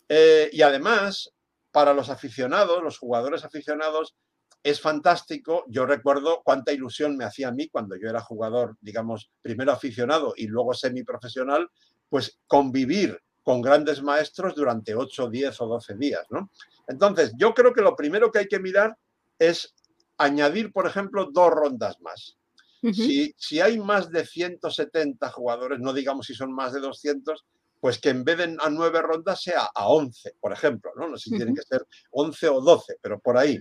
Eh, 0.09 0.49
y 0.53 0.63
además, 0.63 1.33
para 1.73 1.93
los 1.93 2.09
aficionados, 2.09 2.85
los 2.85 2.99
jugadores 2.99 3.45
aficionados, 3.45 4.15
es 4.63 4.81
fantástico. 4.81 5.65
Yo 5.69 5.87
recuerdo 5.87 6.43
cuánta 6.45 6.73
ilusión 6.73 7.17
me 7.17 7.25
hacía 7.25 7.49
a 7.49 7.53
mí 7.53 7.69
cuando 7.69 7.97
yo 7.97 8.09
era 8.09 8.21
jugador, 8.21 8.77
digamos, 8.81 9.31
primero 9.43 9.73
aficionado 9.73 10.35
y 10.37 10.47
luego 10.47 10.75
semiprofesional, 10.75 11.69
pues 12.09 12.39
convivir 12.47 13.21
con 13.43 13.61
grandes 13.61 14.03
maestros 14.03 14.55
durante 14.55 14.95
8, 14.95 15.29
10 15.29 15.61
o 15.61 15.67
12 15.67 15.95
días, 15.97 16.25
¿no? 16.31 16.51
Entonces, 16.87 17.33
yo 17.37 17.55
creo 17.55 17.73
que 17.73 17.81
lo 17.81 17.97
primero 17.97 18.31
que 18.31 18.41
hay 18.41 18.47
que 18.47 18.61
mirar 18.61 18.97
es 19.39 19.75
añadir, 20.19 20.73
por 20.73 20.87
ejemplo, 20.87 21.29
dos 21.33 21.51
rondas 21.51 22.01
más. 22.01 22.39
si, 22.93 23.35
si, 23.37 23.61
hay 23.61 23.79
más 23.79 24.11
de 24.11 24.27
170 24.27 25.31
jugadores, 25.31 25.81
no 25.81 25.93
digamos 25.93 26.27
si 26.27 26.35
son 26.35 26.53
más 26.53 26.73
de 26.73 26.81
200, 26.81 27.45
pues 27.81 27.99
que 27.99 28.11
en 28.11 28.25
vez 28.25 28.39
de 28.39 28.57
a 28.61 28.71
nueve 28.71 29.03
rondas 29.03 29.43
sea 29.43 29.69
a 29.75 29.89
11, 29.89 30.37
por 30.41 30.53
ejemplo, 30.53 30.93
¿no? 30.97 31.09
No 31.09 31.17
sé 31.17 31.31
si 31.31 31.37
tienen 31.37 31.55
que 31.55 31.63
ser 31.63 31.85
11 32.11 32.49
o 32.49 32.61
12, 32.61 32.97
pero 33.03 33.19
por 33.19 33.37
ahí. 33.37 33.59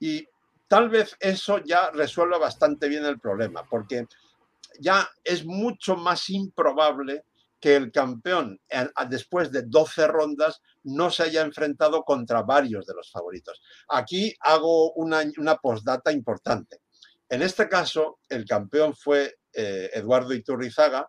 Y 0.00 0.26
tal 0.66 0.88
vez 0.88 1.16
eso 1.20 1.58
ya 1.58 1.90
resuelva 1.90 2.38
bastante 2.38 2.88
bien 2.88 3.04
el 3.04 3.20
problema, 3.20 3.64
porque 3.68 4.06
ya 4.80 5.08
es 5.22 5.44
mucho 5.44 5.96
más 5.96 6.28
improbable 6.30 7.24
que 7.60 7.76
el 7.76 7.92
campeón 7.92 8.58
después 9.08 9.52
de 9.52 9.62
12 9.66 10.06
rondas 10.06 10.62
no 10.84 11.10
se 11.10 11.24
haya 11.24 11.42
enfrentado 11.42 12.02
contra 12.04 12.42
varios 12.42 12.86
de 12.86 12.94
los 12.94 13.10
favoritos. 13.10 13.60
Aquí 13.88 14.34
hago 14.40 14.92
una, 14.94 15.22
una 15.36 15.56
postdata 15.56 16.10
importante. 16.10 16.78
En 17.28 17.42
este 17.42 17.68
caso, 17.68 18.18
el 18.28 18.46
campeón 18.46 18.96
fue 18.96 19.36
eh, 19.52 19.90
Eduardo 19.92 20.32
Iturrizaga 20.32 21.08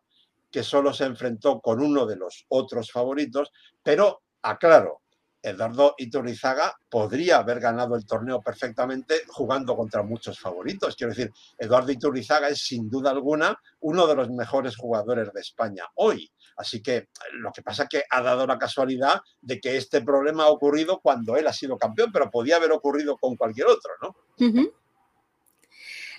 que 0.52 0.64
solo 0.64 0.94
se 0.94 1.06
enfrentó 1.06 1.62
con 1.62 1.82
uno 1.82 2.06
de 2.06 2.18
los 2.18 2.46
otros 2.50 2.92
favoritos, 2.92 3.52
pero 3.82 4.24
aclaro, 4.42 5.02
Eduardo 5.44 5.96
Iturrizaga 5.98 6.78
podría 6.89 7.38
haber 7.38 7.60
ganado 7.60 7.96
el 7.96 8.06
torneo 8.06 8.42
perfectamente 8.42 9.24
jugando 9.28 9.76
contra 9.76 10.04
muchos 10.04 10.39
favoritos. 10.39 10.96
Quiero 10.96 11.14
decir, 11.14 11.32
Eduardo 11.58 11.92
Iturrizaga 11.92 12.50
es 12.50 12.62
sin 12.66 12.89
duda 12.89 13.12
alguna 13.12 13.60
uno 13.80 14.06
de 14.08 14.16
los 14.16 14.30
mejores 14.30 14.76
jugadores 14.76 15.32
de 15.34 15.42
España 15.42 15.86
hoy. 15.96 16.32
Así 16.58 16.82
que 16.82 17.10
lo 17.34 17.52
que 17.52 17.64
pasa 17.64 17.84
es 17.84 17.89
que 17.89 18.04
ha 18.10 18.22
dado 18.22 18.46
la 18.46 18.60
casualidad 18.60 19.22
de 19.42 19.60
que 19.60 19.78
este 19.78 20.02
problema 20.02 20.44
ha 20.44 20.50
ocurrido 20.50 21.00
cuando 21.00 21.36
él 21.36 21.48
ha 21.48 21.54
sido 21.54 21.78
campeón, 21.78 22.12
pero 22.12 22.30
podía 22.30 22.58
haber 22.58 22.72
ocurrido 22.72 23.18
con 23.18 23.36
cualquier 23.36 23.68
otro, 23.68 23.94
¿no? 24.02 24.16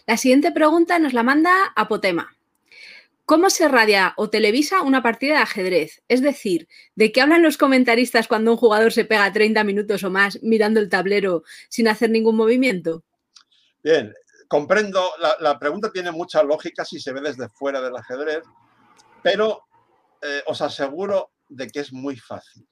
La 0.07 0.16
siguiente 0.16 0.51
pregunta 0.51 0.99
nos 0.99 1.12
la 1.12 1.23
manda 1.23 1.73
Apotema. 1.77 2.35
¿Cómo 3.33 3.49
se 3.49 3.66
radia 3.66 4.12
o 4.18 4.28
televisa 4.28 4.83
una 4.83 5.03
partida 5.03 5.37
de 5.37 5.41
ajedrez? 5.41 6.03
Es 6.07 6.20
decir, 6.20 6.68
¿de 6.97 7.12
qué 7.12 7.22
hablan 7.22 7.43
los 7.43 7.57
comentaristas 7.57 8.28
cuando 8.28 8.51
un 8.51 8.59
jugador 8.59 8.93
se 8.93 9.07
pega 9.07 9.33
30 9.33 9.64
minutos 9.64 10.05
o 10.05 10.11
más 10.11 10.43
mirando 10.43 10.80
el 10.80 10.91
tablero 10.91 11.43
sin 11.70 11.89
hacer 11.89 12.11
ningún 12.11 12.37
movimiento? 12.37 13.05
Bien, 13.83 14.12
comprendo, 14.49 15.03
la, 15.41 15.59
pregunta 15.59 15.91
tiene 15.91 16.11
mucha 16.11 16.43
lógica 16.43 16.85
si 16.85 17.01
se 17.01 17.11
ve 17.14 17.22
desde 17.22 17.49
fuera 17.49 17.80
del 17.80 17.97
ajedrez, 17.97 18.43
pero 19.22 19.62
eh, 20.20 20.43
os 20.45 20.61
aseguro 20.61 21.33
de 21.49 21.68
que 21.68 21.80
es 21.80 21.91
muy 21.91 22.18
fácil. 22.18 22.68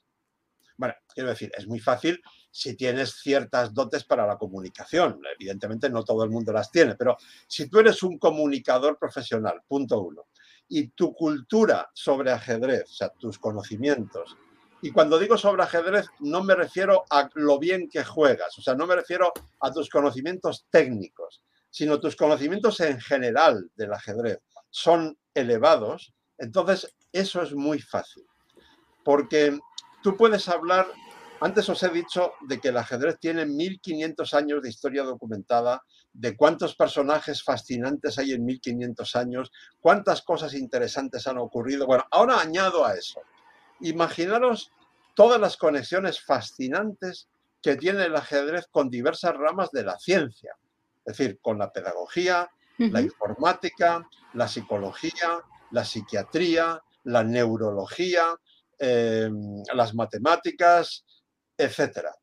Bueno, 0.77 0.95
quiero 1.15 1.31
decir, 1.31 1.51
es 1.57 1.67
muy 1.67 1.81
fácil 1.81 2.21
si 2.51 2.77
tienes 2.77 3.15
ciertas 3.15 3.73
dotes 3.73 4.05
para 4.05 4.27
la 4.27 4.37
comunicación. 4.37 5.23
Evidentemente 5.39 5.89
no 5.89 6.05
todo 6.05 6.23
el 6.23 6.29
mundo 6.29 6.53
las 6.53 6.71
tiene, 6.71 6.97
pero 6.97 7.17
si 7.47 7.71
tú 7.71 7.79
eres 7.79 8.03
un 8.03 8.19
comunicador 8.19 8.99
profesional, 8.99 9.63
punto 9.67 10.03
uno, 10.03 10.27
y 10.71 10.89
tu 10.89 11.13
cultura 11.13 11.91
sobre 11.93 12.31
ajedrez, 12.31 12.85
o 12.85 12.95
sea, 12.95 13.09
tus 13.11 13.39
conocimientos. 13.39 14.37
Y 14.81 14.93
cuando 14.93 15.19
digo 15.19 15.37
sobre 15.37 15.65
ajedrez, 15.65 16.07
no 16.21 16.43
me 16.43 16.55
refiero 16.55 17.05
a 17.11 17.29
lo 17.35 17.59
bien 17.59 17.89
que 17.91 18.05
juegas, 18.05 18.57
o 18.57 18.63
sea, 18.63 18.75
no 18.75 18.87
me 18.87 18.97
refiero 18.97 19.33
a 19.61 19.73
tus 19.73 19.91
conocimientos 19.91 20.67
técnicos, 20.71 21.43
sino 21.71 22.01
tus 22.01 22.17
conocimientos 22.17 22.81
en 22.81 23.01
general 23.01 23.71
del 23.75 23.93
ajedrez 23.93 24.39
son 24.71 25.19
elevados, 25.35 26.15
entonces 26.39 26.95
eso 27.13 27.43
es 27.43 27.53
muy 27.53 27.81
fácil. 27.81 28.25
Porque 29.05 29.59
tú 30.03 30.17
puedes 30.17 30.49
hablar, 30.49 30.87
antes 31.41 31.69
os 31.69 31.83
he 31.83 31.89
dicho 31.89 32.33
de 32.49 32.61
que 32.61 32.69
el 32.69 32.77
ajedrez 32.77 33.19
tiene 33.19 33.45
1500 33.45 34.35
años 34.35 34.63
de 34.63 34.69
historia 34.69 35.03
documentada, 35.03 35.83
de 36.13 36.37
cuántos 36.37 36.75
personajes 36.75 37.43
fascinantes 37.43 38.19
hay 38.19 38.33
en 38.33 38.45
1500 38.45 39.17
años, 39.17 39.53
cuántas 39.81 40.23
cosas 40.23 40.55
interesantes 40.55 41.27
han 41.27 41.39
ocurrido. 41.39 41.87
Bueno, 41.87 42.05
ahora 42.11 42.41
añado 42.41 42.85
a 42.85 42.95
eso. 42.95 43.21
Imaginaros 43.81 44.73
todas 45.15 45.41
las 45.41 45.57
conexiones 45.57 46.21
fascinantes 46.21 47.29
que 47.63 47.77
tiene 47.77 48.05
el 48.05 48.17
ajedrez 48.17 48.67
con 48.71 48.91
diversas 48.91 49.35
ramas 49.37 49.71
de 49.71 49.85
la 49.85 49.99
ciencia, 49.99 50.57
es 51.05 51.17
decir, 51.17 51.39
con 51.41 51.59
la 51.59 51.73
pedagogía, 51.73 52.51
la 52.79 53.03
informática, 53.03 54.09
la 54.33 54.49
psicología, 54.49 55.43
la 55.71 55.85
psiquiatría, 55.85 56.83
la 57.05 57.23
neurología, 57.23 58.35
em, 58.79 59.63
las 59.75 59.95
matemáticas, 59.95 61.05
etcétera. 61.57 62.15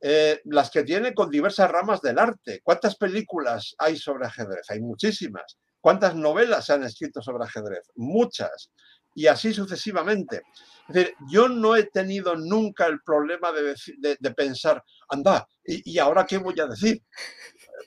Eh, 0.00 0.40
las 0.44 0.70
que 0.70 0.82
tiene 0.82 1.14
con 1.14 1.30
diversas 1.30 1.70
ramas 1.70 2.00
del 2.02 2.18
arte. 2.18 2.60
¿Cuántas 2.62 2.96
películas 2.96 3.74
hay 3.78 3.96
sobre 3.96 4.26
ajedrez? 4.26 4.68
Hay 4.70 4.80
muchísimas. 4.80 5.58
¿Cuántas 5.80 6.14
novelas 6.14 6.66
se 6.66 6.74
han 6.74 6.84
escrito 6.84 7.22
sobre 7.22 7.44
ajedrez? 7.44 7.90
Muchas. 7.94 8.70
Y 9.14 9.26
así 9.26 9.54
sucesivamente. 9.54 10.42
Es 10.88 10.94
decir, 10.94 11.14
yo 11.30 11.48
no 11.48 11.74
he 11.74 11.84
tenido 11.84 12.36
nunca 12.36 12.86
el 12.86 13.00
problema 13.00 13.50
de, 13.52 14.34
pensar, 14.34 14.82
anda, 15.08 15.48
¿y, 15.64 15.98
ahora 15.98 16.26
qué 16.26 16.36
voy 16.38 16.58
a 16.60 16.66
decir? 16.66 17.02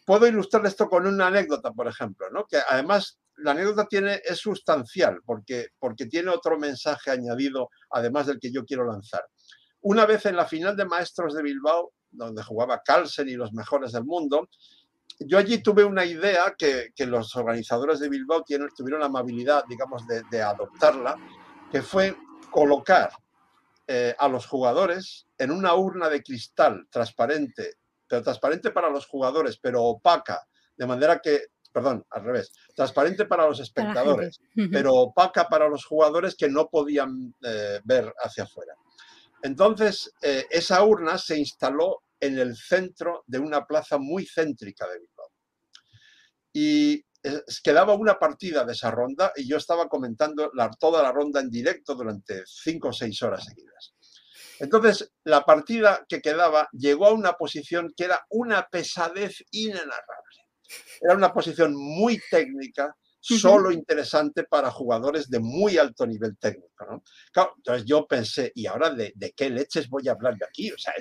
Puedo 0.06 0.28
ilustrar 0.28 0.66
esto 0.66 0.90
con 0.90 1.06
una 1.06 1.28
anécdota, 1.28 1.72
por 1.72 1.88
ejemplo, 1.88 2.30
¿no? 2.32 2.46
que 2.46 2.58
además 2.68 3.20
la 3.38 3.52
anécdota 3.52 3.86
tiene, 3.86 4.22
es 4.26 4.40
sustancial 4.40 5.20
porque, 5.26 5.68
porque 5.78 6.08
tiene 6.08 6.32
otro 6.32 6.58
mensaje 6.58 7.12
añadido, 7.12 7.70
además 7.92 8.28
del 8.28 8.40
que 8.40 8.52
yo 8.52 8.66
quiero 8.66 8.86
lanzar. 8.86 9.24
Una 9.82 10.06
vez 10.06 10.26
en 10.26 10.36
la 10.36 10.46
final 10.46 10.76
de 10.76 10.86
Maestros 10.86 11.36
de 11.36 11.44
Bilbao, 11.44 11.94
donde 12.12 12.44
jugaba 12.44 12.82
Carlsen 12.84 13.30
y 13.30 13.34
los 13.34 13.54
mejores 13.54 13.92
del 13.92 14.04
mundo, 14.04 14.50
yo 15.20 15.38
allí 15.38 15.62
tuve 15.62 15.84
una 15.84 16.06
idea 16.06 16.56
que, 16.58 16.94
los 17.06 17.36
organizadores 17.36 18.00
de 18.00 18.10
Bilbao 18.10 18.44
tuvieron 18.76 19.00
la 19.00 19.08
amabilidad, 19.08 19.64
digamos, 19.68 20.04
de, 20.08 20.42
adoptarla, 20.42 21.16
que 21.72 21.82
fue 21.82 22.16
colocar 22.52 23.12
eh, 23.88 24.16
a 24.18 24.28
los 24.28 24.46
jugadores 24.46 25.28
en 25.38 25.52
una 25.52 25.76
urna 25.76 26.10
de 26.10 26.24
cristal 26.24 26.88
transparente, 26.90 27.76
pero 28.08 28.24
transparente 28.24 28.72
para 28.72 28.90
los 28.90 29.08
jugadores, 29.08 29.58
pero 29.58 29.84
opaca, 29.84 30.48
de 30.76 30.88
manera 30.88 31.20
que, 31.20 31.48
perdón, 31.72 32.06
al 32.10 32.24
revés, 32.24 32.54
transparente 32.74 33.26
para 33.26 33.48
los 33.48 33.60
espectadores, 33.60 34.40
pero 34.72 34.94
opaca 34.94 35.48
para 35.50 35.68
los 35.68 35.86
jugadores 35.86 36.36
que 36.36 36.50
no 36.50 36.70
podían 36.70 37.36
eh, 37.44 37.82
ver 37.84 38.14
hacia 38.24 38.46
afuera. 38.46 38.74
Entonces, 39.42 40.14
eh, 40.22 40.46
esa 40.50 40.84
urna 40.84 41.18
se 41.18 41.38
instaló 41.38 42.04
en 42.20 42.38
el 42.38 42.56
centro 42.56 43.24
de 43.28 43.40
una 43.40 43.66
plaza 43.66 43.98
muy 43.98 44.26
céntrica 44.26 44.88
de 44.88 45.00
Bilbao. 45.00 45.32
Y 46.54 47.06
quedaba 47.64 47.94
una 47.94 48.18
partida 48.18 48.64
de 48.64 48.74
esa 48.74 48.92
ronda 48.92 49.32
y 49.36 49.48
yo 49.48 49.58
estaba 49.58 49.88
comentando 49.88 50.52
toda 50.80 51.04
la 51.04 51.12
ronda 51.12 51.42
en 51.42 51.50
directo 51.50 51.96
durante 51.96 52.44
cinco 52.46 52.90
o 52.90 52.94
seis 52.94 53.22
horas 53.22 53.46
seguidas. 53.46 53.94
Entonces, 54.60 55.12
la 55.24 55.46
partida 55.46 56.06
que 56.08 56.22
quedaba 56.22 56.68
llegó 56.72 57.08
a 57.08 57.14
una 57.14 57.34
posición 57.34 57.94
que 57.96 58.06
era 58.06 58.26
una 58.30 58.68
pesadez 58.70 59.44
inenarrable. 59.52 60.40
Era 61.02 61.16
una 61.16 61.34
posición 61.34 61.74
muy 61.76 62.22
técnica, 62.30 62.96
solo 63.20 63.72
interesante 63.72 64.44
para 64.44 64.72
jugadores 64.72 65.30
de 65.30 65.40
muy 65.40 65.78
alto 65.78 66.06
nivel 66.06 66.38
técnico. 66.38 67.04
entonces 67.58 67.86
yo 67.86 68.08
pensé, 68.08 68.52
¿y 68.56 68.66
ahora 68.66 68.92
de, 68.92 69.14
qué 69.36 69.50
leches 69.50 69.90
voy 69.90 70.08
a 70.08 70.14
hablar 70.14 70.38
de 70.38 70.46
aquí? 70.46 70.72
O 70.72 70.78
sea, 70.78 70.94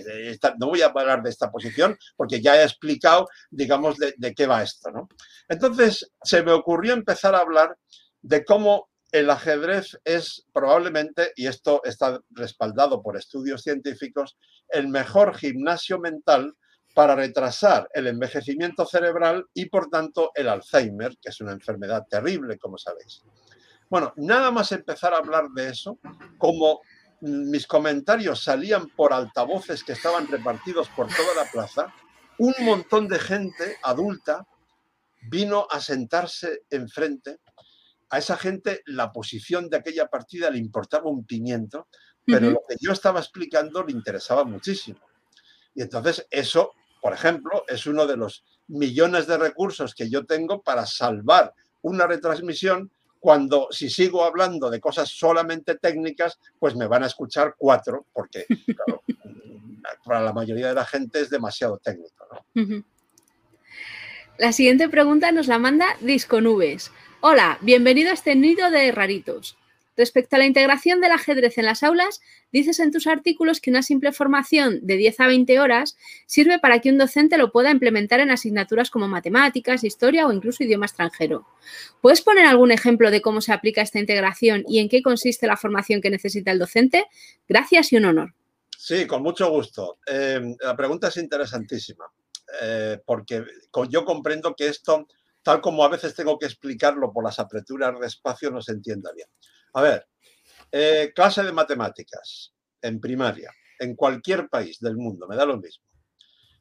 no 0.59 0.69
voy 0.69 0.83
a 0.83 0.87
hablar 0.87 1.23
de 1.23 1.31
esta 1.31 1.51
posición 1.51 1.97
porque 2.17 2.41
ya 2.41 2.61
he 2.61 2.65
explicado, 2.65 3.27
digamos, 3.51 3.97
de, 3.97 4.35
qué 4.35 4.47
va 4.47 4.63
esto. 4.63 4.91
¿no? 4.91 5.09
Entonces 5.49 6.13
se 6.23 6.43
me 6.43 6.53
ocurrió 6.53 6.93
empezar 6.93 7.35
a 7.35 7.41
hablar 7.41 7.77
de 8.23 8.45
cómo 8.45 8.89
el 9.13 9.31
ajedrez 9.31 9.99
es 10.05 10.47
probablemente, 10.53 11.33
y 11.35 11.47
esto 11.47 11.81
está 11.85 12.21
respaldado 12.31 13.03
por 13.03 13.17
estudios 13.17 13.63
científicos, 13.63 14.37
el 14.69 14.89
mejor 14.89 15.35
gimnasio 15.35 15.99
mental 15.99 16.55
para 16.99 17.15
retrasar 17.15 17.89
el 17.95 18.09
envejecimiento 18.09 18.85
cerebral 18.85 19.47
y, 19.55 19.67
por 19.67 19.89
tanto, 19.89 20.33
el 20.35 20.49
Alzheimer, 20.49 21.17
que 21.23 21.29
es 21.29 21.41
una 21.41 21.53
enfermedad 21.53 22.05
terrible, 22.11 22.59
como 22.59 22.77
sabéis. 22.77 23.23
Bueno, 23.89 24.13
nada 24.17 24.51
más 24.51 24.73
empezar 24.73 25.15
a 25.15 25.19
hablar 25.19 25.49
de 25.55 25.69
eso, 25.69 26.01
como 26.39 26.81
mis 27.21 27.69
comentarios 27.69 28.43
salían 28.43 28.89
por 28.89 29.13
altavoces 29.13 29.85
que 29.85 29.93
estaban 29.93 30.27
repartidos 30.27 30.89
por 30.89 31.07
toda 31.07 31.37
la 31.37 31.49
plaza, 31.49 31.95
un 32.39 32.55
montón 32.63 33.07
de 33.07 33.21
gente 33.21 33.77
adulta 33.85 34.45
vino 35.31 35.69
a 35.71 35.81
sentarse 35.81 36.63
enfrente. 36.69 37.39
A 38.11 38.19
esa 38.19 38.37
gente 38.37 38.83
la 38.87 39.13
posición 39.13 39.71
de 39.71 39.77
aquella 39.77 40.09
partida 40.09 40.51
le 40.51 40.59
importaba 40.59 41.09
un 41.09 41.25
pimiento, 41.25 41.87
pero 42.27 42.51
lo 42.51 42.63
que 42.69 42.75
yo 42.81 42.91
estaba 42.91 43.21
explicando 43.21 43.85
le 43.85 43.93
interesaba 43.93 44.43
muchísimo. 44.43 44.99
Y 45.77 45.83
entonces 45.83 46.27
eso 46.29 46.73
por 47.01 47.13
ejemplo, 47.13 47.65
es 47.69 47.87
uno 47.87 48.07
de 48.07 48.17
los 48.17 48.45
millones 48.69 49.27
de 49.27 49.39
recursos 49.39 49.95
que 49.95 50.11
yo 50.11 50.27
tengo 50.27 50.63
para 50.63 50.87
salvar 50.87 51.55
una 51.83 52.07
retransmisión 52.07 52.91
cuando 53.21 53.69
si 53.71 53.91
sigo 53.91 54.25
hablando 54.25 54.71
de 54.71 54.81
cosas 54.81 55.09
solamente 55.09 55.75
técnicas, 55.77 56.39
pues 56.59 56.77
me 56.77 56.87
van 56.87 57.03
a 57.03 57.07
escuchar 57.07 57.55
cuatro, 57.57 58.07
porque 58.13 58.47
para 60.05 60.21
la 60.21 60.33
mayoría 60.33 60.69
de 60.69 60.75
la 60.75 60.85
gente 60.85 61.21
es 61.21 61.31
demasiado 61.31 61.79
técnico. 61.79 62.27
La 64.39 64.53
siguiente 64.53 64.89
pregunta 64.89 65.33
nos 65.33 65.49
la 65.49 65.59
manda 65.59 65.97
Disconubes. 66.01 66.93
Hola, 67.21 67.59
bienvenido 67.61 68.11
a 68.11 68.15
este 68.15 68.37
nido 68.37 68.71
de 68.71 68.93
raritos. 68.93 69.57
Respecto 69.99 70.37
a 70.37 70.39
la 70.39 70.47
integración 70.47 71.01
del 71.01 71.11
ajedrez 71.11 71.59
en 71.59 71.65
las 71.65 71.83
aulas, 71.83 72.21
dices 72.53 72.79
en 72.79 72.93
tus 72.93 73.09
artículos 73.09 73.61
que 73.61 73.71
una 73.71 73.83
simple 73.83 74.13
formación 74.13 74.79
de 74.87 74.97
10 74.97 75.19
a 75.19 75.27
20 75.27 75.59
horas 75.59 75.97
sirve 76.25 76.61
para 76.61 76.79
que 76.79 76.91
un 76.91 76.99
docente 76.99 77.37
lo 77.37 77.51
pueda 77.51 77.73
implementar 77.73 78.21
en 78.21 78.31
asignaturas 78.31 78.91
como 78.91 79.09
matemáticas, 79.09 79.83
historia 79.83 80.29
o 80.29 80.33
incluso 80.33 80.63
idioma 80.63 80.87
extranjero. 80.87 81.49
¿Puedes 82.01 82.23
poner 82.23 82.47
algún 82.47 82.71
ejemplo 82.71 83.11
de 83.11 83.21
cómo 83.21 83.41
se 83.41 83.53
aplica 83.53 83.83
esta 83.83 83.99
integración 83.99 84.63
y 84.69 84.79
en 84.79 84.89
qué 84.89 85.03
consiste 85.03 85.49
la 85.49 85.57
formación 85.57 86.01
que 86.01 86.11
necesita 86.11 86.53
el 86.53 86.61
docente? 86.61 87.07
Gracias 87.49 87.93
y 87.93 87.97
un 87.97 88.05
honor. 88.05 88.35
Sí, 88.79 89.05
con 89.05 89.21
mucho 89.25 89.51
gusto. 89.51 89.99
Em, 90.07 90.55
la 90.61 90.77
pregunta 90.77 91.09
es 91.09 91.17
interesantísima, 91.17 92.05
eh, 92.63 93.01
porque 93.05 93.45
yo 93.89 94.05
comprendo 94.05 94.55
que 94.55 94.69
esto, 94.69 95.09
tal 95.43 95.61
como 95.61 95.83
a 95.83 95.89
veces 95.89 96.15
tengo 96.15 96.39
que 96.39 96.47
explicarlo 96.47 97.13
por 97.13 97.25
las 97.25 97.41
apreturas 97.41 97.99
de 97.99 98.07
espacio, 98.07 98.53
no 98.53 98.63
se 98.63 98.71
entienda 98.71 99.11
bien. 99.13 99.27
A 99.75 99.83
ver, 99.83 100.09
eh, 100.73 101.13
clase 101.15 101.43
de 101.43 101.53
matemáticas 101.53 102.55
en 102.83 103.01
primaria, 103.01 103.53
en 103.79 103.95
cualquier 103.95 104.49
país 104.49 104.79
del 104.81 104.97
mundo, 104.97 105.27
me 105.29 105.37
da 105.37 105.47
lo 105.47 105.59
mismo. 105.59 105.85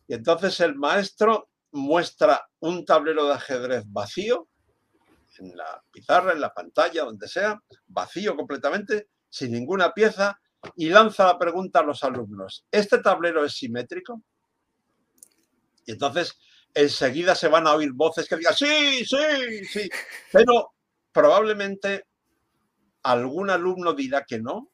Y 0.07 0.13
entonces 0.13 0.59
el 0.61 0.75
maestro 0.75 1.49
muestra 1.71 2.47
un 2.59 2.85
tablero 2.85 3.27
de 3.27 3.33
ajedrez 3.33 3.83
vacío, 3.87 4.47
en 5.39 5.55
la 5.55 5.83
pizarra, 5.91 6.31
en 6.31 6.41
la 6.41 6.53
pantalla, 6.53 7.03
donde 7.03 7.27
sea, 7.27 7.61
vacío 7.87 8.35
completamente, 8.35 9.09
sin 9.29 9.51
ninguna 9.51 9.93
pieza, 9.93 10.39
y 10.75 10.89
lanza 10.89 11.25
la 11.25 11.37
pregunta 11.37 11.79
a 11.79 11.83
los 11.83 12.03
alumnos, 12.03 12.65
¿este 12.71 12.99
tablero 12.99 13.45
es 13.45 13.53
simétrico? 13.53 14.23
Y 15.85 15.91
entonces 15.91 16.37
enseguida 16.73 17.35
se 17.35 17.47
van 17.47 17.67
a 17.67 17.73
oír 17.73 17.91
voces 17.93 18.27
que 18.27 18.37
digan, 18.37 18.55
sí, 18.55 19.05
sí, 19.05 19.65
sí, 19.65 19.89
pero 20.31 20.73
probablemente 21.11 22.05
algún 23.11 23.49
alumno 23.49 23.93
dirá 23.93 24.25
que 24.25 24.39
no, 24.39 24.69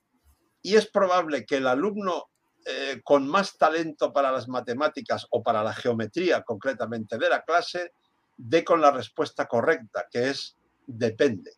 y 0.61 0.75
es 0.75 0.89
probable 0.89 1.45
que 1.45 1.57
el 1.57 1.67
alumno 1.67 2.29
eh, 2.65 3.01
con 3.03 3.27
más 3.27 3.57
talento 3.57 4.11
para 4.11 4.31
las 4.31 4.47
matemáticas 4.47 5.27
o 5.29 5.43
para 5.43 5.63
la 5.63 5.73
geometría 5.73 6.41
concretamente 6.41 7.17
de 7.17 7.29
la 7.29 7.43
clase 7.43 7.91
dé 8.36 8.63
con 8.63 8.81
la 8.81 8.89
respuesta 8.89 9.45
correcta, 9.45 10.07
que 10.09 10.29
es 10.29 10.57
depende. 10.88 11.51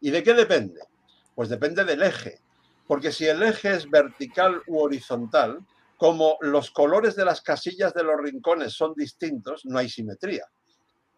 ¿Y 0.00 0.10
de 0.10 0.22
qué 0.22 0.34
depende? 0.34 0.80
Pues 1.34 1.48
depende 1.48 1.84
del 1.84 2.02
eje, 2.02 2.40
porque 2.88 3.12
si 3.12 3.26
el 3.26 3.42
eje 3.42 3.74
es 3.74 3.88
vertical 3.88 4.62
u 4.66 4.80
horizontal, 4.80 5.64
como 5.96 6.36
los 6.40 6.70
colores 6.70 7.14
de 7.14 7.26
las 7.26 7.42
casillas 7.42 7.94
de 7.94 8.02
los 8.02 8.20
rincones 8.20 8.72
son 8.72 8.94
distintos, 8.94 9.64
no 9.66 9.78
hay 9.78 9.88
simetría. 9.88 10.46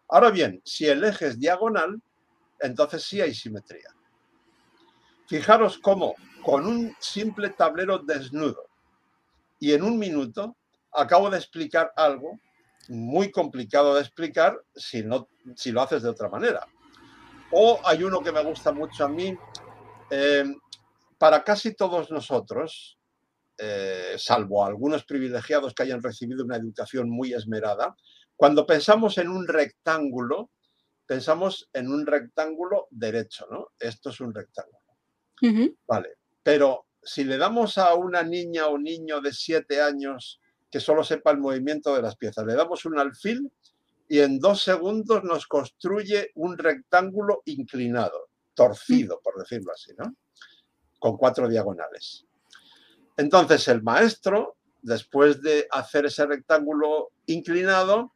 Ahora 0.09 0.29
bien, 0.29 0.61
si 0.65 0.85
el 0.85 1.03
eje 1.03 1.27
es 1.27 1.39
diagonal, 1.39 2.01
entonces 2.59 3.03
sí 3.03 3.21
hay 3.21 3.33
simetría. 3.33 3.89
Fijaros 5.27 5.77
cómo 5.79 6.15
con 6.43 6.67
un 6.67 6.95
simple 6.99 7.49
tablero 7.49 7.99
desnudo 7.99 8.65
y 9.59 9.73
en 9.73 9.83
un 9.83 9.97
minuto 9.97 10.57
acabo 10.91 11.29
de 11.29 11.37
explicar 11.37 11.91
algo 11.95 12.39
muy 12.89 13.31
complicado 13.31 13.95
de 13.95 14.01
explicar 14.01 14.59
si, 14.75 15.03
no, 15.03 15.29
si 15.55 15.71
lo 15.71 15.81
haces 15.81 16.03
de 16.03 16.09
otra 16.09 16.29
manera. 16.29 16.67
O 17.51 17.79
hay 17.85 18.03
uno 18.03 18.21
que 18.21 18.31
me 18.31 18.43
gusta 18.43 18.71
mucho 18.71 19.05
a 19.05 19.09
mí. 19.09 19.37
Eh, 20.09 20.43
para 21.17 21.43
casi 21.43 21.75
todos 21.75 22.11
nosotros, 22.11 22.97
eh, 23.57 24.15
salvo 24.17 24.65
algunos 24.65 25.05
privilegiados 25.05 25.73
que 25.73 25.83
hayan 25.83 26.03
recibido 26.03 26.43
una 26.43 26.57
educación 26.57 27.09
muy 27.09 27.33
esmerada, 27.33 27.95
cuando 28.35 28.65
pensamos 28.65 29.17
en 29.17 29.29
un 29.29 29.47
rectángulo, 29.47 30.51
pensamos 31.05 31.69
en 31.71 31.89
un 31.89 32.05
rectángulo 32.05 32.87
derecho, 32.89 33.47
¿no? 33.49 33.69
Esto 33.79 34.09
es 34.09 34.19
un 34.19 34.33
rectángulo. 34.33 34.82
Vale, 35.87 36.09
pero 36.41 36.85
si 37.01 37.23
le 37.23 37.37
damos 37.37 37.77
a 37.77 37.93
una 37.95 38.23
niña 38.23 38.67
o 38.67 38.77
niño 38.77 39.19
de 39.19 39.33
siete 39.33 39.81
años 39.81 40.39
que 40.71 40.79
solo 40.79 41.03
sepa 41.03 41.31
el 41.31 41.37
movimiento 41.37 41.93
de 41.95 42.01
las 42.01 42.15
piezas, 42.15 42.45
le 42.45 42.55
damos 42.55 42.85
un 42.85 42.97
alfil 42.97 43.51
y 44.07 44.19
en 44.19 44.39
dos 44.39 44.63
segundos 44.63 45.23
nos 45.23 45.47
construye 45.47 46.31
un 46.35 46.57
rectángulo 46.57 47.41
inclinado, 47.45 48.29
torcido, 48.53 49.19
por 49.23 49.37
decirlo 49.37 49.71
así, 49.73 49.91
¿no? 49.97 50.15
Con 50.99 51.17
cuatro 51.17 51.47
diagonales. 51.47 52.25
Entonces 53.17 53.67
el 53.67 53.83
maestro, 53.83 54.57
después 54.81 55.41
de 55.41 55.67
hacer 55.71 56.05
ese 56.05 56.25
rectángulo 56.25 57.11
inclinado, 57.27 58.13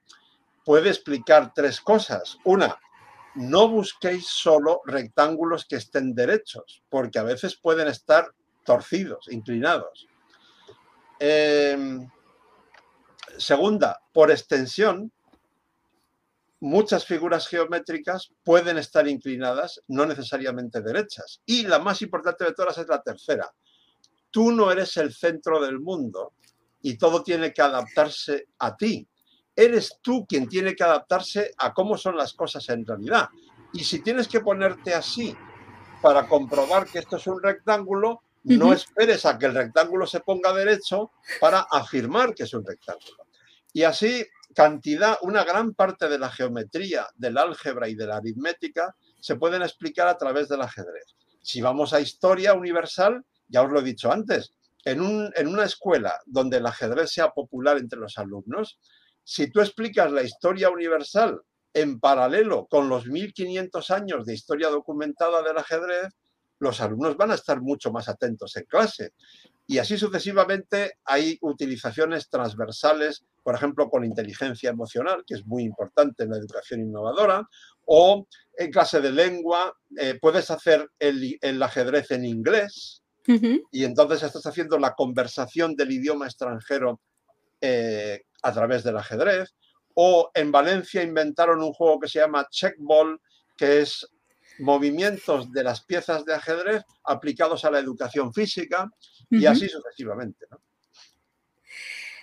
puede 0.66 0.90
explicar 0.90 1.54
tres 1.54 1.80
cosas. 1.82 2.38
Una, 2.46 2.78
no 3.38 3.68
busquéis 3.68 4.28
solo 4.28 4.82
rectángulos 4.86 5.66
que 5.66 5.78
estén 5.78 6.14
derechos, 6.16 6.84
porque 6.90 7.20
a 7.20 7.24
veces 7.24 7.56
pueden 7.56 7.88
estar 7.88 8.34
torcidos, 8.66 9.28
inclinados. 9.30 10.08
Em, 11.20 12.10
segunda, 13.38 14.02
por 14.12 14.32
extensión, 14.32 15.12
muchas 16.60 17.06
figuras 17.06 17.48
geométricas 17.48 18.34
pueden 18.44 18.78
estar 18.78 19.08
inclinadas, 19.08 19.82
no 19.88 20.06
necesariamente 20.06 20.82
derechas. 20.82 21.42
Y 21.46 21.68
la 21.68 21.80
más 21.80 22.02
importante 22.02 22.44
de 22.44 22.54
todas 22.54 22.78
es 22.80 22.88
la 22.88 23.02
tercera. 23.02 23.54
Tú 24.32 24.52
no 24.52 24.72
eres 24.72 24.98
el 24.98 25.14
centro 25.14 25.62
del 25.62 25.80
mundo 25.80 26.34
y 26.82 26.98
todo 26.98 27.24
tiene 27.24 27.54
que 27.54 27.62
adaptarse 27.62 28.48
a 28.60 28.76
ti. 28.76 29.08
Eres 29.58 29.98
tú 30.04 30.24
quien 30.28 30.48
tiene 30.48 30.76
que 30.76 30.84
adaptarse 30.84 31.52
a 31.58 31.74
cómo 31.74 31.98
son 31.98 32.16
las 32.16 32.34
cosas 32.34 32.70
en 32.70 32.86
realidad. 32.86 33.28
Y 33.74 33.84
si 33.84 34.04
tienes 34.04 34.28
que 34.28 34.40
ponerte 34.40 34.94
así 34.94 35.36
para 36.00 36.28
comprobar 36.28 36.86
que 36.86 37.00
esto 37.00 37.18
es 37.18 37.26
un 37.26 37.42
rectángulo, 37.42 38.22
no 38.44 38.72
esperes 38.72 39.26
a 39.26 39.40
que 39.40 39.48
el 39.48 39.56
rectángulo 39.56 40.06
se 40.06 40.20
ponga 40.20 40.54
derecho 40.54 41.12
para 41.42 41.62
afirmar 41.72 42.36
que 42.36 42.44
es 42.44 42.54
un 42.54 42.64
rectángulo. 42.64 43.26
Y 43.74 43.82
así, 43.82 44.26
cantidad, 44.54 45.18
una 45.24 45.44
gran 45.44 45.74
parte 45.74 46.08
de 46.08 46.20
la 46.20 46.30
geometría, 46.30 47.08
del 47.16 47.40
álgebra 47.40 47.90
y 47.90 47.96
de 47.96 48.06
la 48.06 48.18
aritmética 48.18 48.96
se 49.20 49.38
pueden 49.38 49.64
explicar 49.64 50.08
a 50.08 50.20
través 50.20 50.48
del 50.50 50.62
ajedrez. 50.62 51.16
Si 51.42 51.62
vamos 51.62 51.94
a 51.94 52.00
historia 52.00 52.54
universal, 52.54 53.26
ya 53.48 53.64
os 53.64 53.72
lo 53.72 53.80
he 53.80 53.84
dicho 53.84 54.12
antes, 54.12 54.54
en, 54.86 55.32
en 55.36 55.48
una 55.48 55.66
escuela 55.66 56.14
donde 56.28 56.58
el 56.58 56.66
ajedrez 56.68 57.12
sea 57.12 57.32
popular 57.32 57.78
entre 57.78 58.00
los 58.00 58.18
alumnos, 58.20 58.80
si 59.30 59.52
tú 59.52 59.60
explicas 59.60 60.10
la 60.10 60.24
historia 60.24 60.70
universal 60.70 61.42
en 61.74 62.00
paralelo 62.00 62.66
con 62.66 62.88
los 62.88 63.08
1500 63.08 63.92
años 63.92 64.26
de 64.26 64.34
historia 64.34 64.70
documentada 64.70 65.44
del 65.44 65.58
ajedrez, 65.58 66.14
los 66.60 66.80
alumnos 66.80 67.18
van 67.18 67.32
a 67.32 67.36
estar 67.36 67.60
mucho 67.62 67.92
más 67.92 68.08
atentos 68.08 68.56
en 68.56 68.64
clase. 68.64 69.12
Y 69.68 69.80
así 69.80 69.98
sucesivamente 69.98 70.94
hay 71.04 71.38
utilizaciones 71.42 72.30
transversales, 72.30 73.26
por 73.44 73.54
ejemplo, 73.54 73.90
con 73.90 74.06
inteligencia 74.06 74.70
emocional, 74.70 75.26
que 75.28 75.34
es 75.34 75.46
muy 75.46 75.64
importante 75.64 76.24
en 76.24 76.30
la 76.30 76.38
educación 76.38 76.80
innovadora, 76.80 77.46
o 77.84 78.26
en 78.58 78.72
clase 78.72 79.02
de 79.02 79.12
lengua, 79.12 79.76
eh, 80.00 80.18
puedes 80.22 80.50
hacer 80.52 80.90
el, 81.00 81.62
ajedrez 81.62 82.12
en 82.12 82.24
inglés 82.24 83.04
y 83.74 83.84
entonces 83.84 84.24
estás 84.24 84.46
haciendo 84.46 84.80
la 84.80 84.94
conversación 84.94 85.76
del 85.76 85.92
idioma 85.92 86.28
extranjero 86.28 87.02
eh, 87.60 88.22
a 88.48 88.54
través 88.54 88.84
del 88.84 88.98
ajedrez. 88.98 89.56
O 89.94 90.32
en 90.34 90.52
Valencia 90.52 91.04
inventaron 91.04 91.62
un 91.62 91.74
juego 91.74 92.00
que 92.00 92.08
se 92.08 92.20
llama 92.20 92.48
Checkball, 92.50 93.20
que 93.58 93.82
es 93.82 94.08
movimientos 94.60 95.52
de 95.52 95.64
las 95.64 95.84
piezas 95.84 96.26
de 96.26 96.34
ajedrez 96.34 96.84
aplicados 97.04 97.66
a 97.66 97.72
la 97.72 97.80
educación 97.80 98.34
física 98.34 98.90
y 99.30 99.46
así 99.46 99.68
sucesivamente. 99.68 100.46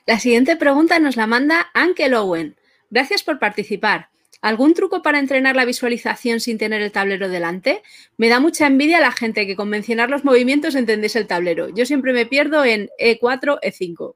La 0.07 0.19
siguiente 0.19 0.57
pregunta 0.57 0.99
nos 0.99 1.17
la 1.17 1.27
manda 1.27 1.71
Anke 1.75 2.15
Owen. 2.15 2.57
Gracias 2.91 3.23
por 3.23 3.39
participar. 3.39 4.11
¿Algún 4.43 4.75
truco 4.75 5.01
para 5.01 5.19
entrenar 5.19 5.57
la 5.57 5.65
visualización 5.65 6.39
sin 6.39 6.59
tener 6.59 6.83
el 6.83 6.93
tablero 6.93 7.31
delante? 7.31 7.83
Me 8.19 8.29
da 8.29 8.41
mucha 8.41 8.67
envidia 8.67 9.01
la 9.01 9.11
gente 9.11 9.47
que 9.47 9.57
con 9.57 9.71
mencionar 9.71 10.11
los 10.11 10.23
movimientos 10.23 10.75
entendéis 10.75 11.17
el 11.17 11.27
tablero. 11.27 11.71
Yo 11.71 11.87
siempre 11.87 12.13
me 12.13 12.27
pierdo 12.27 12.63
en 12.63 12.91
E4, 13.01 13.59
E5. 13.63 14.15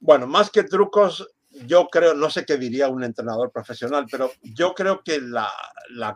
Bueno, 0.00 0.26
más 0.26 0.50
que 0.50 0.62
trucos, 0.62 1.26
yo 1.66 1.88
creo, 1.88 2.14
no 2.14 2.30
sé 2.30 2.44
qué 2.44 2.56
diría 2.56 2.88
un 2.88 3.02
entrenador 3.02 3.50
profesional, 3.50 4.06
pero 4.10 4.30
yo 4.42 4.74
creo 4.74 5.02
que 5.02 5.20
la, 5.20 5.50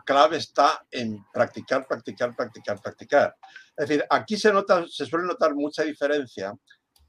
clave 0.05 0.37
está 0.37 0.85
en 0.91 1.23
practicar, 1.33 1.85
practicar, 1.87 2.35
practicar, 2.35 2.81
practicar. 2.81 3.35
Es 3.75 3.89
decir, 3.89 4.05
aquí 4.09 4.37
se, 4.37 4.53
nota, 4.53 4.85
se 4.87 5.05
suele 5.05 5.27
notar 5.27 5.53
mucha 5.55 5.83
diferencia 5.83 6.53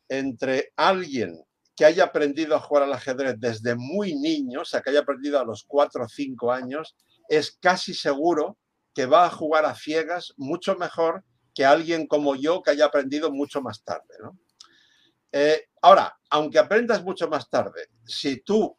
entre 0.08 0.72
alguien 0.76 1.40
que 1.76 1.84
haya 1.84 2.04
aprendido 2.04 2.54
a 2.54 2.60
jugar 2.60 2.84
al 2.84 2.92
ajedrez 2.92 3.36
desde 3.38 3.74
muy 3.74 4.14
niño, 4.14 4.62
o 4.62 4.64
sea, 4.64 4.80
que 4.80 4.90
haya 4.90 5.00
aprendido 5.00 5.40
a 5.40 5.44
los 5.44 5.64
4 5.64 6.04
o 6.04 6.08
5 6.08 6.52
años, 6.52 6.96
es 7.28 7.56
casi 7.60 7.94
seguro 7.94 8.58
que 8.94 9.06
va 9.06 9.26
a 9.26 9.30
jugar 9.30 9.64
a 9.64 9.74
ciegas 9.74 10.34
mucho 10.36 10.76
mejor 10.76 11.24
que 11.54 11.64
alguien 11.64 12.06
como 12.06 12.36
yo 12.36 12.62
que 12.62 12.72
haya 12.72 12.86
aprendido 12.86 13.30
mucho 13.30 13.60
más 13.60 13.82
tarde. 13.82 14.14
¿no? 14.20 14.38
Eh, 15.36 15.70
ahora, 15.82 16.16
aunque 16.30 16.60
aprendas 16.60 17.02
mucho 17.02 17.26
más 17.26 17.50
tarde, 17.50 17.88
si 18.06 18.42
tú 18.42 18.78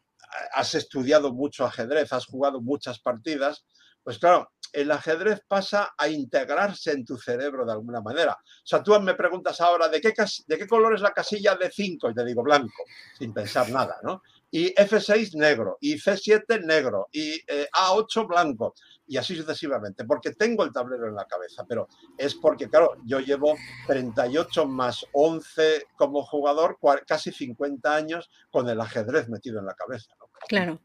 has 0.54 0.74
estudiado 0.74 1.34
mucho 1.34 1.66
ajedrez, 1.66 2.10
has 2.14 2.24
jugado 2.24 2.62
muchas 2.62 2.98
partidas, 2.98 3.66
pues 4.02 4.18
claro, 4.18 4.52
el 4.72 4.90
ajedrez 4.90 5.42
pasa 5.46 5.92
a 5.98 6.08
integrarse 6.08 6.92
en 6.92 7.04
tu 7.04 7.18
cerebro 7.18 7.66
de 7.66 7.72
alguna 7.72 8.00
manera. 8.00 8.32
O 8.32 8.66
sea, 8.66 8.82
tú 8.82 8.98
me 9.00 9.12
preguntas 9.12 9.60
ahora, 9.60 9.88
¿de 9.90 10.00
qué, 10.00 10.14
de 10.46 10.56
qué 10.56 10.66
color 10.66 10.94
es 10.94 11.02
la 11.02 11.12
casilla 11.12 11.56
de 11.56 11.70
5? 11.70 12.08
Y 12.08 12.14
te 12.14 12.24
digo 12.24 12.42
blanco, 12.42 12.84
sin 13.18 13.34
pensar 13.34 13.68
nada, 13.68 13.98
¿no? 14.02 14.22
Y 14.50 14.74
F6 14.74 15.34
negro, 15.34 15.78
y 15.80 15.94
C7 15.94 16.64
negro, 16.64 17.08
y 17.12 17.34
eh, 17.46 17.68
A8 17.72 18.26
blanco, 18.26 18.74
y 19.06 19.16
así 19.16 19.36
sucesivamente, 19.36 20.04
porque 20.04 20.32
tengo 20.32 20.64
el 20.64 20.72
tablero 20.72 21.08
en 21.08 21.14
la 21.14 21.26
cabeza, 21.26 21.64
pero 21.68 21.88
es 22.16 22.34
porque, 22.34 22.68
claro, 22.68 22.96
yo 23.04 23.20
llevo 23.20 23.56
38 23.86 24.66
más 24.66 25.04
11 25.12 25.86
como 25.96 26.22
jugador, 26.22 26.78
casi 27.06 27.32
50 27.32 27.94
años 27.94 28.30
con 28.50 28.68
el 28.68 28.80
ajedrez 28.80 29.28
metido 29.28 29.58
en 29.60 29.66
la 29.66 29.74
cabeza. 29.74 30.14
Claro. 30.48 30.80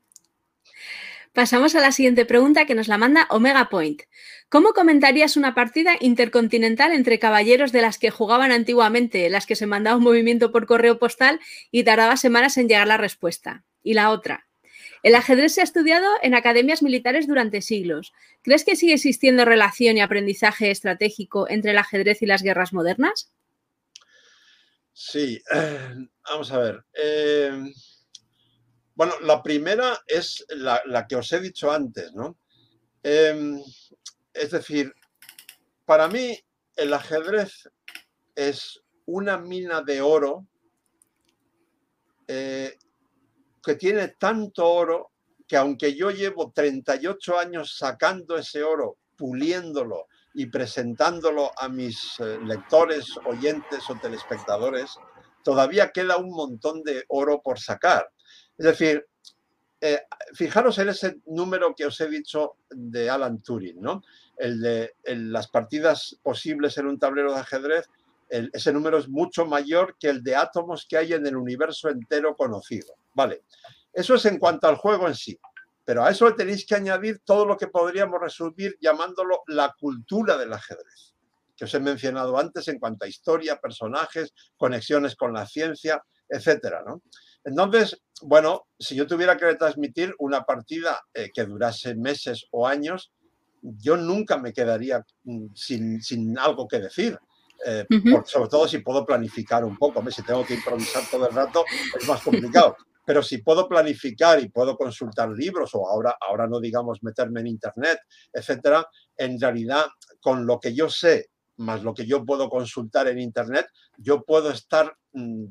Pasamos 1.33 1.75
a 1.75 1.79
la 1.79 1.93
siguiente 1.93 2.25
pregunta 2.25 2.65
que 2.65 2.75
nos 2.75 2.89
la 2.89 2.97
manda 2.97 3.25
Omega 3.29 3.69
Point. 3.69 4.01
¿Cómo 4.49 4.73
comentarías 4.73 5.37
una 5.37 5.55
partida 5.55 5.95
intercontinental 6.01 6.91
entre 6.91 7.19
caballeros 7.19 7.71
de 7.71 7.81
las 7.81 7.97
que 7.97 8.11
jugaban 8.11 8.51
antiguamente, 8.51 9.29
las 9.29 9.45
que 9.45 9.55
se 9.55 9.65
mandaba 9.65 9.95
un 9.95 10.03
movimiento 10.03 10.51
por 10.51 10.65
correo 10.65 10.99
postal 10.99 11.39
y 11.71 11.85
tardaba 11.85 12.17
semanas 12.17 12.57
en 12.57 12.67
llegar 12.67 12.87
la 12.87 12.97
respuesta? 12.97 13.63
Y 13.81 13.93
la 13.93 14.09
otra, 14.09 14.45
el 15.03 15.15
ajedrez 15.15 15.53
se 15.53 15.61
ha 15.61 15.63
estudiado 15.63 16.07
en 16.21 16.35
academias 16.35 16.83
militares 16.83 17.27
durante 17.27 17.61
siglos. 17.61 18.13
¿Crees 18.43 18.63
que 18.63 18.75
sigue 18.75 18.93
existiendo 18.93 19.45
relación 19.45 19.97
y 19.97 20.01
aprendizaje 20.01 20.69
estratégico 20.69 21.49
entre 21.49 21.71
el 21.71 21.77
ajedrez 21.77 22.21
y 22.21 22.27
las 22.27 22.43
guerras 22.43 22.73
modernas? 22.73 23.31
Sí, 24.93 25.41
vamos 26.29 26.51
a 26.51 26.59
ver. 26.59 26.83
Eh, 26.93 27.71
bueno, 29.01 29.15
la 29.21 29.41
primera 29.41 29.99
es 30.05 30.45
la, 30.49 31.07
que 31.07 31.15
os 31.15 31.33
he 31.33 31.39
dicho 31.39 31.71
antes, 31.71 32.13
¿no? 32.13 32.37
Em, 33.01 33.59
es 34.31 34.51
decir, 34.51 34.93
para 35.87 36.07
mí 36.07 36.37
el 36.75 36.93
ajedrez 36.93 37.67
es 38.35 38.79
una 39.07 39.39
mina 39.39 39.81
de 39.81 40.03
oro 40.03 40.45
eh, 42.27 42.77
que 43.63 43.73
tiene 43.73 44.09
tanto 44.09 44.69
oro 44.69 45.13
que 45.47 45.57
aunque 45.57 45.95
yo 45.95 46.11
llevo 46.11 46.51
38 46.51 47.39
años 47.39 47.75
sacando 47.75 48.37
ese 48.37 48.61
oro, 48.61 48.99
puliéndolo 49.17 50.09
y 50.35 50.45
presentándolo 50.45 51.49
a 51.57 51.69
mis 51.69 52.19
eh, 52.19 52.37
lectores, 52.45 53.17
oyentes 53.25 53.89
o 53.89 53.95
telespectadores, 53.95 54.95
todavía 55.43 55.91
queda 55.91 56.17
un 56.17 56.29
montón 56.29 56.83
de 56.83 57.03
oro 57.07 57.41
por 57.41 57.59
sacar. 57.59 58.07
Es 58.57 58.65
decir, 58.65 59.07
eh, 59.79 60.03
fijaros 60.33 60.77
en 60.77 60.89
ese 60.89 61.17
número 61.25 61.73
que 61.75 61.85
os 61.85 61.99
he 62.01 62.07
dicho 62.07 62.57
de 62.69 63.09
Alan 63.09 63.41
Turing, 63.41 63.81
¿no? 63.81 64.03
El 64.37 64.61
de 64.61 64.93
las 65.05 65.47
partidas 65.47 66.19
posibles 66.21 66.77
en 66.77 66.87
un 66.87 66.99
tablero 66.99 67.33
de 67.33 67.39
ajedrez, 67.39 67.87
ese 68.29 68.71
número 68.71 68.97
es 68.97 69.09
mucho 69.09 69.45
mayor 69.45 69.97
que 69.99 70.07
el 70.07 70.23
de 70.23 70.35
átomos 70.35 70.85
que 70.87 70.97
hay 70.97 71.13
en 71.13 71.25
el 71.25 71.35
universo 71.35 71.89
entero 71.89 72.35
conocido. 72.35 72.93
Vale, 73.13 73.43
eso 73.91 74.15
es 74.15 74.25
en 74.25 74.37
cuanto 74.37 74.67
al 74.67 74.77
juego 74.77 75.07
en 75.07 75.15
sí, 75.15 75.37
pero 75.83 76.03
a 76.03 76.11
eso 76.11 76.29
le 76.29 76.35
tenéis 76.35 76.65
que 76.65 76.75
añadir 76.75 77.19
todo 77.25 77.45
lo 77.45 77.57
que 77.57 77.67
podríamos 77.67 78.21
resumir 78.21 78.77
llamándolo 78.79 79.41
la 79.47 79.75
cultura 79.77 80.37
del 80.37 80.53
ajedrez, 80.53 81.13
que 81.57 81.65
os 81.65 81.73
he 81.73 81.79
mencionado 81.79 82.37
antes 82.37 82.67
en 82.69 82.79
cuanto 82.79 83.03
a 83.03 83.09
historia, 83.09 83.59
personajes, 83.59 84.33
conexiones 84.55 85.15
con 85.15 85.33
la 85.33 85.45
ciencia, 85.45 86.01
etcétera, 86.29 86.83
¿no? 86.85 87.01
Entonces, 87.43 88.01
bueno, 88.21 88.67
si 88.77 88.95
yo 88.95 89.07
tuviera 89.07 89.37
que 89.37 89.45
retransmitir 89.45 90.13
una 90.19 90.43
partida 90.43 91.01
eh, 91.13 91.31
que 91.33 91.45
durase 91.45 91.95
meses 91.95 92.47
o 92.51 92.67
años, 92.67 93.11
yo 93.61 93.97
nunca 93.97 94.37
me 94.37 94.53
quedaría 94.53 95.03
mm, 95.23 95.47
sin, 95.53 96.37
algo 96.37 96.67
que 96.67 96.79
decir. 96.79 97.17
Eh, 97.65 97.85
sobre 98.25 98.49
todo 98.49 98.67
si 98.67 98.79
puedo 98.79 99.05
planificar 99.05 99.63
un 99.63 99.77
poco. 99.77 100.03
Si 100.11 100.23
tengo 100.23 100.45
que 100.45 100.55
improvisar 100.55 101.03
todo 101.09 101.27
el 101.27 101.35
rato, 101.35 101.63
es 101.99 102.07
más 102.07 102.21
complicado. 102.21 102.75
Pero 103.05 103.23
si 103.23 103.39
puedo 103.39 103.67
planificar 103.67 104.39
y 104.39 104.49
puedo 104.49 104.75
consultar 104.77 105.29
libros 105.29 105.71
o 105.73 105.87
ahora, 105.87 106.15
ahora 106.21 106.47
no 106.47 106.59
digamos 106.59 107.03
meterme 107.03 107.41
en 107.41 107.47
internet, 107.47 107.99
etcétera, 108.31 108.87
en 109.17 109.39
realidad 109.39 109.85
con 110.19 110.45
lo 110.45 110.59
que 110.59 110.73
yo 110.73 110.87
sé 110.87 111.31
más 111.61 111.83
lo 111.83 111.93
que 111.93 112.05
yo 112.05 112.25
puedo 112.25 112.49
consultar 112.49 113.07
en 113.07 113.19
internet, 113.19 113.67
yo 113.97 114.23
puedo 114.23 114.51
estar, 114.51 114.97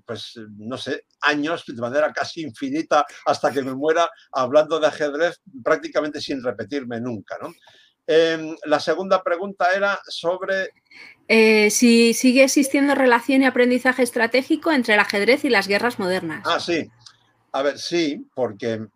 pues, 0.04 0.38
no 0.56 0.78
sé, 0.78 1.04
años 1.20 1.64
de 1.66 1.80
manera 1.80 2.12
casi 2.12 2.42
infinita 2.42 3.04
hasta 3.26 3.52
que 3.52 3.62
me 3.62 3.74
muera 3.74 4.10
hablando 4.32 4.80
de 4.80 4.86
ajedrez 4.86 5.40
prácticamente 5.62 6.20
sin 6.20 6.42
repetirme 6.42 7.00
nunca, 7.00 7.36
¿no? 7.40 7.52
Em, 8.06 8.56
la 8.64 8.80
segunda 8.80 9.22
pregunta 9.22 9.72
era 9.72 10.00
sobre... 10.08 10.70
Eh, 11.28 11.70
si 11.70 12.12
sigue 12.14 12.42
existiendo 12.42 12.94
relación 12.94 13.42
y 13.42 13.46
aprendizaje 13.46 14.02
estratégico 14.02 14.72
entre 14.72 14.94
el 14.94 15.00
ajedrez 15.00 15.44
y 15.44 15.50
las 15.50 15.68
guerras 15.68 15.98
modernas. 15.98 16.42
Ah, 16.44 16.58
sí. 16.58 16.90
A 17.52 17.62
ver, 17.62 17.78
sí, 17.78 18.26
porque, 18.34 18.86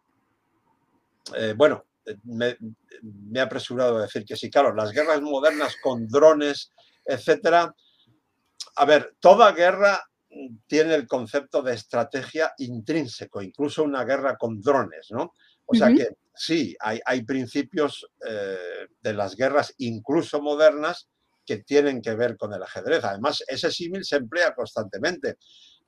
eh, 1.36 1.54
bueno, 1.56 1.84
me, 2.24 2.56
me, 3.02 3.38
he 3.38 3.40
apresurado 3.40 3.98
a 3.98 4.02
decir 4.02 4.24
que 4.24 4.36
sí, 4.36 4.50
claro, 4.50 4.74
las 4.74 4.90
guerras 4.92 5.20
modernas 5.20 5.76
con 5.82 6.08
drones, 6.08 6.72
etcétera. 7.04 7.72
A 8.76 8.84
ver, 8.84 9.14
toda 9.20 9.52
guerra 9.52 10.02
tiene 10.66 10.94
el 10.94 11.06
concepto 11.06 11.62
de 11.62 11.74
estrategia 11.74 12.52
intrínseco, 12.58 13.42
incluso 13.42 13.82
una 13.82 14.04
guerra 14.04 14.36
con 14.36 14.60
drones, 14.60 15.08
¿no? 15.10 15.32
O 15.66 15.74
sea 15.74 15.88
que 15.94 16.08
sí, 16.34 16.76
hay, 16.80 17.22
principios 17.24 18.06
eh, 18.26 18.86
de 19.00 19.14
las 19.14 19.34
guerras, 19.36 19.74
incluso 19.78 20.42
modernas, 20.42 21.08
que 21.46 21.58
tienen 21.58 22.00
que 22.00 22.14
ver 22.14 22.36
con 22.36 22.52
el 22.52 22.62
ajedrez. 22.62 23.04
Además, 23.04 23.42
ese 23.46 23.70
símil 23.70 24.04
se 24.04 24.16
emplea 24.16 24.54
constantemente. 24.54 25.36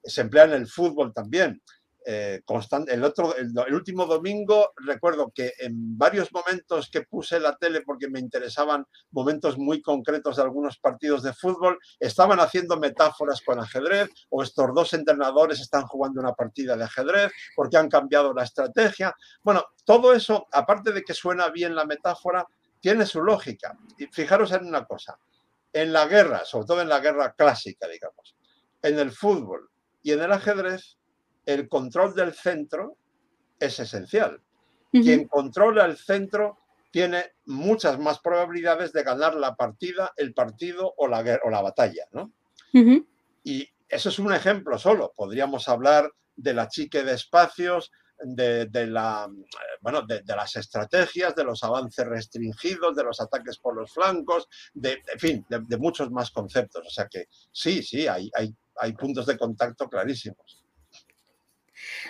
Se 0.03 0.21
emplea 0.21 0.45
en 0.45 0.53
el 0.53 0.67
fútbol 0.67 1.13
también. 1.13 1.63
Eh, 2.09 2.43
constante. 2.45 2.95
El, 2.95 3.03
otro, 3.03 3.35
el, 3.35 3.75
último 3.75 4.07
domingo 4.07 4.73
recuerdo 4.77 5.33
que 5.35 5.55
en 5.59 5.99
varios 5.99 6.33
momentos 6.33 6.89
que 6.89 7.03
puse 7.03 7.41
la 7.41 7.57
tele 7.57 7.81
porque 7.81 8.09
me 8.09 8.21
interesaban 8.21 8.87
momentos 9.11 9.59
muy 9.59 9.83
concretos 9.83 10.37
de 10.37 10.43
algunos 10.43 10.79
partidos 10.79 11.25
de 11.25 11.33
fútbol, 11.33 11.81
estaban 11.99 12.39
haciendo 12.39 12.79
metáforas 12.79 13.43
con 13.43 13.59
ajedrez 13.59 14.09
o 14.31 14.45
estos 14.45 14.73
dos 14.73 14.93
entrenadores 14.93 15.59
están 15.59 15.83
jugando 15.89 16.21
una 16.21 16.33
partida 16.33 16.77
de 16.77 16.85
ajedrez 16.85 17.33
porque 17.57 17.77
han 17.77 17.89
cambiado 17.89 18.33
la 18.33 18.45
estrategia. 18.45 19.13
Bueno, 19.43 19.65
todo 19.85 20.15
eso, 20.15 20.47
aparte 20.53 20.93
de 20.93 21.03
que 21.03 21.13
suena 21.13 21.49
bien 21.49 21.75
la 21.75 21.87
metáfora, 21.87 22.47
tiene 22.79 23.05
su 23.05 23.21
lógica. 23.21 23.77
Y 23.99 24.07
fijaros 24.07 24.53
en 24.53 24.65
una 24.65 24.85
cosa, 24.85 25.19
en 25.73 25.93
la 25.93 26.07
guerra, 26.07 26.45
sobre 26.45 26.67
todo 26.67 26.83
en 26.83 26.89
la 26.89 27.01
guerra 27.01 27.35
clásica, 27.35 27.89
digamos, 27.89 28.37
en 28.81 28.97
el 28.97 29.11
fútbol 29.11 29.69
y 30.05 30.13
en 30.13 30.23
el 30.23 30.31
ajedrez, 30.31 30.96
el 31.47 31.69
control 31.69 32.15
del 32.15 32.35
centro 32.35 32.99
es 33.59 33.79
esencial. 33.79 34.41
Quien 34.91 35.29
controla 35.29 35.85
el 35.85 35.97
centro 35.97 36.59
tiene 36.91 37.33
muchas 37.45 37.99
más 37.99 38.21
probabilidades 38.21 38.93
de 38.93 39.03
ganar 39.03 39.35
la 39.35 39.55
partida, 39.55 40.13
el 40.17 40.33
partido 40.33 40.95
o 40.97 41.07
la, 41.07 41.39
o 41.45 41.51
la 41.51 41.61
batalla. 41.61 42.07
¿no? 42.13 42.33
Y 43.45 43.69
eso 43.89 44.09
es 44.09 44.19
un 44.19 44.33
ejemplo 44.33 44.79
solo. 44.79 45.13
Podríamos 45.15 45.69
hablar 45.69 46.11
de 46.35 46.55
la 46.55 46.69
chique 46.69 47.03
de 47.03 47.13
espacios, 47.13 47.93
de, 48.19 48.87
la, 48.87 49.29
bueno, 49.83 50.03
de, 50.03 50.23
las 50.27 50.57
estrategias, 50.57 51.35
de 51.35 51.45
los 51.45 51.63
avances 51.63 52.07
restringidos, 52.07 52.97
de 52.97 53.05
los 53.05 53.21
ataques 53.21 53.59
por 53.59 53.77
los 53.77 53.93
flancos, 53.93 54.49
de, 54.73 55.03
en 55.13 55.19
fin, 55.19 55.47
de, 55.49 55.77
muchos 55.77 56.11
más 56.11 56.31
conceptos. 56.31 56.87
O 56.87 56.91
sea 56.91 57.07
que 57.09 57.27
sí, 57.53 57.83
sí, 57.83 58.09
hay, 58.09 58.31
hay, 58.35 58.55
hay 58.77 58.93
puntos 58.95 59.27
de 59.27 59.37
contacto 59.37 59.89
clarísimos. 59.89 60.66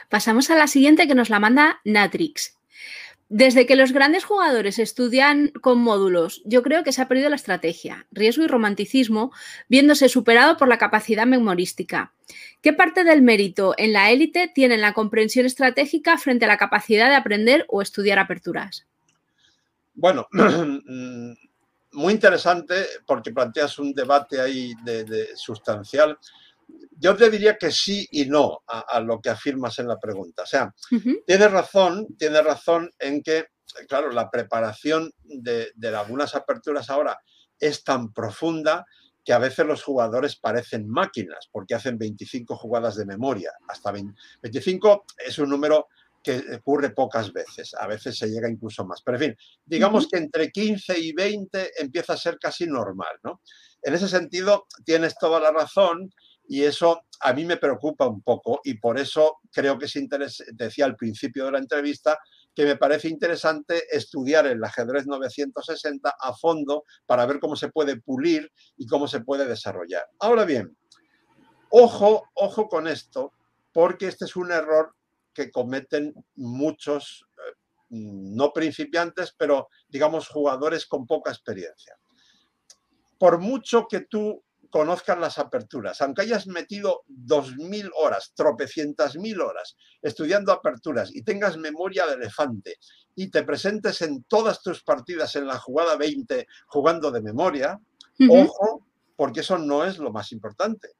Pasamos 0.08 0.50
a 0.50 0.56
la 0.56 0.66
siguiente 0.66 1.06
que 1.06 1.14
nos 1.14 1.30
la 1.30 1.40
manda 1.40 1.80
Natrix. 1.84 2.56
Desde 3.28 3.66
que 3.66 3.74
los 3.74 3.92
grandes 3.92 4.24
jugadores 4.24 4.78
estudian 4.78 5.48
con 5.60 5.80
módulos, 5.80 6.42
yo 6.44 6.62
creo 6.62 6.84
que 6.84 6.92
se 6.92 7.02
ha 7.02 7.08
perdido 7.08 7.28
la 7.28 7.34
estrategia, 7.34 8.06
riesgo 8.12 8.44
y 8.44 8.46
romanticismo, 8.46 9.32
viéndose 9.68 10.08
superado 10.08 10.56
por 10.56 10.68
la 10.68 10.78
capacidad 10.78 11.26
memorística. 11.26 12.12
¿Qué 12.62 12.72
parte 12.72 13.02
del 13.02 13.22
mérito 13.22 13.74
en 13.78 13.92
la 13.92 14.10
élite 14.10 14.50
tiene 14.54 14.78
la 14.78 14.92
comprensión 14.92 15.44
estratégica 15.44 16.18
frente 16.18 16.44
a 16.44 16.48
la 16.48 16.56
capacidad 16.56 17.08
de 17.08 17.16
aprender 17.16 17.66
o 17.68 17.82
estudiar 17.82 18.20
aperturas? 18.20 18.86
Bueno, 19.94 20.28
muy 21.92 22.12
interesante 22.12 22.74
porque 23.06 23.32
planteas 23.32 23.76
un 23.80 23.92
debate 23.92 24.40
ahí 24.40 24.72
de 24.84 25.30
sustancial 25.34 26.16
yo 26.98 27.16
te 27.16 27.30
diría 27.30 27.56
que 27.56 27.70
sí 27.70 28.06
y 28.10 28.26
no 28.26 28.62
a, 28.66 29.00
lo 29.00 29.20
que 29.20 29.30
afirmas 29.30 29.78
en 29.78 29.88
la 29.88 29.98
pregunta. 29.98 30.42
O 30.42 30.46
sea, 30.46 30.74
tienes 31.26 31.50
razón, 31.50 32.06
tienes 32.18 32.44
razón 32.44 32.90
en 32.98 33.22
que, 33.22 33.46
claro, 33.88 34.10
la 34.10 34.30
preparación 34.30 35.12
de, 35.24 35.72
algunas 35.96 36.34
aperturas 36.34 36.90
ahora 36.90 37.18
es 37.60 37.84
tan 37.84 38.12
profunda 38.12 38.84
que 39.24 39.32
a 39.32 39.38
veces 39.38 39.66
los 39.66 39.82
jugadores 39.82 40.36
parecen 40.36 40.88
máquinas 40.88 41.48
porque 41.50 41.74
hacen 41.74 41.98
25 41.98 42.56
jugadas 42.56 42.96
de 42.96 43.06
memoria. 43.06 43.52
Hasta 43.68 43.92
25 43.92 45.04
es 45.26 45.38
un 45.38 45.50
número 45.50 45.88
que 46.22 46.42
ocurre 46.56 46.90
pocas 46.90 47.32
veces, 47.32 47.72
a 47.74 47.86
veces 47.86 48.18
se 48.18 48.28
llega 48.28 48.48
incluso 48.48 48.84
más. 48.84 49.02
Pero 49.02 49.16
en 49.16 49.22
fin, 49.22 49.36
digamos 49.64 50.08
que 50.08 50.18
entre 50.18 50.50
15 50.50 50.98
y 50.98 51.12
20 51.12 51.82
empieza 51.82 52.14
a 52.14 52.16
ser 52.16 52.38
casi 52.38 52.66
normal, 52.66 53.16
¿no? 53.22 53.42
En 53.82 53.94
ese 53.94 54.08
sentido, 54.08 54.66
tienes 54.84 55.16
toda 55.16 55.38
la 55.38 55.52
razón 55.52 56.10
y 56.48 56.62
eso 56.62 57.02
a 57.20 57.32
mí 57.32 57.44
me 57.44 57.56
preocupa 57.56 58.06
un 58.06 58.22
poco 58.22 58.60
y 58.64 58.74
por 58.74 58.98
eso 58.98 59.38
creo 59.52 59.78
que 59.78 59.86
es 59.86 59.96
interesante, 59.96 60.52
decía 60.54 60.84
al 60.84 60.96
principio 60.96 61.46
de 61.46 61.52
la 61.52 61.58
entrevista, 61.58 62.18
que 62.54 62.64
me 62.64 62.76
parece 62.76 63.08
interesante 63.08 63.84
estudiar 63.90 64.46
el 64.46 64.62
ajedrez 64.62 65.06
960 65.06 66.14
a 66.18 66.34
fondo 66.34 66.84
para 67.04 67.26
ver 67.26 67.38
cómo 67.38 67.56
se 67.56 67.68
puede 67.68 68.00
pulir 68.00 68.50
y 68.76 68.86
cómo 68.86 69.08
se 69.08 69.20
puede 69.20 69.46
desarrollar. 69.46 70.04
Ahora 70.18 70.44
bien, 70.44 70.76
ojo, 71.70 72.24
ojo 72.34 72.68
con 72.68 72.88
esto, 72.88 73.32
porque 73.72 74.08
este 74.08 74.24
es 74.24 74.36
un 74.36 74.52
error 74.52 74.94
que 75.34 75.50
cometen 75.50 76.14
muchos, 76.34 77.26
eh, 77.36 77.56
no 77.90 78.52
principiantes, 78.54 79.34
pero 79.36 79.68
digamos 79.88 80.28
jugadores 80.28 80.86
con 80.86 81.06
poca 81.06 81.30
experiencia. 81.30 81.94
Por 83.18 83.38
mucho 83.38 83.86
que 83.86 84.00
tú 84.00 84.42
conozcas 84.76 85.18
las 85.18 85.38
aperturas, 85.38 86.02
aunque 86.02 86.20
hayas 86.20 86.46
metido 86.46 87.00
dos 87.06 87.56
mil 87.56 87.90
horas, 87.96 88.34
tropecientas 88.34 89.16
mil 89.16 89.40
horas 89.40 89.74
estudiando 90.02 90.52
aperturas 90.52 91.16
y 91.16 91.22
tengas 91.22 91.56
memoria 91.56 92.06
de 92.06 92.16
elefante 92.16 92.76
y 93.14 93.30
te 93.30 93.42
presentes 93.42 94.02
en 94.02 94.24
todas 94.24 94.60
tus 94.60 94.82
partidas 94.82 95.34
en 95.34 95.46
la 95.46 95.56
jugada 95.58 95.96
20 95.96 96.46
jugando 96.66 97.10
de 97.10 97.22
memoria, 97.22 97.80
ojo, 98.28 98.86
porque 99.16 99.40
eso 99.40 99.56
no 99.56 99.82
es 99.82 99.96
lo 99.96 100.12
más 100.12 100.30
importante. 100.30 100.90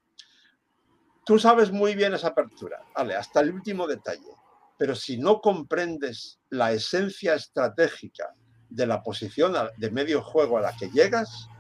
Tú 1.27 1.39
sabes 1.39 1.71
muy 1.71 1.95
bien 1.95 2.15
esa 2.15 2.29
apertura, 2.29 2.83
vale, 2.95 3.15
hasta 3.15 3.41
el 3.41 3.53
último 3.53 3.87
detalle, 3.87 4.33
pero 4.79 4.95
si 4.95 5.19
no 5.19 5.43
comprendes 5.43 6.41
la 6.49 6.73
esencia 6.73 7.35
estratégica 7.35 8.33
de 8.71 8.87
la 8.87 9.03
posición 9.03 9.53
de 9.77 9.91
medio 9.91 10.23
juego 10.23 10.57
a 10.57 10.63
la 10.63 10.75
que 10.75 10.89
llegas, 10.89 11.51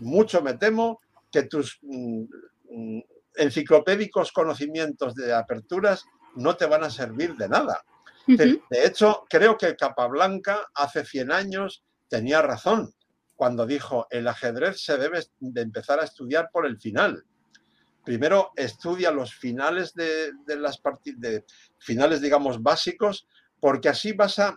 mucho 0.00 0.42
me 0.42 0.52
temo 0.58 1.00
que 1.34 1.42
tus 1.42 1.80
mm, 1.82 2.22
mm, 2.70 3.00
enciclopédicos 3.34 4.30
conocimientos 4.30 5.16
de 5.16 5.34
aperturas 5.34 6.04
no 6.36 6.56
te 6.56 6.66
van 6.66 6.84
a 6.84 6.90
servir 6.90 7.34
de 7.34 7.48
nada. 7.48 7.84
de, 8.28 8.60
hecho, 8.70 9.24
creo 9.28 9.58
que 9.58 9.74
Capablanca 9.74 10.64
hace 10.74 11.04
100 11.04 11.32
años 11.32 11.82
tenía 12.08 12.40
razón 12.40 12.94
cuando 13.34 13.66
dijo 13.66 14.06
el 14.10 14.28
ajedrez 14.28 14.80
se 14.80 14.96
debe 14.96 15.24
de 15.40 15.60
empezar 15.60 15.98
a 15.98 16.04
estudiar 16.04 16.50
por 16.52 16.66
el 16.66 16.78
final. 16.78 17.24
Primero 18.04 18.52
estudia 18.54 19.10
los 19.10 19.34
finales 19.34 19.92
de, 19.94 20.30
de 20.46 20.56
las 20.56 20.78
partidas, 20.78 21.42
finales, 21.78 22.20
digamos, 22.20 22.62
básicos, 22.62 23.26
porque 23.58 23.88
así 23.88 24.12
vas 24.12 24.38
a, 24.38 24.56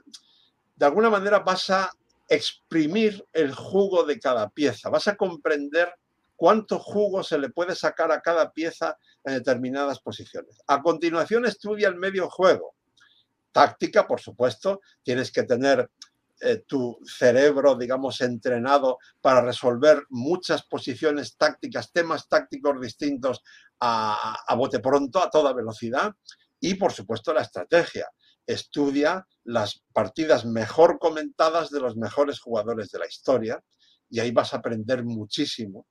de 0.76 0.86
alguna 0.86 1.10
manera, 1.10 1.40
vas 1.40 1.72
a 1.72 1.90
exprimir 2.30 3.26
el 3.34 3.52
jugo 3.56 4.04
de 4.04 4.20
cada 4.20 4.50
pieza, 4.50 4.90
vas 4.90 5.08
a 5.08 5.16
comprender 5.16 5.92
cuánto 6.38 6.80
jugo 6.80 7.24
se 7.24 7.38
le 7.38 7.50
puede 7.50 7.76
sacar 7.76 8.12
a 8.12 8.22
cada 8.22 8.54
pieza 8.54 8.98
en 9.26 9.34
determinadas 9.34 10.00
posiciones. 10.00 10.62
A 10.68 10.82
continuación 10.82 11.46
estudia 11.46 11.90
el 11.90 11.96
medio 11.96 12.30
juego. 12.30 12.76
Táctica, 13.52 14.08
por 14.08 14.22
supuesto, 14.22 14.82
tienes 15.04 15.32
que 15.32 15.44
tener 15.44 15.90
eh, 16.40 16.64
tu 16.68 17.00
cerebro, 17.04 17.76
digamos, 17.76 18.22
entrenado 18.22 19.00
para 19.20 19.42
resolver 19.42 20.04
muchas 20.10 20.64
posiciones 20.64 21.36
tácticas, 21.36 21.92
temas 21.92 22.30
tácticos 22.30 22.80
distintos 22.80 23.42
a, 23.80 24.38
a 24.48 24.56
bote 24.56 24.80
pronto, 24.80 25.20
a 25.20 25.32
toda 25.32 25.54
velocidad. 25.54 26.14
Y, 26.60 26.76
por 26.76 26.94
supuesto, 26.94 27.34
la 27.34 27.42
estrategia. 27.42 28.08
Estudia 28.46 29.26
las 29.44 29.84
partidas 29.92 30.46
mejor 30.46 31.00
comentadas 31.00 31.72
de 31.72 31.80
los 31.80 31.98
mejores 31.98 32.40
jugadores 32.40 32.90
de 32.92 33.00
la 33.00 33.08
historia 33.08 33.62
y 34.10 34.20
ahí 34.20 34.32
vas 34.32 34.54
a 34.54 34.58
aprender 34.58 35.04
muchísimo 35.04 35.88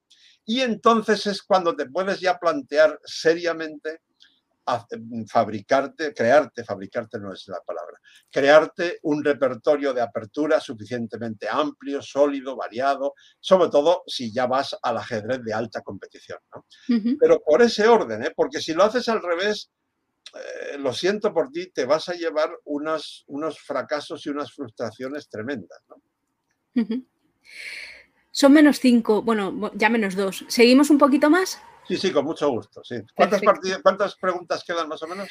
y 0.46 0.60
entonces 0.60 1.26
es 1.26 1.42
cuando 1.42 1.74
te 1.74 1.86
puedes 1.86 2.20
ya 2.20 2.38
plantear 2.38 3.00
seriamente 3.04 4.00
mm, 4.64 5.24
fabricarte, 5.24 6.14
crearte, 6.14 6.64
fabricarte 6.64 7.18
no 7.18 7.32
es 7.32 7.48
la 7.48 7.60
palabra, 7.60 8.00
crearte 8.30 9.00
un 9.02 9.24
repertorio 9.24 9.92
de 9.92 10.00
apertura 10.00 10.60
suficientemente 10.60 11.48
amplio, 11.48 12.00
sólido, 12.00 12.54
variado, 12.54 13.14
sobre 13.40 13.70
todo 13.70 14.04
si 14.06 14.32
ya 14.32 14.46
vas 14.46 14.76
al 14.82 14.98
ajedrez 14.98 15.42
de 15.42 15.52
alta 15.52 15.82
competición. 15.82 16.38
Pero 17.20 17.42
por 17.42 17.60
ese 17.62 17.88
orden, 17.88 18.22
¿eh? 18.22 18.32
porque 18.34 18.60
si 18.60 18.72
lo 18.72 18.84
haces 18.84 19.08
al 19.08 19.22
revés, 19.22 19.72
eh, 20.34 20.78
lo 20.78 20.92
siento 20.92 21.34
por 21.34 21.50
ti, 21.50 21.72
te 21.72 21.84
vas 21.84 22.08
a 22.08 22.14
llevar 22.14 22.50
unos, 22.64 23.24
unos 23.26 23.58
fracasos 23.58 24.24
y 24.26 24.30
unas 24.30 24.52
frustraciones 24.52 25.28
tremendas. 25.28 25.80
¿no? 25.88 25.96
Son 28.36 28.52
menos 28.52 28.80
cinco, 28.80 29.22
bueno, 29.22 29.72
ya 29.76 29.88
menos 29.88 30.14
dos. 30.14 30.44
¿Seguimos 30.48 30.90
un 30.90 30.98
poquito 30.98 31.30
más? 31.30 31.58
Sí, 31.88 31.96
sí, 31.96 32.12
con 32.12 32.26
mucho 32.26 32.50
gusto. 32.50 32.84
Sí. 32.84 32.96
¿Cuántas, 33.14 33.40
¿Cuántas 33.82 34.14
preguntas 34.16 34.62
quedan 34.62 34.88
más 34.88 35.02
o 35.02 35.06
menos? 35.06 35.26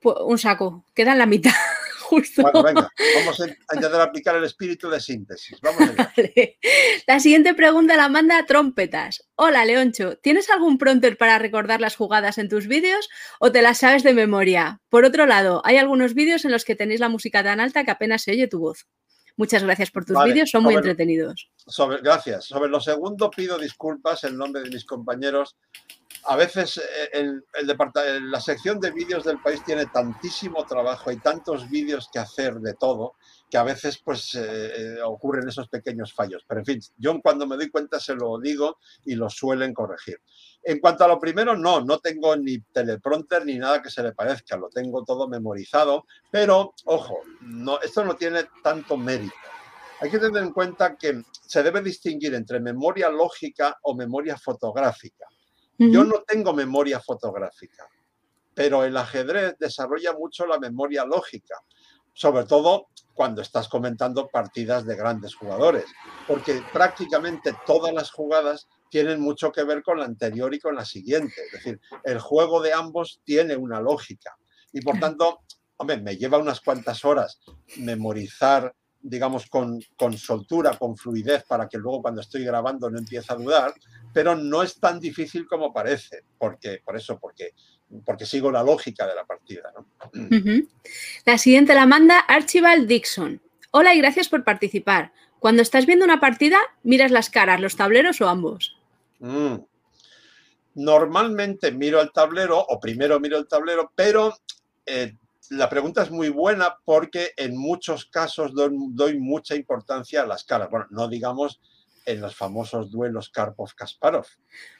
Pues 0.00 0.16
un 0.24 0.38
saco, 0.38 0.82
quedan 0.94 1.18
la 1.18 1.26
mitad. 1.26 1.52
Justo. 2.00 2.40
Bueno, 2.40 2.62
venga, 2.62 2.90
vamos 3.16 3.38
a 3.42 3.48
intentar 3.74 4.00
aplicar 4.00 4.36
el 4.36 4.44
espíritu 4.44 4.88
de 4.88 5.00
síntesis. 5.00 5.60
Vamos 5.60 5.82
La 7.06 7.20
siguiente 7.20 7.52
pregunta 7.52 7.94
la 7.94 8.08
manda 8.08 8.46
Trompetas. 8.46 9.28
Hola, 9.34 9.66
Leoncho, 9.66 10.16
¿tienes 10.16 10.48
algún 10.48 10.78
pronter 10.78 11.18
para 11.18 11.38
recordar 11.38 11.82
las 11.82 11.96
jugadas 11.96 12.38
en 12.38 12.48
tus 12.48 12.68
vídeos 12.68 13.10
o 13.38 13.52
te 13.52 13.60
las 13.60 13.78
sabes 13.78 14.02
de 14.02 14.14
memoria? 14.14 14.80
Por 14.88 15.04
otro 15.04 15.26
lado, 15.26 15.60
hay 15.66 15.76
algunos 15.76 16.14
vídeos 16.14 16.46
en 16.46 16.52
los 16.52 16.64
que 16.64 16.74
tenéis 16.74 17.00
la 17.00 17.10
música 17.10 17.42
tan 17.44 17.60
alta 17.60 17.84
que 17.84 17.90
apenas 17.90 18.22
se 18.22 18.30
oye 18.30 18.48
tu 18.48 18.60
voz. 18.60 18.86
Muchas 19.36 19.62
gracias 19.62 19.90
por 19.90 20.04
tus 20.04 20.16
vídeos, 20.24 20.50
son 20.50 20.62
muy 20.62 20.74
entretenidos. 20.74 21.50
Sobre, 21.66 21.98
gracias. 22.00 22.46
Sobre 22.46 22.70
lo 22.70 22.80
segundo 22.80 23.30
pido 23.30 23.58
disculpas 23.58 24.24
en 24.24 24.36
nombre 24.36 24.62
de 24.62 24.70
mis 24.70 24.84
compañeros. 24.84 25.56
A 26.24 26.36
veces 26.36 26.78
eh, 26.78 27.10
el, 27.12 27.44
el 27.54 28.30
la 28.30 28.40
sección 28.40 28.80
de 28.80 28.90
vídeos 28.90 29.24
del 29.24 29.38
país 29.40 29.62
tiene 29.64 29.86
tantísimo 29.86 30.64
trabajo 30.64 31.12
y 31.12 31.18
tantos 31.18 31.68
vídeos 31.68 32.08
que 32.12 32.18
hacer 32.18 32.54
de 32.54 32.74
todo 32.74 33.14
que 33.48 33.56
a 33.56 33.62
veces 33.62 34.00
pues 34.04 34.34
eh, 34.34 34.96
eh, 34.96 35.02
ocurren 35.02 35.48
esos 35.48 35.68
pequeños 35.68 36.12
fallos. 36.12 36.44
Pero 36.46 36.60
en 36.60 36.66
fin, 36.66 36.80
yo 36.96 37.20
cuando 37.22 37.46
me 37.46 37.56
doy 37.56 37.70
cuenta 37.70 38.00
se 38.00 38.14
lo 38.14 38.38
digo 38.38 38.78
y 39.04 39.14
lo 39.14 39.30
suelen 39.30 39.72
corregir. 39.72 40.20
En 40.62 40.80
cuanto 40.80 41.04
a 41.04 41.08
lo 41.08 41.18
primero, 41.20 41.56
no, 41.56 41.80
no 41.80 41.98
tengo 41.98 42.36
ni 42.36 42.58
teleprompter 42.58 43.46
ni 43.46 43.58
nada 43.58 43.80
que 43.80 43.90
se 43.90 44.02
le 44.02 44.12
parezca, 44.12 44.56
lo 44.56 44.68
tengo 44.68 45.04
todo 45.04 45.28
memorizado, 45.28 46.06
pero 46.30 46.74
ojo, 46.86 47.20
no, 47.42 47.80
esto 47.80 48.04
no 48.04 48.16
tiene 48.16 48.46
tanto 48.62 48.96
mérito. 48.96 49.34
Hay 50.00 50.10
que 50.10 50.18
tener 50.18 50.42
en 50.42 50.52
cuenta 50.52 50.96
que 50.96 51.22
se 51.46 51.62
debe 51.62 51.80
distinguir 51.80 52.34
entre 52.34 52.60
memoria 52.60 53.08
lógica 53.08 53.78
o 53.82 53.94
memoria 53.94 54.36
fotográfica. 54.36 55.26
Yo 55.78 56.04
no 56.04 56.22
tengo 56.26 56.54
memoria 56.54 57.00
fotográfica, 57.00 57.86
pero 58.54 58.82
el 58.82 58.96
ajedrez 58.96 59.56
desarrolla 59.58 60.14
mucho 60.14 60.46
la 60.46 60.58
memoria 60.58 61.04
lógica 61.04 61.54
sobre 62.16 62.46
todo 62.46 62.88
cuando 63.12 63.42
estás 63.42 63.68
comentando 63.68 64.28
partidas 64.28 64.86
de 64.86 64.96
grandes 64.96 65.34
jugadores, 65.34 65.84
porque 66.26 66.62
prácticamente 66.72 67.54
todas 67.66 67.92
las 67.92 68.10
jugadas 68.10 68.68
tienen 68.90 69.20
mucho 69.20 69.52
que 69.52 69.64
ver 69.64 69.82
con 69.82 69.98
la 69.98 70.06
anterior 70.06 70.54
y 70.54 70.58
con 70.58 70.74
la 70.74 70.84
siguiente. 70.84 71.34
Es 71.46 71.52
decir, 71.52 71.80
el 72.04 72.18
juego 72.18 72.62
de 72.62 72.72
ambos 72.72 73.20
tiene 73.24 73.54
una 73.54 73.80
lógica 73.80 74.36
y 74.72 74.80
por 74.80 74.98
tanto, 75.00 75.40
hombre, 75.76 75.98
me 75.98 76.16
lleva 76.16 76.38
unas 76.38 76.60
cuantas 76.60 77.04
horas 77.04 77.38
memorizar, 77.76 78.74
digamos, 79.00 79.46
con, 79.50 79.78
con 79.96 80.16
soltura, 80.16 80.78
con 80.78 80.96
fluidez, 80.96 81.44
para 81.44 81.68
que 81.68 81.76
luego 81.76 82.00
cuando 82.00 82.22
estoy 82.22 82.44
grabando 82.44 82.90
no 82.90 82.98
empiece 82.98 83.30
a 83.30 83.36
dudar, 83.36 83.74
pero 84.14 84.34
no 84.34 84.62
es 84.62 84.80
tan 84.80 84.98
difícil 85.00 85.46
como 85.46 85.70
parece, 85.70 86.22
porque, 86.38 86.80
por 86.82 86.96
eso, 86.96 87.18
porque 87.18 87.52
porque 88.04 88.26
sigo 88.26 88.50
la 88.50 88.62
lógica 88.62 89.06
de 89.06 89.14
la 89.14 89.24
partida. 89.24 89.72
La 91.24 91.38
siguiente 91.38 91.74
la 91.74 91.86
manda 91.86 92.18
Archibald 92.18 92.86
Dixon. 92.86 93.40
Hola 93.70 93.94
y 93.94 93.98
gracias 93.98 94.28
por 94.28 94.44
participar. 94.44 95.12
Cuando 95.38 95.62
estás 95.62 95.86
viendo 95.86 96.04
una 96.04 96.20
partida, 96.20 96.58
miras 96.82 97.10
las 97.10 97.30
caras, 97.30 97.60
los 97.60 97.76
tableros 97.76 98.20
o 98.20 98.28
ambos. 98.28 98.76
Mm. 99.18 99.56
Normalmente 100.74 101.72
miro 101.72 102.00
el 102.00 102.12
tablero 102.12 102.58
o 102.58 102.80
primero 102.80 103.18
miro 103.20 103.38
el 103.38 103.48
tablero, 103.48 103.92
pero 103.94 104.36
eh, 104.84 105.14
la 105.50 105.68
pregunta 105.68 106.02
es 106.02 106.10
muy 106.10 106.28
buena 106.28 106.76
porque 106.84 107.32
en 107.36 107.56
muchos 107.56 108.06
casos 108.06 108.52
doy, 108.54 109.18
mucha 109.18 109.54
importancia 109.54 110.22
a 110.22 110.26
las 110.26 110.44
caras. 110.44 110.70
Bueno, 110.70 110.86
no 110.90 111.08
digamos 111.08 111.60
en 112.04 112.20
los 112.20 112.36
famosos 112.36 112.90
duelos 112.90 113.32
Karpov-Kasparov. 113.32 114.26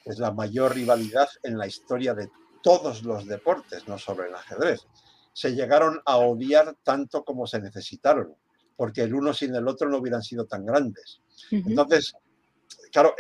Es 0.05 0.19
la 0.19 0.33
mayor 0.33 0.75
rivalidad 0.75 1.29
en 1.43 1.59
la 1.59 1.67
historia 1.67 2.15
de 2.15 2.29
todos 2.67 3.05
los 3.05 3.27
deportes, 3.27 3.87
no 3.87 3.97
sobre 3.97 4.27
el 4.27 4.35
ajedrez. 4.35 4.89
Se 5.33 5.55
llegaron 5.55 6.03
a 6.05 6.17
odiar 6.17 6.75
tanto 6.83 7.25
como 7.25 7.47
se 7.47 7.61
necesitaron, 7.61 8.35
porque 8.75 9.03
el 9.03 9.15
uno 9.15 9.33
sin 9.33 9.55
el 9.55 9.69
otro 9.69 9.89
no 9.89 9.99
hubieran 9.99 10.23
sido 10.23 10.47
tan 10.47 10.67
grandes. 10.67 11.21
Entonces, 11.53 12.15
claro, 12.91 13.15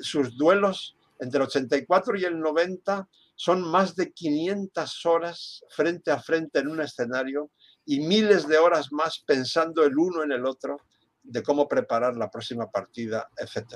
sus 0.00 0.38
duelos 0.38 0.96
entre 1.20 1.36
el 1.36 1.46
84 1.46 2.16
y 2.16 2.24
el 2.24 2.40
90 2.40 3.06
son 3.34 3.60
más 3.70 3.96
de 3.96 4.12
500 4.12 5.04
horas 5.04 5.62
frente 5.68 6.10
a 6.10 6.18
frente 6.18 6.60
en 6.60 6.68
un 6.68 6.80
escenario 6.80 7.50
y 7.84 8.00
miles 8.00 8.48
de 8.48 8.56
horas 8.56 8.92
más 8.92 9.18
pensando 9.18 9.84
el 9.84 9.98
uno 9.98 10.22
en 10.22 10.32
el 10.32 10.46
otro 10.46 10.78
de 11.22 11.42
cómo 11.42 11.68
preparar 11.68 12.16
la 12.16 12.30
próxima 12.30 12.70
partida, 12.70 13.28
etc. 13.36 13.74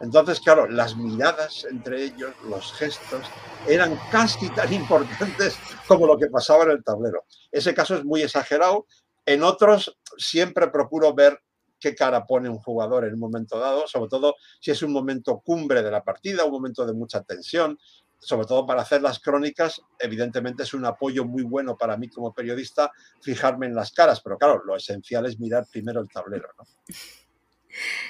Entonces, 0.00 0.40
claro, 0.40 0.68
las 0.68 0.96
miradas 0.96 1.66
entre 1.70 2.04
ellos, 2.04 2.34
los 2.48 2.72
gestos, 2.74 3.26
eran 3.66 3.98
casi 4.10 4.48
tan 4.50 4.72
importantes 4.72 5.56
como 5.88 6.06
lo 6.06 6.18
que 6.18 6.28
pasaba 6.28 6.64
en 6.64 6.70
el 6.72 6.84
tablero. 6.84 7.24
Ese 7.50 7.74
caso 7.74 7.96
es 7.96 8.04
muy 8.04 8.22
exagerado. 8.22 8.86
En 9.24 9.42
otros 9.42 9.98
siempre 10.18 10.68
procuro 10.68 11.14
ver 11.14 11.40
qué 11.80 11.94
cara 11.94 12.26
pone 12.26 12.48
un 12.48 12.58
jugador 12.58 13.04
en 13.04 13.14
un 13.14 13.20
momento 13.20 13.58
dado, 13.58 13.86
sobre 13.86 14.08
todo 14.08 14.36
si 14.60 14.70
es 14.70 14.82
un 14.82 14.92
momento 14.92 15.40
cumbre 15.40 15.82
de 15.82 15.90
la 15.90 16.04
partida, 16.04 16.44
un 16.44 16.52
momento 16.52 16.86
de 16.86 16.94
mucha 16.94 17.22
tensión, 17.22 17.78
sobre 18.18 18.46
todo 18.46 18.66
para 18.66 18.82
hacer 18.82 19.02
las 19.02 19.18
crónicas, 19.18 19.82
evidentemente 19.98 20.62
es 20.62 20.74
un 20.74 20.84
apoyo 20.84 21.24
muy 21.24 21.42
bueno 21.42 21.76
para 21.76 21.96
mí 21.96 22.08
como 22.08 22.32
periodista 22.32 22.90
fijarme 23.20 23.66
en 23.66 23.74
las 23.74 23.92
caras, 23.92 24.20
pero 24.22 24.38
claro, 24.38 24.62
lo 24.64 24.76
esencial 24.76 25.26
es 25.26 25.38
mirar 25.38 25.66
primero 25.70 26.00
el 26.00 26.08
tablero. 26.08 26.48
¿no? 26.58 26.64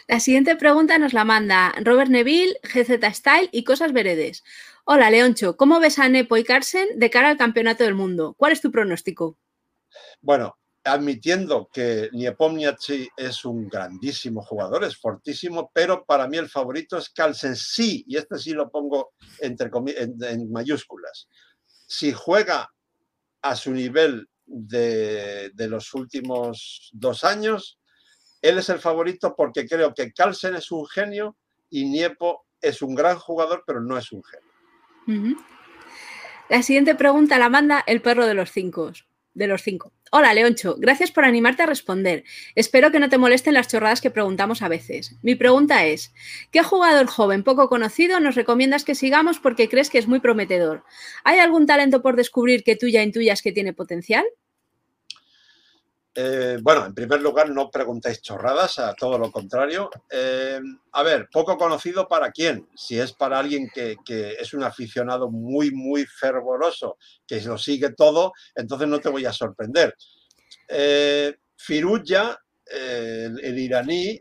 La 0.09 0.21
siguiente 0.21 0.57
pregunta 0.57 0.99
nos 0.99 1.13
la 1.13 1.25
manda 1.25 1.75
Robert 1.83 2.11
Neville, 2.11 2.59
GZ 2.63 3.15
Style 3.15 3.49
y 3.53 3.65
Cosas 3.65 3.93
Veredes. 3.93 4.45
Hola, 4.85 5.11
Leoncho, 5.11 5.57
¿cómo 5.57 5.81
ves 5.81 5.99
a 5.99 6.09
Nepo 6.09 6.37
y 6.37 6.45
Carsen 6.45 6.99
de 6.99 7.11
cara 7.11 7.31
al 7.31 7.37
Campeonato 7.37 7.85
del 7.85 7.95
Mundo? 7.95 8.35
¿Cuál 8.37 8.53
es 8.53 8.61
tu 8.61 8.71
pronóstico? 8.71 9.39
Bueno, 10.21 10.57
admitiendo 10.85 11.69
que 11.73 12.09
Niepomniachtchi 12.13 13.09
es 13.17 13.45
un 13.45 13.69
grandísimo 13.69 14.43
jugador, 14.43 14.85
es 14.85 14.97
fortísimo, 14.97 15.71
pero 15.75 16.05
para 16.05 16.29
mí 16.29 16.37
el 16.37 16.49
favorito 16.49 16.97
es 16.97 17.11
Carlsen. 17.11 17.57
Sí, 17.57 18.05
y 18.07 18.17
este 18.17 18.39
sí 18.39 18.53
lo 18.53 18.71
pongo 18.71 19.13
entre 19.41 19.71
en, 19.97 20.51
mayúsculas. 20.53 21.29
Si 21.67 22.13
juega 22.13 22.73
a 23.43 23.57
su 23.57 23.73
nivel 23.73 24.29
de, 24.45 25.51
de 25.55 25.69
los 25.69 25.93
últimos 25.95 26.91
dos 26.93 27.25
años, 27.25 27.79
él 28.47 28.59
es 28.59 28.69
el 28.69 28.79
favorito 28.79 29.35
porque 29.37 29.67
creo 29.67 29.93
que 29.95 30.13
Carlsen 30.13 30.57
es 30.57 30.71
un 30.71 30.87
genio 30.87 31.37
y 31.71 31.85
Niepo 31.85 32.47
es 32.61 32.83
un 32.83 32.95
gran 32.95 33.19
jugador, 33.19 33.65
pero 33.67 33.81
no 33.81 33.99
es 33.99 34.13
un 34.13 34.23
genio. 34.25 35.39
La 36.49 36.63
siguiente 36.63 36.95
pregunta 36.95 37.39
la 37.39 37.49
manda 37.49 37.83
el 37.87 38.03
perro 38.03 38.27
de 38.27 38.35
los 38.35 38.51
cinco. 38.51 38.93
De 39.35 39.47
los 39.47 39.63
cinco. 39.63 39.93
Hola, 40.13 40.33
Leoncho. 40.33 40.77
Gracias 40.79 41.11
por 41.11 41.25
animarte 41.25 41.63
a 41.63 41.67
responder. 41.67 42.25
Espero 42.55 42.91
que 42.91 42.99
no 42.99 43.11
te 43.11 43.19
molesten 43.19 43.53
las 43.53 43.69
chorradas 43.69 44.01
que 44.01 44.11
preguntamos 44.11 44.63
a 44.63 44.69
veces. 44.69 45.17
Mi 45.23 45.35
pregunta 45.35 45.85
es: 45.85 46.15
¿qué 46.53 46.63
jugador 46.63 47.07
joven 47.07 47.43
poco 47.43 47.69
conocido 47.69 48.19
nos 48.19 48.35
recomiendas 48.35 48.85
que 48.85 48.95
sigamos 48.95 49.39
porque 49.39 49.69
crees 49.69 49.91
que 49.91 49.99
es 49.99 50.09
muy 50.09 50.21
prometedor? 50.21 50.85
¿Hay 51.23 51.39
algún 51.39 51.67
talento 51.67 52.01
por 52.01 52.17
descubrir 52.17 52.65
que 52.65 52.77
tú 52.77 52.89
ya 52.89 53.03
intuyas 53.03 53.43
que 53.43 53.53
tiene 53.53 53.75
potencial? 53.75 54.25
Eh, 56.19 56.57
bueno, 56.63 56.87
en 56.87 56.95
primer 56.95 57.21
lugar, 57.21 57.51
no 57.51 57.71
preguntéis 57.71 58.23
chorradas, 58.23 58.79
a 58.79 58.95
todo 58.95 59.19
lo 59.19 59.31
contrario. 59.31 59.91
Eh, 60.11 60.59
a 60.93 61.03
ver, 61.03 61.29
poco 61.31 61.59
conocido 61.59 62.09
para 62.09 62.31
quién. 62.31 62.67
Si 62.75 62.99
es 62.99 63.13
para 63.13 63.39
alguien 63.39 63.69
que, 63.69 63.99
es 64.41 64.55
un 64.55 64.65
aficionado 64.65 65.31
muy, 65.31 65.71
muy 65.73 66.07
fervoroso, 66.07 66.97
que 67.27 67.43
lo 67.43 67.59
sigue 67.59 67.93
todo, 67.93 68.33
entonces 68.55 68.89
no 68.89 68.99
te 68.99 69.11
voy 69.11 69.27
a 69.27 69.33
sorprender. 69.33 69.95
Eh, 70.69 71.35
Firuya, 71.55 72.39
el, 72.65 73.59
iraní, 73.59 74.19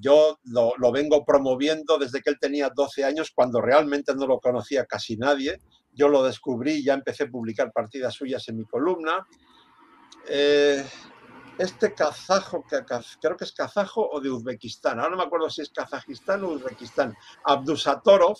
yo 0.00 0.38
lo, 0.44 0.90
vengo 0.90 1.22
promoviendo 1.26 1.98
desde 1.98 2.22
que 2.22 2.30
él 2.30 2.38
tenía 2.40 2.70
12 2.74 3.04
años, 3.04 3.30
cuando 3.34 3.60
realmente 3.60 4.14
no 4.14 4.26
lo 4.26 4.40
conocía 4.40 4.86
casi 4.86 5.18
nadie. 5.18 5.58
Yo 5.92 6.08
lo 6.08 6.22
descubrí 6.22 6.76
y 6.76 6.84
ya 6.84 6.94
empecé 6.94 7.24
a 7.24 7.30
publicar 7.30 7.72
partidas 7.72 8.14
suyas 8.14 8.48
en 8.48 8.56
mi 8.56 8.64
columna. 8.64 9.26
Eh, 10.28 10.84
este 11.60 11.92
kazajo, 11.92 12.64
creo 13.20 13.36
que 13.36 13.44
es 13.44 13.52
kazajo 13.52 14.08
o 14.10 14.20
de 14.20 14.30
Uzbekistán, 14.30 14.98
ahora 14.98 15.10
no 15.10 15.16
me 15.18 15.24
acuerdo 15.24 15.50
si 15.50 15.60
es 15.60 15.70
Kazajistán 15.70 16.42
o 16.44 16.48
Uzbekistán, 16.48 17.14
Abdusatorov, 17.44 18.38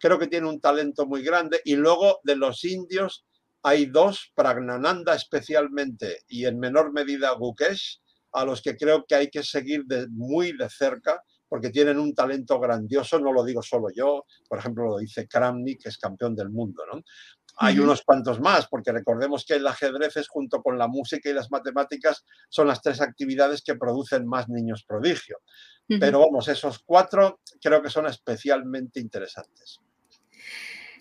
creo 0.00 0.18
que 0.18 0.26
tiene 0.26 0.48
un 0.48 0.60
talento 0.60 1.06
muy 1.06 1.22
grande, 1.22 1.60
y 1.64 1.76
luego 1.76 2.18
de 2.24 2.34
los 2.34 2.64
indios 2.64 3.24
hay 3.62 3.86
dos, 3.86 4.32
Pragnananda 4.34 5.14
especialmente 5.14 6.24
y 6.28 6.46
en 6.46 6.58
menor 6.58 6.92
medida 6.92 7.30
Gukesh, 7.32 8.00
a 8.32 8.44
los 8.44 8.60
que 8.60 8.76
creo 8.76 9.04
que 9.06 9.14
hay 9.14 9.30
que 9.30 9.42
seguir 9.42 9.84
muy 10.10 10.56
de 10.56 10.68
cerca 10.68 11.22
porque 11.48 11.70
tienen 11.70 11.98
un 11.98 12.14
talento 12.14 12.60
grandioso, 12.60 13.18
no 13.18 13.32
lo 13.32 13.42
digo 13.42 13.62
solo 13.62 13.88
yo, 13.94 14.24
por 14.48 14.58
ejemplo 14.58 14.84
lo 14.84 14.98
dice 14.98 15.26
Kramnik, 15.26 15.82
que 15.82 15.88
es 15.88 15.96
campeón 15.96 16.36
del 16.36 16.50
mundo, 16.50 16.82
¿no? 16.92 17.02
Hay 17.60 17.78
unos 17.80 18.02
cuantos 18.02 18.40
más, 18.40 18.68
porque 18.68 18.92
recordemos 18.92 19.44
que 19.44 19.54
el 19.54 19.66
ajedrez 19.66 20.16
es 20.16 20.28
junto 20.28 20.62
con 20.62 20.78
la 20.78 20.86
música 20.86 21.28
y 21.28 21.32
las 21.32 21.50
matemáticas 21.50 22.24
son 22.48 22.68
las 22.68 22.80
tres 22.80 23.00
actividades 23.00 23.62
que 23.62 23.74
producen 23.74 24.26
más 24.26 24.48
niños 24.48 24.84
prodigio. 24.84 25.40
Pero 25.88 26.20
vamos, 26.20 26.48
esos 26.48 26.80
cuatro 26.80 27.40
creo 27.60 27.82
que 27.82 27.90
son 27.90 28.06
especialmente 28.06 29.00
interesantes. 29.00 29.80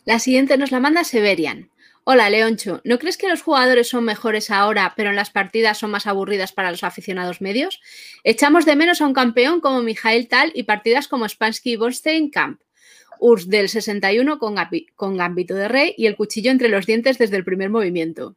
La 0.06 0.20
siguiente 0.20 0.58
nos 0.58 0.72
la 0.72 0.80
manda 0.80 1.04
Severian. 1.04 1.70
Hola, 2.06 2.30
Leoncho. 2.30 2.80
¿No 2.86 3.00
crees 3.00 3.18
que 3.18 3.28
los 3.28 3.42
jugadores 3.42 3.90
son 3.90 4.06
mejores 4.06 4.50
ahora, 4.50 4.94
pero 4.96 5.10
en 5.10 5.18
las 5.18 5.30
partidas 5.30 5.78
son 5.78 5.92
más 5.92 6.08
aburridas 6.08 6.54
para 6.54 6.72
los 6.72 6.86
aficionados 6.86 7.42
medios? 7.42 7.82
Echamos 8.24 8.66
de 8.66 8.78
menos 8.78 9.02
a 9.02 9.06
un 9.06 9.14
campeón 9.14 9.60
como 9.60 9.82
Mijael 9.82 10.30
Tal 10.30 10.54
y 10.56 10.64
partidas 10.64 11.10
como 11.10 11.28
Spansky 11.28 11.74
y 11.74 11.76
Borstein 11.76 12.30
Camp. 12.30 12.62
Urs 13.20 13.48
del 13.48 13.70
61 13.70 14.40
con, 14.40 14.56
con 14.96 15.18
Gambito 15.18 15.56
de 15.56 15.68
Rey 15.68 15.94
y 15.98 16.06
el 16.06 16.16
cuchillo 16.16 16.52
entre 16.52 16.70
los 16.70 16.86
dientes 16.86 17.18
desde 17.18 17.38
el 17.38 17.44
primer 17.44 17.70
movimiento. 17.70 18.36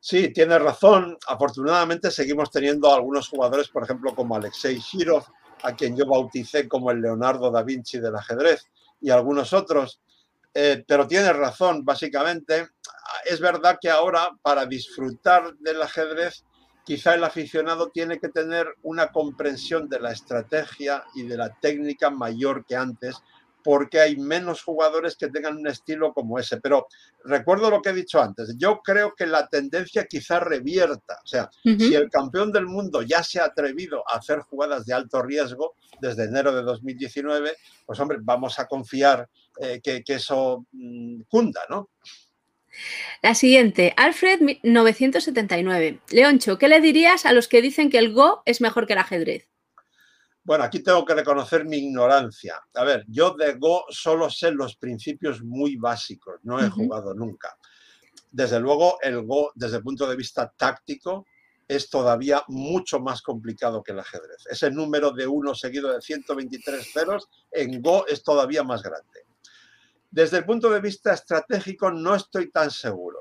Sí, 0.00 0.32
tienes 0.32 0.60
razón. 0.60 1.18
Afortunadamente 1.26 2.10
seguimos 2.10 2.50
teniendo 2.50 2.94
algunos 2.94 3.28
jugadores, 3.28 3.68
por 3.68 3.82
ejemplo, 3.82 4.14
como 4.14 4.36
Alexei 4.36 4.78
Shirov, 4.78 5.24
a 5.62 5.74
quien 5.74 5.96
yo 5.96 6.06
bauticé 6.06 6.68
como 6.68 6.90
el 6.90 7.00
Leonardo 7.00 7.50
da 7.50 7.62
Vinci 7.62 7.98
del 7.98 8.14
ajedrez, 8.14 8.66
y 9.00 9.10
algunos 9.10 9.52
otros. 9.52 10.00
Eh, 10.54 10.84
pero 10.86 11.06
tienes 11.06 11.34
razón, 11.34 11.84
básicamente. 11.84 12.68
Es 13.24 13.40
verdad 13.40 13.78
que 13.80 13.90
ahora, 13.90 14.30
para 14.42 14.64
disfrutar 14.64 15.54
del 15.56 15.82
ajedrez, 15.82 16.44
quizá 16.84 17.14
el 17.14 17.24
aficionado 17.24 17.90
tiene 17.90 18.20
que 18.20 18.28
tener 18.28 18.66
una 18.82 19.10
comprensión 19.10 19.88
de 19.88 19.98
la 19.98 20.12
estrategia 20.12 21.04
y 21.14 21.24
de 21.24 21.36
la 21.36 21.50
técnica 21.60 22.10
mayor 22.10 22.64
que 22.64 22.76
antes, 22.76 23.16
porque 23.66 23.98
hay 23.98 24.16
menos 24.16 24.62
jugadores 24.62 25.16
que 25.16 25.26
tengan 25.26 25.56
un 25.56 25.66
estilo 25.66 26.12
como 26.12 26.38
ese. 26.38 26.60
Pero 26.60 26.86
recuerdo 27.24 27.68
lo 27.68 27.82
que 27.82 27.88
he 27.88 27.94
dicho 27.94 28.22
antes, 28.22 28.54
yo 28.56 28.80
creo 28.80 29.12
que 29.16 29.26
la 29.26 29.48
tendencia 29.48 30.06
quizá 30.06 30.38
revierta. 30.38 31.18
O 31.24 31.26
sea, 31.26 31.50
si 31.64 31.92
el 31.92 32.08
campeón 32.08 32.52
del 32.52 32.66
mundo 32.66 33.02
ya 33.02 33.24
se 33.24 33.40
ha 33.40 33.46
atrevido 33.46 34.04
a 34.08 34.18
hacer 34.18 34.38
jugadas 34.38 34.86
de 34.86 34.94
alto 34.94 35.20
riesgo 35.20 35.74
desde 36.00 36.26
enero 36.26 36.54
de 36.54 36.62
2019, 36.62 37.56
pues 37.84 37.98
hombre, 37.98 38.18
vamos 38.20 38.56
a 38.60 38.68
confiar 38.68 39.28
eh, 39.60 39.80
que, 39.82 40.04
eso 40.06 40.64
mm, 40.70 41.22
cunda, 41.22 41.62
¿no? 41.68 41.90
La 43.20 43.34
siguiente, 43.34 43.94
Alfred 43.96 44.60
979. 44.62 45.98
Leoncho, 46.10 46.56
¿qué 46.56 46.68
le 46.68 46.80
dirías 46.80 47.26
a 47.26 47.32
los 47.32 47.48
que 47.48 47.62
dicen 47.62 47.90
que 47.90 47.98
el 47.98 48.12
Go 48.12 48.42
es 48.44 48.60
mejor 48.60 48.86
que 48.86 48.92
el 48.92 49.00
ajedrez? 49.00 49.48
Bueno, 50.46 50.62
aquí 50.62 50.78
tengo 50.78 51.04
que 51.04 51.12
reconocer 51.12 51.64
mi 51.64 51.78
ignorancia. 51.78 52.62
A 52.74 52.84
ver, 52.84 53.04
yo 53.08 53.34
de 53.34 53.54
Go 53.54 53.84
solo 53.88 54.30
sé 54.30 54.52
los 54.52 54.76
principios 54.76 55.42
muy 55.42 55.74
básicos, 55.74 56.38
no 56.44 56.60
he 56.60 56.70
jugado 56.70 57.14
nunca. 57.14 57.58
Desde 58.30 58.60
luego, 58.60 58.96
el 59.02 59.26
Go, 59.26 59.50
desde 59.56 59.78
el 59.78 59.82
punto 59.82 60.08
de 60.08 60.14
vista 60.14 60.48
táctico, 60.56 61.26
es 61.66 61.90
todavía 61.90 62.44
mucho 62.46 63.00
más 63.00 63.22
complicado 63.22 63.82
que 63.82 63.90
el 63.90 63.98
ajedrez. 63.98 64.46
Ese 64.48 64.70
número 64.70 65.10
de 65.10 65.26
uno 65.26 65.52
seguido 65.52 65.92
de 65.92 66.00
123 66.00 66.92
ceros 66.92 67.28
en 67.50 67.82
Go 67.82 68.06
es 68.06 68.22
todavía 68.22 68.62
más 68.62 68.84
grande. 68.84 69.26
Desde 70.08 70.38
el 70.38 70.44
punto 70.44 70.70
de 70.70 70.80
vista 70.80 71.12
estratégico 71.12 71.90
no 71.90 72.14
estoy 72.14 72.52
tan 72.52 72.70
seguro, 72.70 73.18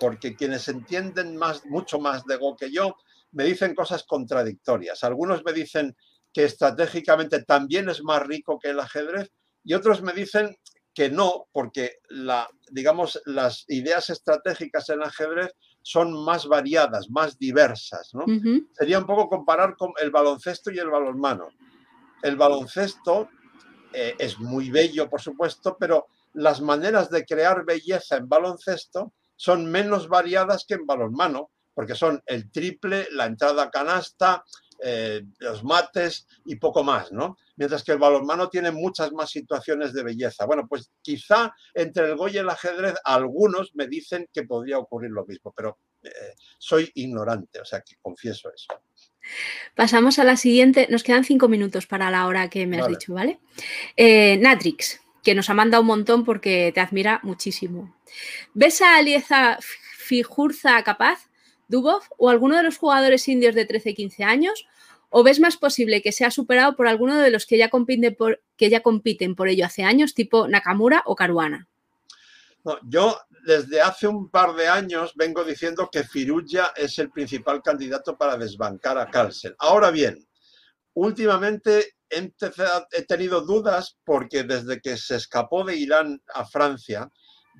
porque 0.00 0.34
quienes 0.34 0.66
entienden 0.68 1.36
más, 1.36 1.66
mucho 1.66 1.98
más 1.98 2.24
de 2.24 2.38
Go 2.38 2.56
que 2.56 2.72
yo 2.72 2.96
me 3.32 3.44
dicen 3.44 3.74
cosas 3.74 4.04
contradictorias. 4.04 5.04
Algunos 5.04 5.44
me 5.44 5.52
dicen 5.52 5.94
que 6.34 6.44
estratégicamente 6.44 7.42
también 7.44 7.88
es 7.88 8.02
más 8.02 8.20
rico 8.26 8.58
que 8.58 8.70
el 8.70 8.80
ajedrez 8.80 9.30
y 9.62 9.72
otros 9.72 10.02
me 10.02 10.12
dicen 10.12 10.54
que 10.92 11.08
no, 11.08 11.46
porque 11.52 11.98
la, 12.08 12.48
digamos, 12.70 13.20
las 13.24 13.64
ideas 13.68 14.10
estratégicas 14.10 14.90
en 14.90 15.02
ajedrez 15.02 15.52
son 15.82 16.24
más 16.24 16.46
variadas, 16.46 17.10
más 17.10 17.38
diversas. 17.38 18.14
¿no? 18.14 18.24
Sería 18.72 18.98
un 18.98 19.06
poco 19.06 19.28
comparar 19.28 19.76
con 19.76 19.92
el 20.00 20.10
baloncesto 20.10 20.70
y 20.70 20.78
el 20.78 20.90
balonmano. 20.90 21.48
El 22.22 22.36
baloncesto 22.36 23.28
eh, 23.92 24.14
es 24.18 24.38
muy 24.38 24.70
bello, 24.70 25.08
por 25.10 25.20
supuesto, 25.20 25.76
pero 25.78 26.06
las 26.32 26.60
maneras 26.60 27.10
de 27.10 27.24
crear 27.24 27.64
belleza 27.64 28.16
en 28.16 28.28
baloncesto 28.28 29.12
son 29.36 29.66
menos 29.66 30.08
variadas 30.08 30.64
que 30.66 30.74
en 30.74 30.86
balonmano, 30.86 31.50
porque 31.74 31.94
son 31.94 32.22
el 32.26 32.50
triple, 32.50 33.08
la 33.10 33.26
entrada 33.26 33.70
canasta, 33.70 34.44
eh, 34.82 35.22
los 35.38 35.64
mates 35.64 36.26
y 36.44 36.56
poco 36.56 36.82
más, 36.82 37.12
¿no? 37.12 37.36
Mientras 37.56 37.82
que 37.82 37.92
el 37.92 37.98
balonmano 37.98 38.48
tiene 38.48 38.70
muchas 38.70 39.12
más 39.12 39.30
situaciones 39.30 39.92
de 39.92 40.02
belleza. 40.02 40.46
Bueno, 40.46 40.66
pues 40.68 40.90
quizá 41.00 41.54
entre 41.72 42.06
el 42.06 42.16
Go 42.16 42.28
y 42.28 42.38
el 42.38 42.48
ajedrez 42.48 42.94
algunos 43.04 43.74
me 43.74 43.86
dicen 43.86 44.28
que 44.32 44.44
podría 44.44 44.78
ocurrir 44.78 45.10
lo 45.10 45.24
mismo, 45.24 45.52
pero 45.56 45.78
eh, 46.02 46.34
soy 46.58 46.90
ignorante, 46.94 47.60
o 47.60 47.64
sea 47.64 47.80
que 47.80 47.94
confieso 48.00 48.50
eso. 48.54 48.68
Pasamos 49.74 50.18
a 50.18 50.24
la 50.24 50.36
siguiente, 50.36 50.86
nos 50.90 51.02
quedan 51.02 51.24
cinco 51.24 51.48
minutos 51.48 51.86
para 51.86 52.10
la 52.10 52.26
hora 52.26 52.50
que 52.50 52.66
me 52.66 52.80
has 52.80 52.88
dicho, 52.88 53.14
¿vale? 53.14 53.40
Eh, 53.96 54.36
Natrix, 54.38 55.00
que 55.22 55.34
nos 55.34 55.48
ha 55.48 55.54
mandado 55.54 55.80
un 55.80 55.86
montón 55.86 56.24
porque 56.24 56.70
te 56.74 56.80
admira 56.80 57.20
muchísimo. 57.22 57.96
¿Ves 58.52 58.82
a 58.82 58.96
Alieza 58.96 59.58
Fijurza 59.96 60.82
capaz? 60.84 61.30
Dubov 61.68 62.02
o 62.18 62.30
alguno 62.30 62.56
de 62.56 62.62
los 62.62 62.78
jugadores 62.78 63.28
indios 63.28 63.54
de 63.54 63.66
13-15 63.66 64.24
años? 64.24 64.66
¿O 65.10 65.22
ves 65.22 65.38
más 65.38 65.56
posible 65.56 66.02
que 66.02 66.10
sea 66.10 66.30
superado 66.30 66.74
por 66.74 66.88
alguno 66.88 67.16
de 67.16 67.30
los 67.30 67.46
que 67.46 67.56
ya, 67.56 67.68
compiten 67.68 68.16
por, 68.16 69.48
ello 69.48 69.66
hace 69.66 69.84
años, 69.84 70.14
tipo 70.14 70.48
Nakamura 70.48 71.02
o 71.06 71.14
Caruana? 71.14 71.68
yo 72.88 73.20
desde 73.44 73.82
hace 73.82 74.06
un 74.06 74.30
par 74.30 74.54
de 74.54 74.66
años 74.68 75.12
vengo 75.14 75.44
diciendo 75.44 75.90
que 75.92 76.02
Firulla 76.02 76.72
es 76.74 76.98
el 76.98 77.10
principal 77.10 77.62
candidato 77.62 78.16
para 78.16 78.38
desbancar 78.38 78.96
a 78.98 79.10
Carlsen. 79.10 79.54
Ahora 79.58 79.90
bien, 79.90 80.26
últimamente 80.94 81.96
he 82.10 83.02
tenido 83.02 83.42
dudas 83.42 83.98
porque 84.04 84.44
desde 84.44 84.80
que 84.80 84.96
se 84.96 85.16
escapó 85.16 85.64
de 85.64 85.76
Irán 85.76 86.22
a 86.34 86.44
Francia, 86.46 87.10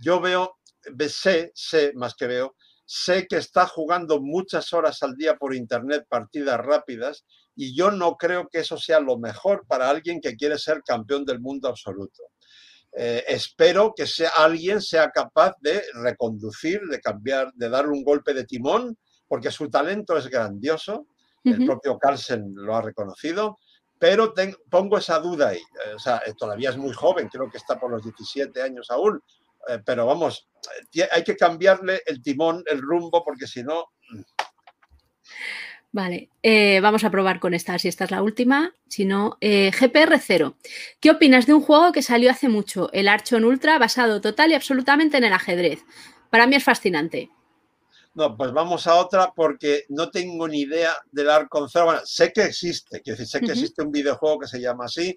yo 0.00 0.20
veo, 0.20 0.58
sé, 1.08 1.52
sé 1.54 1.92
más 1.94 2.14
que 2.14 2.26
veo, 2.26 2.56
sé 2.84 3.26
que 3.26 3.36
está 3.36 3.66
jugando 3.66 4.20
muchas 4.20 4.72
horas 4.72 5.02
al 5.02 5.16
día 5.16 5.36
por 5.36 5.54
internet 5.54 6.04
partidas 6.08 6.58
rápidas 6.58 7.24
y 7.56 7.74
yo 7.76 7.90
no 7.90 8.16
creo 8.16 8.48
que 8.48 8.58
eso 8.60 8.76
sea 8.76 9.00
lo 9.00 9.18
mejor 9.18 9.64
para 9.66 9.88
alguien 9.88 10.20
que 10.20 10.36
quiere 10.36 10.58
ser 10.58 10.82
campeón 10.82 11.24
del 11.24 11.40
mundo 11.40 11.68
absoluto. 11.68 12.22
Eh, 12.96 13.24
espero 13.26 13.92
que 13.96 14.06
sea, 14.06 14.30
alguien 14.36 14.80
sea 14.80 15.10
capaz 15.10 15.54
de 15.60 15.82
reconducir, 15.94 16.80
de 16.82 17.00
cambiar, 17.00 17.52
de 17.54 17.68
darle 17.68 17.90
un 17.90 18.04
golpe 18.04 18.34
de 18.34 18.44
timón, 18.44 18.96
porque 19.26 19.50
su 19.50 19.68
talento 19.68 20.16
es 20.16 20.28
grandioso. 20.28 21.06
El 21.42 21.66
propio 21.66 21.98
Carlsen 21.98 22.54
lo 22.54 22.74
ha 22.74 22.80
reconocido, 22.80 23.58
pero 23.98 24.32
pongo 24.70 24.96
esa 24.96 25.18
duda 25.18 25.48
ahí. 25.48 25.60
O 25.94 25.98
sea, 25.98 26.22
eh, 26.24 26.32
todavía 26.38 26.70
es 26.70 26.78
muy 26.78 26.92
joven, 26.94 27.28
creo 27.28 27.50
que 27.50 27.58
está 27.58 27.78
por 27.78 27.90
los 27.90 28.02
17 28.02 28.62
años 28.62 28.90
aún, 28.90 29.20
pero 29.84 30.06
vamos, 30.06 30.48
hay 31.12 31.24
que 31.24 31.36
cambiarle 31.36 32.02
el 32.06 32.22
timón, 32.22 32.62
el 32.66 32.80
rumbo, 32.80 33.24
porque 33.24 33.46
si 33.46 33.62
no. 33.62 33.86
Mm. 34.10 34.22
Vale, 35.94 36.28
eh, 36.42 36.80
vamos 36.80 37.04
a 37.04 37.10
probar 37.10 37.38
con 37.38 37.54
esta, 37.54 37.78
si 37.78 37.86
esta 37.86 38.02
es 38.02 38.10
la 38.10 38.20
última. 38.20 38.74
Si 38.88 39.04
no, 39.04 39.38
eh, 39.40 39.70
GPR 39.70 40.18
0. 40.18 40.56
¿Qué 40.98 41.12
opinas 41.12 41.46
de 41.46 41.54
un 41.54 41.60
juego 41.60 41.92
que 41.92 42.02
salió 42.02 42.32
hace 42.32 42.48
mucho, 42.48 42.90
el 42.92 43.06
Archon 43.06 43.44
Ultra, 43.44 43.78
basado 43.78 44.20
total 44.20 44.50
y 44.50 44.54
absolutamente 44.54 45.18
en 45.18 45.24
el 45.24 45.32
ajedrez? 45.32 45.84
Para 46.30 46.48
mí 46.48 46.56
es 46.56 46.64
fascinante. 46.64 47.30
No, 48.14 48.36
pues 48.36 48.50
vamos 48.52 48.88
a 48.88 48.96
otra 48.96 49.32
porque 49.36 49.84
no 49.88 50.10
tengo 50.10 50.48
ni 50.48 50.62
idea 50.62 50.96
del 51.12 51.30
Archon 51.30 51.68
0. 51.68 51.84
Bueno, 51.84 52.00
sé 52.04 52.32
que 52.32 52.42
existe, 52.42 53.00
quiero 53.00 53.16
decir, 53.16 53.30
sé 53.30 53.46
que 53.46 53.52
existe 53.52 53.82
un 53.82 53.92
videojuego 53.92 54.40
que 54.40 54.48
se 54.48 54.60
llama 54.60 54.86
así, 54.86 55.14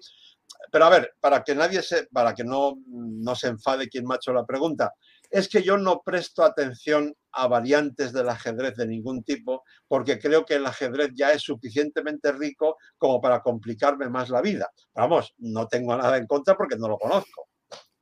pero 0.70 0.84
a 0.84 0.90
ver, 0.90 1.14
para 1.20 1.42
que 1.42 1.54
nadie 1.54 1.82
se, 1.82 2.06
para 2.06 2.34
que 2.34 2.44
no, 2.44 2.78
no 2.86 3.34
se 3.34 3.48
enfade 3.48 3.88
quien 3.88 4.04
me 4.04 4.14
ha 4.14 4.16
hecho 4.16 4.32
la 4.32 4.46
pregunta, 4.46 4.94
es 5.30 5.48
que 5.48 5.62
yo 5.62 5.76
no 5.76 6.02
presto 6.02 6.42
atención 6.42 7.14
a 7.32 7.48
variantes 7.48 8.12
del 8.12 8.28
ajedrez 8.28 8.76
de 8.76 8.86
ningún 8.86 9.22
tipo 9.22 9.62
porque 9.86 10.18
creo 10.18 10.44
que 10.44 10.54
el 10.54 10.66
ajedrez 10.66 11.10
ya 11.14 11.32
es 11.32 11.42
suficientemente 11.42 12.32
rico 12.32 12.76
como 12.96 13.20
para 13.20 13.40
complicarme 13.40 14.08
más 14.08 14.30
la 14.30 14.40
vida. 14.40 14.70
Vamos, 14.94 15.34
no 15.38 15.68
tengo 15.68 15.96
nada 15.96 16.16
en 16.16 16.26
contra 16.26 16.56
porque 16.56 16.76
no 16.76 16.88
lo 16.88 16.98
conozco. 16.98 17.48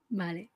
Vale. 0.09 0.51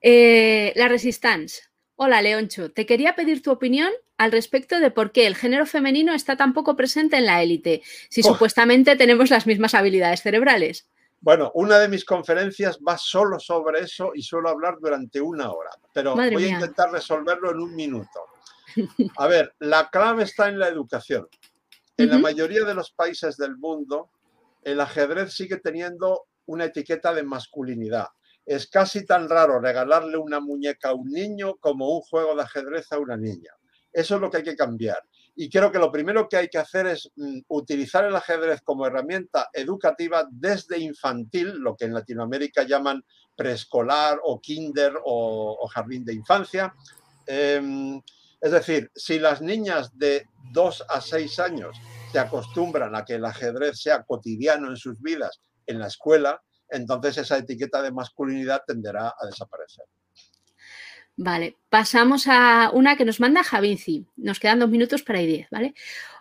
Eh, 0.00 0.72
la 0.74 0.88
Resistance. 0.88 1.62
Hola, 1.94 2.20
Leoncho. 2.20 2.72
Te 2.72 2.84
quería 2.84 3.14
pedir 3.14 3.42
tu 3.42 3.52
opinión 3.52 3.92
al 4.16 4.32
respecto 4.32 4.80
de 4.80 4.90
por 4.90 5.12
qué 5.12 5.26
el 5.26 5.36
género 5.36 5.66
femenino 5.66 6.14
está 6.14 6.36
tan 6.36 6.52
poco 6.52 6.74
presente 6.76 7.16
en 7.16 7.26
la 7.26 7.42
élite, 7.42 7.82
si 8.08 8.22
supuestamente 8.22 8.96
tenemos 8.96 9.30
las 9.30 9.46
mismas 9.46 9.74
habilidades 9.74 10.22
cerebrales. 10.22 10.88
Bueno, 11.22 11.52
una 11.54 11.78
de 11.78 11.86
mis 11.86 12.04
conferencias 12.04 12.80
va 12.86 12.98
solo 12.98 13.38
sobre 13.38 13.80
eso 13.80 14.10
y 14.12 14.22
suelo 14.22 14.48
hablar 14.48 14.78
durante 14.80 15.20
una 15.20 15.52
hora, 15.52 15.70
pero 15.94 16.16
voy 16.16 16.44
a 16.44 16.48
intentar 16.48 16.90
resolverlo 16.90 17.52
en 17.52 17.60
un 17.60 17.76
minuto. 17.76 18.26
A 19.16 19.28
ver, 19.28 19.54
la 19.60 19.88
clave 19.88 20.24
está 20.24 20.48
en 20.48 20.58
la 20.58 20.66
educación. 20.66 21.28
En 21.96 22.08
la 22.08 22.18
mayoría 22.18 22.64
de 22.64 22.74
los 22.74 22.90
países 22.90 23.36
del 23.36 23.56
mundo, 23.56 24.10
el 24.62 24.80
ajedrez 24.80 25.32
sigue 25.32 25.58
teniendo 25.58 26.26
una 26.46 26.64
etiqueta 26.64 27.14
de 27.14 27.22
masculinidad. 27.22 28.08
Es 28.44 28.66
casi 28.66 29.06
tan 29.06 29.28
raro 29.28 29.60
regalarle 29.60 30.16
una 30.16 30.40
muñeca 30.40 30.88
a 30.88 30.94
un 30.94 31.08
niño 31.08 31.54
como 31.58 31.94
un 31.94 32.00
juego 32.00 32.34
de 32.34 32.42
ajedrez 32.42 32.90
a 32.90 32.98
una 32.98 33.16
niña. 33.16 33.52
Eso 33.92 34.16
es 34.16 34.20
lo 34.20 34.28
que 34.28 34.38
hay 34.38 34.42
que 34.42 34.56
cambiar. 34.56 34.98
Y 35.34 35.48
creo 35.48 35.72
que 35.72 35.78
lo 35.78 35.90
primero 35.90 36.28
que 36.28 36.36
hay 36.36 36.48
que 36.48 36.58
hacer 36.58 36.86
es 36.86 37.10
mm, 37.16 37.40
utilizar 37.48 38.04
el 38.04 38.14
ajedrez 38.14 38.60
como 38.62 38.86
herramienta 38.86 39.48
educativa 39.52 40.26
desde 40.30 40.78
infantil, 40.78 41.58
lo 41.58 41.76
que 41.76 41.86
en 41.86 41.94
Latinoamérica 41.94 42.64
llaman 42.64 43.02
preescolar 43.36 44.20
o 44.22 44.40
kinder 44.40 44.94
o, 45.04 45.66
jardín 45.68 46.04
de 46.04 46.14
infancia. 46.14 46.74
Em, 47.26 48.00
es 48.40 48.50
decir, 48.50 48.90
si 48.94 49.18
las 49.18 49.40
niñas 49.40 49.96
de 49.96 50.26
2 50.52 50.84
a 50.88 51.00
6 51.00 51.38
años 51.38 51.76
se 52.10 52.18
acostumbran 52.18 52.94
a 52.94 53.04
que 53.04 53.14
el 53.14 53.24
ajedrez 53.24 53.80
sea 53.80 54.02
cotidiano 54.02 54.68
en 54.68 54.76
sus 54.76 55.00
vidas 55.00 55.40
en 55.66 55.78
la 55.78 55.86
escuela, 55.86 56.42
entonces 56.68 57.18
esa 57.18 57.38
etiqueta 57.38 57.80
de 57.80 57.92
masculinidad 57.92 58.62
tenderá 58.66 59.14
a 59.18 59.26
desaparecer. 59.26 59.84
Vale, 61.16 61.58
pasamos 61.68 62.26
a 62.26 62.70
una 62.72 62.96
que 62.96 63.04
nos 63.04 63.20
manda 63.20 63.44
Javinci. 63.44 64.06
Nos 64.16 64.40
quedan 64.40 64.60
dos 64.60 64.70
minutos 64.70 65.02
para 65.02 65.20
ir 65.20 65.46
¿vale? 65.50 65.74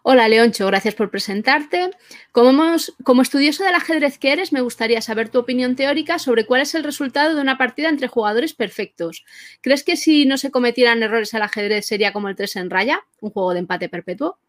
Hola, 0.03 0.27
Leoncho, 0.27 0.67
gracias 0.67 0.95
por 0.95 1.09
presentarte. 1.09 1.91
Como, 2.33 2.75
como 3.03 3.21
estudioso 3.21 3.63
del 3.63 3.75
ajedrez 3.75 4.17
que 4.17 4.33
eres, 4.33 4.51
me 4.51 4.59
gustaría 4.59 5.01
saber 5.01 5.29
tu 5.29 5.39
opinión 5.39 5.77
teórica 5.77 6.19
sobre 6.19 6.45
cuál 6.45 6.61
es 6.61 6.75
el 6.75 6.83
resultado 6.83 7.35
de 7.35 7.41
una 7.41 7.57
partida 7.57 7.87
entre 7.87 8.09
jugadores 8.09 8.53
perfectos. 8.53 9.23
¿Crees 9.61 9.83
que 9.83 9.95
si 9.95 10.25
no 10.25 10.37
se 10.37 10.51
cometieran 10.51 11.03
errores 11.03 11.33
al 11.33 11.43
ajedrez 11.43 11.85
sería 11.85 12.11
como 12.11 12.27
el 12.27 12.35
3 12.35 12.57
en 12.57 12.69
raya, 12.69 12.99
un 13.21 13.31
juego 13.31 13.53
de 13.53 13.59
empate 13.59 13.87
perpetuo? 13.87 14.39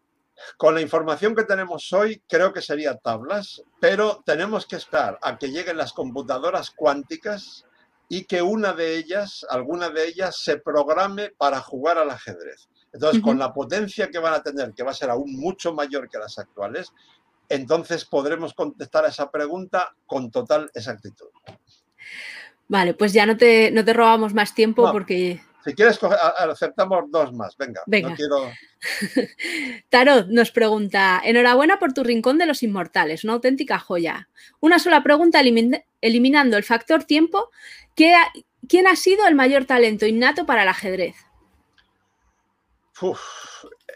Con 0.57 0.75
la 0.75 0.81
información 0.81 1.35
que 1.35 1.43
tenemos 1.43 1.93
hoy, 1.93 2.21
creo 2.27 2.51
que 2.51 2.61
sería 2.61 2.97
tablas, 2.97 3.63
pero 3.79 4.21
tenemos 4.25 4.65
que 4.65 4.75
esperar 4.75 5.19
a 5.21 5.37
que 5.37 5.51
lleguen 5.51 5.77
las 5.77 5.93
computadoras 5.93 6.71
cuánticas 6.71 7.65
y 8.15 8.25
que 8.25 8.43
una 8.43 8.73
de 8.73 8.95
ellas, 8.95 9.43
alguna 9.49 9.89
de 9.89 10.07
ellas, 10.07 10.37
se 10.37 10.59
programe 10.59 11.31
para 11.35 11.59
jugar 11.59 11.97
al 11.97 12.11
ajedrez. 12.11 12.69
Entonces, 12.91 13.23
con 13.23 13.39
la 13.39 13.51
potencia 13.51 14.07
que 14.11 14.19
van 14.19 14.35
a 14.35 14.43
tener, 14.43 14.71
que 14.75 14.83
va 14.83 14.91
a 14.91 14.93
ser 14.93 15.09
aún 15.09 15.35
mucho 15.35 15.73
mayor 15.73 16.07
que 16.07 16.19
las 16.19 16.37
actuales, 16.37 16.93
entonces 17.49 18.05
podremos 18.05 18.53
contestar 18.53 19.03
a 19.03 19.07
esa 19.07 19.31
pregunta 19.31 19.95
con 20.05 20.29
total 20.29 20.69
exactitud. 20.75 21.25
Vale, 22.67 22.93
pues 22.93 23.13
ya 23.13 23.25
no 23.25 23.35
te, 23.35 23.71
no 23.71 23.83
te 23.83 23.93
robamos 23.93 24.31
más 24.35 24.53
tiempo 24.53 24.91
porque... 24.91 25.41
Si 25.65 25.73
quieres, 25.73 25.99
aceptamos 26.37 27.05
dos 27.09 27.31
más. 27.33 27.55
Venga, 27.57 27.81
Venga. 27.85 28.15
Tarot 29.89 30.27
nos 30.27 30.51
pregunta, 30.51 31.21
enhorabuena 31.23 31.79
por 31.79 31.93
tu 31.93 32.03
rincón 32.03 32.37
de 32.37 32.45
los 32.45 32.63
inmortales, 32.63 33.23
una 33.23 33.33
auténtica 33.33 33.79
joya. 33.79 34.27
Una 34.59 34.77
sola 34.79 35.03
pregunta 35.03 35.41
eliminando 36.01 36.57
el 36.57 36.63
factor 36.63 37.05
tiempo 37.05 37.49
¿Quién 37.95 38.87
ha 38.87 38.95
sido 38.95 39.27
el 39.27 39.35
mayor 39.35 39.65
talento 39.65 40.05
innato 40.05 40.45
para 40.45 40.63
el 40.63 40.69
ajedrez? 40.69 41.15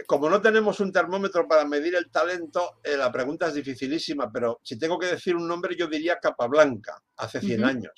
como 0.05 0.30
no 0.30 0.41
tenemos 0.41 0.82
un 0.82 0.91
termómetro 0.91 1.47
para 1.47 1.63
medir 1.63 1.95
el 1.95 2.09
talento, 2.11 2.80
eh, 2.84 2.97
la 2.97 3.09
pregunta 3.09 3.47
es 3.47 3.53
dificilísima, 3.53 4.30
pero 4.32 4.59
si 4.63 4.78
tengo 4.78 4.99
que 4.99 5.05
decir 5.05 5.36
un 5.36 5.47
nombre, 5.47 5.78
yo 5.78 5.88
diría 5.88 6.20
Capablanca, 6.20 7.01
hace 7.15 7.39
100 7.39 7.63
años. 7.63 7.93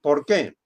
¿Por 0.00 0.24
qué? 0.24 0.56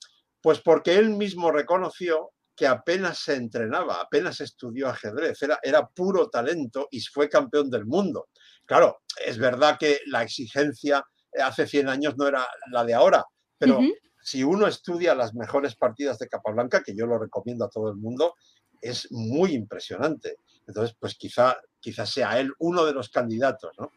Pues 0.40 0.60
porque 0.60 0.96
él 0.96 1.10
mismo 1.10 1.50
reconoció 1.50 2.30
que 2.56 2.66
apenas 2.66 3.18
se 3.18 3.34
entrenaba, 3.34 4.00
apenas 4.00 4.40
estudió 4.40 4.88
ajedrez, 4.88 5.42
era, 5.42 5.58
era 5.62 5.86
puro 5.86 6.28
talento 6.28 6.88
y 6.90 7.00
fue 7.00 7.28
campeón 7.28 7.70
del 7.70 7.86
mundo. 7.86 8.28
Claro, 8.64 9.02
es 9.24 9.38
verdad 9.38 9.76
que 9.78 10.00
la 10.06 10.22
exigencia 10.22 11.04
hace 11.42 11.66
100 11.66 11.88
años 11.88 12.14
no 12.16 12.28
era 12.28 12.46
la 12.70 12.84
de 12.84 12.94
ahora, 12.94 13.24
pero 13.58 13.80
si 14.22 14.42
uno 14.42 14.66
estudia 14.66 15.14
las 15.14 15.34
mejores 15.34 15.76
partidas 15.76 16.18
de 16.18 16.28
Capablanca, 16.28 16.82
que 16.82 16.94
yo 16.96 17.06
lo 17.06 17.18
recomiendo 17.18 17.64
a 17.64 17.70
todo 17.70 17.90
el 17.90 17.96
mundo, 17.96 18.34
es 18.80 19.10
muy 19.10 19.52
impresionante. 19.52 20.36
Entonces, 20.66 20.96
pues 20.98 21.14
quizá, 21.16 21.56
quizá 21.80 22.06
sea 22.06 22.38
él 22.38 22.52
uno 22.58 22.84
de 22.84 22.92
los 22.92 23.10
candidatos, 23.10 23.72
¿no? 23.78 23.90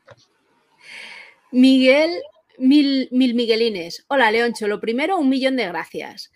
Miguel, 1.52 2.22
mil, 2.58 3.08
mil 3.12 3.36
Miguelines. 3.36 4.06
Hola, 4.10 4.32
Leoncho. 4.32 4.68
Lo 4.68 4.80
primero, 4.80 5.18
un 5.18 5.30
millón 5.30 5.56
de 5.56 5.68
gracias. 5.68 6.32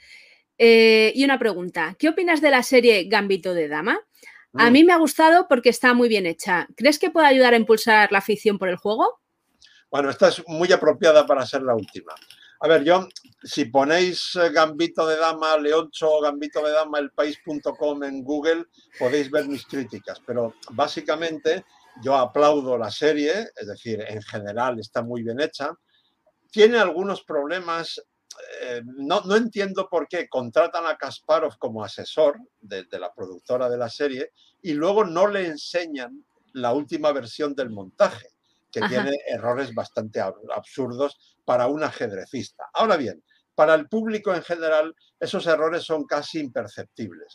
Eh, 0.63 1.11
y 1.15 1.25
una 1.25 1.39
pregunta. 1.39 1.95
¿Qué 1.97 2.07
opinas 2.07 2.39
de 2.39 2.51
la 2.51 2.61
serie 2.61 3.05
Gambito 3.05 3.55
de 3.55 3.67
Dama? 3.67 3.99
A 4.53 4.69
mm. 4.69 4.73
mí 4.73 4.83
me 4.83 4.93
ha 4.93 4.97
gustado 4.97 5.47
porque 5.47 5.69
está 5.69 5.95
muy 5.95 6.07
bien 6.07 6.27
hecha. 6.27 6.67
¿Crees 6.77 6.99
que 6.99 7.09
puede 7.09 7.25
ayudar 7.25 7.55
a 7.55 7.57
impulsar 7.57 8.11
la 8.11 8.19
afición 8.19 8.59
por 8.59 8.69
el 8.69 8.75
juego? 8.75 9.21
Bueno, 9.89 10.11
esta 10.11 10.27
es 10.27 10.43
muy 10.45 10.71
apropiada 10.71 11.25
para 11.25 11.47
ser 11.47 11.63
la 11.63 11.73
última. 11.73 12.13
A 12.59 12.67
ver, 12.67 12.83
yo, 12.83 13.09
si 13.41 13.65
ponéis 13.65 14.35
eh, 14.35 14.51
Gambito 14.51 15.07
de 15.07 15.17
Dama, 15.17 15.57
Leoncho 15.57 16.21
Gambito 16.21 16.63
de 16.63 16.73
Dama, 16.73 16.99
elpaís.com 16.99 18.03
en 18.03 18.23
Google, 18.23 18.65
podéis 18.99 19.31
ver 19.31 19.47
mis 19.47 19.65
críticas. 19.65 20.21
Pero 20.27 20.53
básicamente 20.73 21.65
yo 22.03 22.15
aplaudo 22.15 22.77
la 22.77 22.91
serie, 22.91 23.49
es 23.55 23.65
decir, 23.65 24.05
en 24.07 24.21
general 24.21 24.79
está 24.79 25.01
muy 25.01 25.23
bien 25.23 25.39
hecha. 25.41 25.71
Tiene 26.51 26.77
algunos 26.77 27.23
problemas, 27.23 27.99
eh, 28.61 28.81
no, 28.85 29.23
entiendo 29.35 29.87
por 29.89 30.07
qué 30.07 30.27
contratan 30.27 30.85
a 30.85 30.97
Kasparov 30.97 31.57
como 31.57 31.83
asesor 31.83 32.39
de 32.59 32.85
la 32.99 33.13
productora 33.13 33.69
de 33.69 33.77
la 33.77 33.89
serie 33.89 34.31
y 34.61 34.73
luego 34.73 35.05
no 35.05 35.27
le 35.27 35.47
enseñan 35.47 36.25
la 36.53 36.73
última 36.73 37.11
versión 37.11 37.55
del 37.55 37.69
montaje 37.69 38.27
que 38.71 38.81
tiene 38.81 39.11
errores 39.27 39.73
bastante 39.73 40.21
absurdos 40.21 41.35
para 41.43 41.67
un 41.67 41.83
ajedrecista. 41.83 42.69
Ahora 42.73 42.95
bien, 42.95 43.21
para 43.53 43.75
el 43.75 43.89
público 43.89 44.33
en 44.33 44.43
general 44.43 44.95
esos 45.19 45.45
errores 45.45 45.83
son 45.83 46.05
casi 46.05 46.39
imperceptibles. 46.39 47.33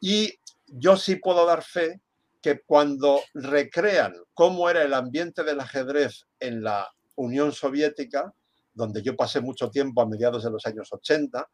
Y 0.00 0.32
yo 0.66 0.96
sí 0.96 1.16
puedo 1.16 1.46
dar 1.46 1.62
fe 1.62 2.02
que 2.42 2.60
cuando 2.60 3.22
recrean 3.34 4.14
cómo 4.34 4.68
era 4.68 4.82
el 4.82 4.94
ambiente 4.94 5.42
del 5.42 5.60
ajedrez 5.60 6.26
en 6.38 6.62
la 6.62 6.88
Unión 7.14 7.52
Soviética, 7.52 8.34
donde 8.76 9.02
yo 9.02 9.16
pasé 9.16 9.40
mucho 9.40 9.70
tiempo 9.70 10.02
a 10.02 10.06
mediados 10.06 10.44
de 10.44 10.50
los 10.50 10.64
años 10.66 10.88
80, 10.92 11.48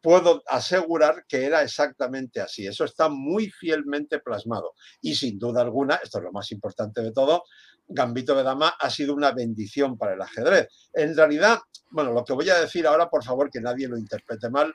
puedo 0.00 0.42
asegurar 0.46 1.24
que 1.28 1.44
era 1.44 1.62
exactamente 1.62 2.40
así. 2.40 2.66
Eso 2.66 2.84
está 2.84 3.08
muy 3.08 3.50
fielmente 3.50 4.20
plasmado. 4.20 4.72
Y 5.02 5.14
sin 5.14 5.38
duda 5.38 5.60
alguna, 5.60 5.96
esto 5.96 6.18
es 6.18 6.24
lo 6.24 6.32
más 6.32 6.50
importante 6.52 7.02
de 7.02 7.12
todo, 7.12 7.42
Gambito 7.88 8.34
de 8.34 8.42
Dama 8.42 8.74
ha 8.78 8.90
sido 8.90 9.14
una 9.14 9.32
bendición 9.32 9.96
para 9.96 10.14
el 10.14 10.22
ajedrez. 10.22 10.68
En 10.92 11.16
realidad, 11.16 11.58
bueno, 11.90 12.12
lo 12.12 12.24
que 12.24 12.34
voy 12.34 12.48
a 12.50 12.60
decir 12.60 12.86
ahora, 12.86 13.08
por 13.08 13.24
favor, 13.24 13.50
que 13.50 13.60
nadie 13.60 13.88
lo 13.88 13.96
interprete 13.96 14.50
mal, 14.50 14.74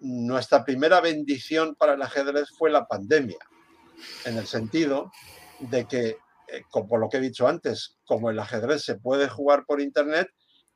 nuestra 0.00 0.64
primera 0.64 1.00
bendición 1.00 1.74
para 1.74 1.94
el 1.94 2.02
ajedrez 2.02 2.50
fue 2.58 2.70
la 2.70 2.86
pandemia, 2.86 3.38
en 4.26 4.36
el 4.36 4.46
sentido 4.46 5.10
de 5.60 5.86
que, 5.86 6.18
eh, 6.48 6.62
como 6.70 6.98
lo 6.98 7.08
que 7.08 7.16
he 7.16 7.20
dicho 7.20 7.48
antes, 7.48 7.96
como 8.04 8.28
el 8.28 8.38
ajedrez 8.38 8.82
se 8.84 8.96
puede 8.96 9.28
jugar 9.28 9.64
por 9.66 9.80
Internet, 9.80 10.28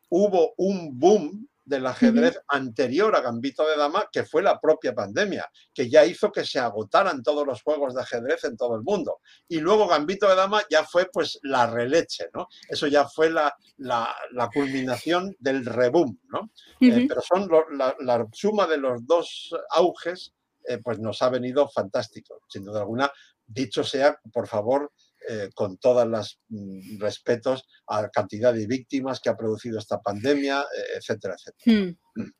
hubo 0.08 0.54
un 0.56 0.98
boom 0.98 1.48
del 1.68 1.86
ajedrez 1.86 2.40
anterior 2.48 3.14
a 3.14 3.20
Gambito 3.20 3.68
de 3.68 3.76
Dama, 3.76 4.08
que 4.10 4.24
fue 4.24 4.42
la 4.42 4.58
propia 4.58 4.94
pandemia, 4.94 5.48
que 5.74 5.88
ya 5.88 6.04
hizo 6.04 6.32
que 6.32 6.44
se 6.44 6.58
agotaran 6.58 7.22
todos 7.22 7.46
los 7.46 7.62
juegos 7.62 7.94
de 7.94 8.00
ajedrez 8.00 8.44
en 8.44 8.56
todo 8.56 8.74
el 8.74 8.82
mundo. 8.82 9.20
Y 9.48 9.60
luego 9.60 9.86
Gambito 9.86 10.26
de 10.28 10.34
Dama 10.34 10.62
ya 10.70 10.84
fue 10.84 11.10
pues 11.12 11.38
la 11.42 11.66
releche, 11.66 12.28
¿no? 12.32 12.48
Eso 12.68 12.86
ya 12.86 13.06
fue 13.06 13.30
la, 13.30 13.54
la, 13.76 14.16
culminación 14.52 15.36
del 15.38 15.66
reboom, 15.66 16.18
¿no? 16.28 16.50
Eh, 16.80 17.06
pero 17.06 17.20
son 17.20 17.48
la, 17.76 18.26
suma 18.32 18.66
de 18.66 18.78
los 18.78 19.06
dos 19.06 19.54
auges, 19.70 20.32
eh, 20.66 20.78
pues 20.82 20.98
nos 20.98 21.20
ha 21.20 21.28
venido 21.28 21.68
fantástico, 21.68 22.40
sin 22.48 22.64
duda 22.64 22.80
alguna. 22.80 23.12
Dicho 23.46 23.84
sea, 23.84 24.18
por 24.32 24.46
favor, 24.46 24.92
eh, 25.28 25.50
con 25.54 25.78
todos 25.78 26.06
los 26.06 26.40
mm, 26.48 27.00
respetos 27.00 27.66
a 27.86 28.02
la 28.02 28.10
cantidad 28.10 28.52
de 28.52 28.66
víctimas 28.66 29.20
que 29.20 29.30
ha 29.30 29.36
producido 29.36 29.78
esta 29.78 30.00
pandemia, 30.00 30.60
eh, 30.60 30.96
etcétera, 30.98 31.34
etcétera. 31.34 31.96
Hmm. 32.14 32.32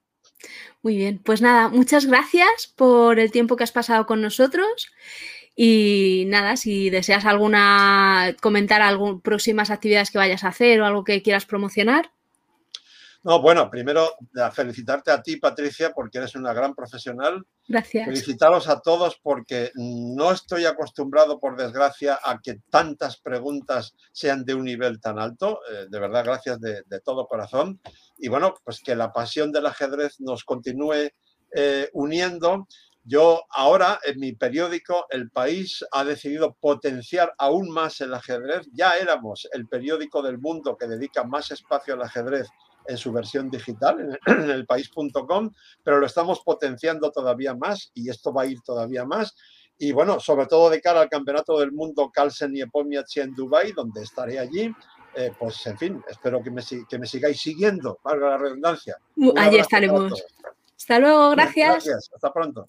Muy 0.83 0.97
bien, 0.97 1.21
pues 1.25 1.43
nada, 1.43 1.69
muchas 1.69 2.07
gracias 2.07 2.73
por 2.77 3.19
el 3.19 3.33
tiempo 3.33 3.57
que 3.57 3.65
has 3.65 3.73
pasado 3.73 4.07
con 4.07 4.23
nosotros. 4.23 4.89
Y 5.57 6.25
nada, 6.29 6.57
si 6.57 6.89
deseas 6.89 7.25
alguna 7.25 8.37
comentar 8.41 8.81
algún, 8.81 9.21
próximas 9.21 9.71
actividades 9.71 10.13
que 10.13 10.19
vayas 10.19 10.45
a 10.45 10.49
hacer 10.49 10.81
o 10.81 10.87
algo 10.87 11.03
que 11.03 11.21
quieras 11.23 11.47
promocionar. 11.47 12.13
No, 13.25 13.43
bueno, 13.43 13.69
primero 13.69 14.13
felicitarte 14.53 15.11
a 15.11 15.21
ti, 15.21 15.37
Patricia, 15.39 15.91
porque 15.93 16.19
eres 16.19 16.37
una 16.37 16.53
gran 16.53 16.75
profesional. 16.75 17.45
Gracias. 17.67 18.07
Felicitaros 18.07 18.69
a 18.69 18.81
todos 18.81 19.19
porque 19.21 19.73
no 19.75 20.31
estoy 20.31 20.67
acostumbrado, 20.67 21.41
por 21.41 21.57
desgracia, 21.57 22.19
a 22.23 22.41
que 22.41 22.61
tantas 22.71 23.21
preguntas 23.21 23.95
sean 24.13 24.45
de 24.45 24.55
un 24.55 24.65
nivel 24.65 25.01
tan 25.01 25.19
alto. 25.19 25.61
Eh, 25.71 25.87
de 25.91 25.99
verdad, 25.99 26.25
gracias 26.25 26.61
de, 26.61 26.83
todo 27.05 27.27
corazón. 27.27 27.81
Y 28.19 28.29
bueno, 28.29 28.55
pues 28.65 28.81
que 28.81 28.95
la 28.95 29.13
pasión 29.13 29.51
del 29.51 29.67
ajedrez 29.67 30.21
nos 30.21 30.45
continúe 30.45 31.11
eh, 31.55 31.91
uniendo. 31.95 32.69
Yo 33.03 33.43
ahora 33.51 33.99
en 34.05 34.21
mi 34.21 34.33
periódico 34.33 35.07
El 35.11 35.31
País 35.31 35.85
ha 35.93 36.05
decidido 36.05 36.57
potenciar 36.61 37.33
aún 37.39 37.69
más 37.71 38.01
el 38.01 38.15
ajedrez. 38.15 38.69
Ya 38.73 38.93
éramos 38.93 39.49
el 39.53 39.67
periódico 39.67 40.23
del 40.23 40.39
mundo 40.39 40.77
que 40.77 40.87
dedica 40.87 41.25
más 41.25 41.51
espacio 41.51 41.95
al 41.95 42.03
ajedrez 42.03 42.49
en 42.89 42.97
su 42.97 43.13
versión 43.13 43.51
digital, 43.51 44.19
en 44.27 44.51
el 44.51 44.67
país.com, 44.67 45.53
pero 45.85 46.01
lo 46.01 46.07
estamos 46.07 46.41
potenciando 46.41 47.13
todavía 47.13 47.55
más 47.55 47.91
y 47.95 48.09
esto 48.09 48.33
va 48.33 48.43
a 48.43 48.47
ir 48.47 48.61
todavía 48.63 49.05
más. 49.05 49.37
Y 49.79 49.93
bueno, 49.93 50.19
sobre 50.19 50.47
todo 50.47 50.71
de 50.71 50.81
cara 50.81 51.03
al 51.03 51.09
Campeonato 51.09 51.59
del 51.59 51.71
Mundo 51.71 52.11
Carlsen 52.13 52.57
y 52.57 52.63
Epomiachi 52.63 53.21
en 53.21 53.35
Dubai, 53.35 53.73
donde 53.73 54.03
estaré 54.03 54.39
allí. 54.39 54.73
Eh, 55.15 55.33
pues 55.39 55.65
en 55.67 55.79
fin, 55.79 56.05
espero 56.09 56.43
que 56.43 56.51
me, 56.51 56.63
que 56.89 56.99
me 56.99 57.07
sigáis 57.07 57.41
siguiendo, 57.41 57.99
valga 58.03 58.31
la 58.31 58.39
redundancia. 58.39 58.97
Allí 59.37 59.59
estaremos. 59.59 60.13
Hasta 60.77 60.99
luego, 60.99 61.31
gracias. 61.31 61.85
Gracias, 61.85 62.11
hasta 62.15 62.33
pronto. 62.33 62.69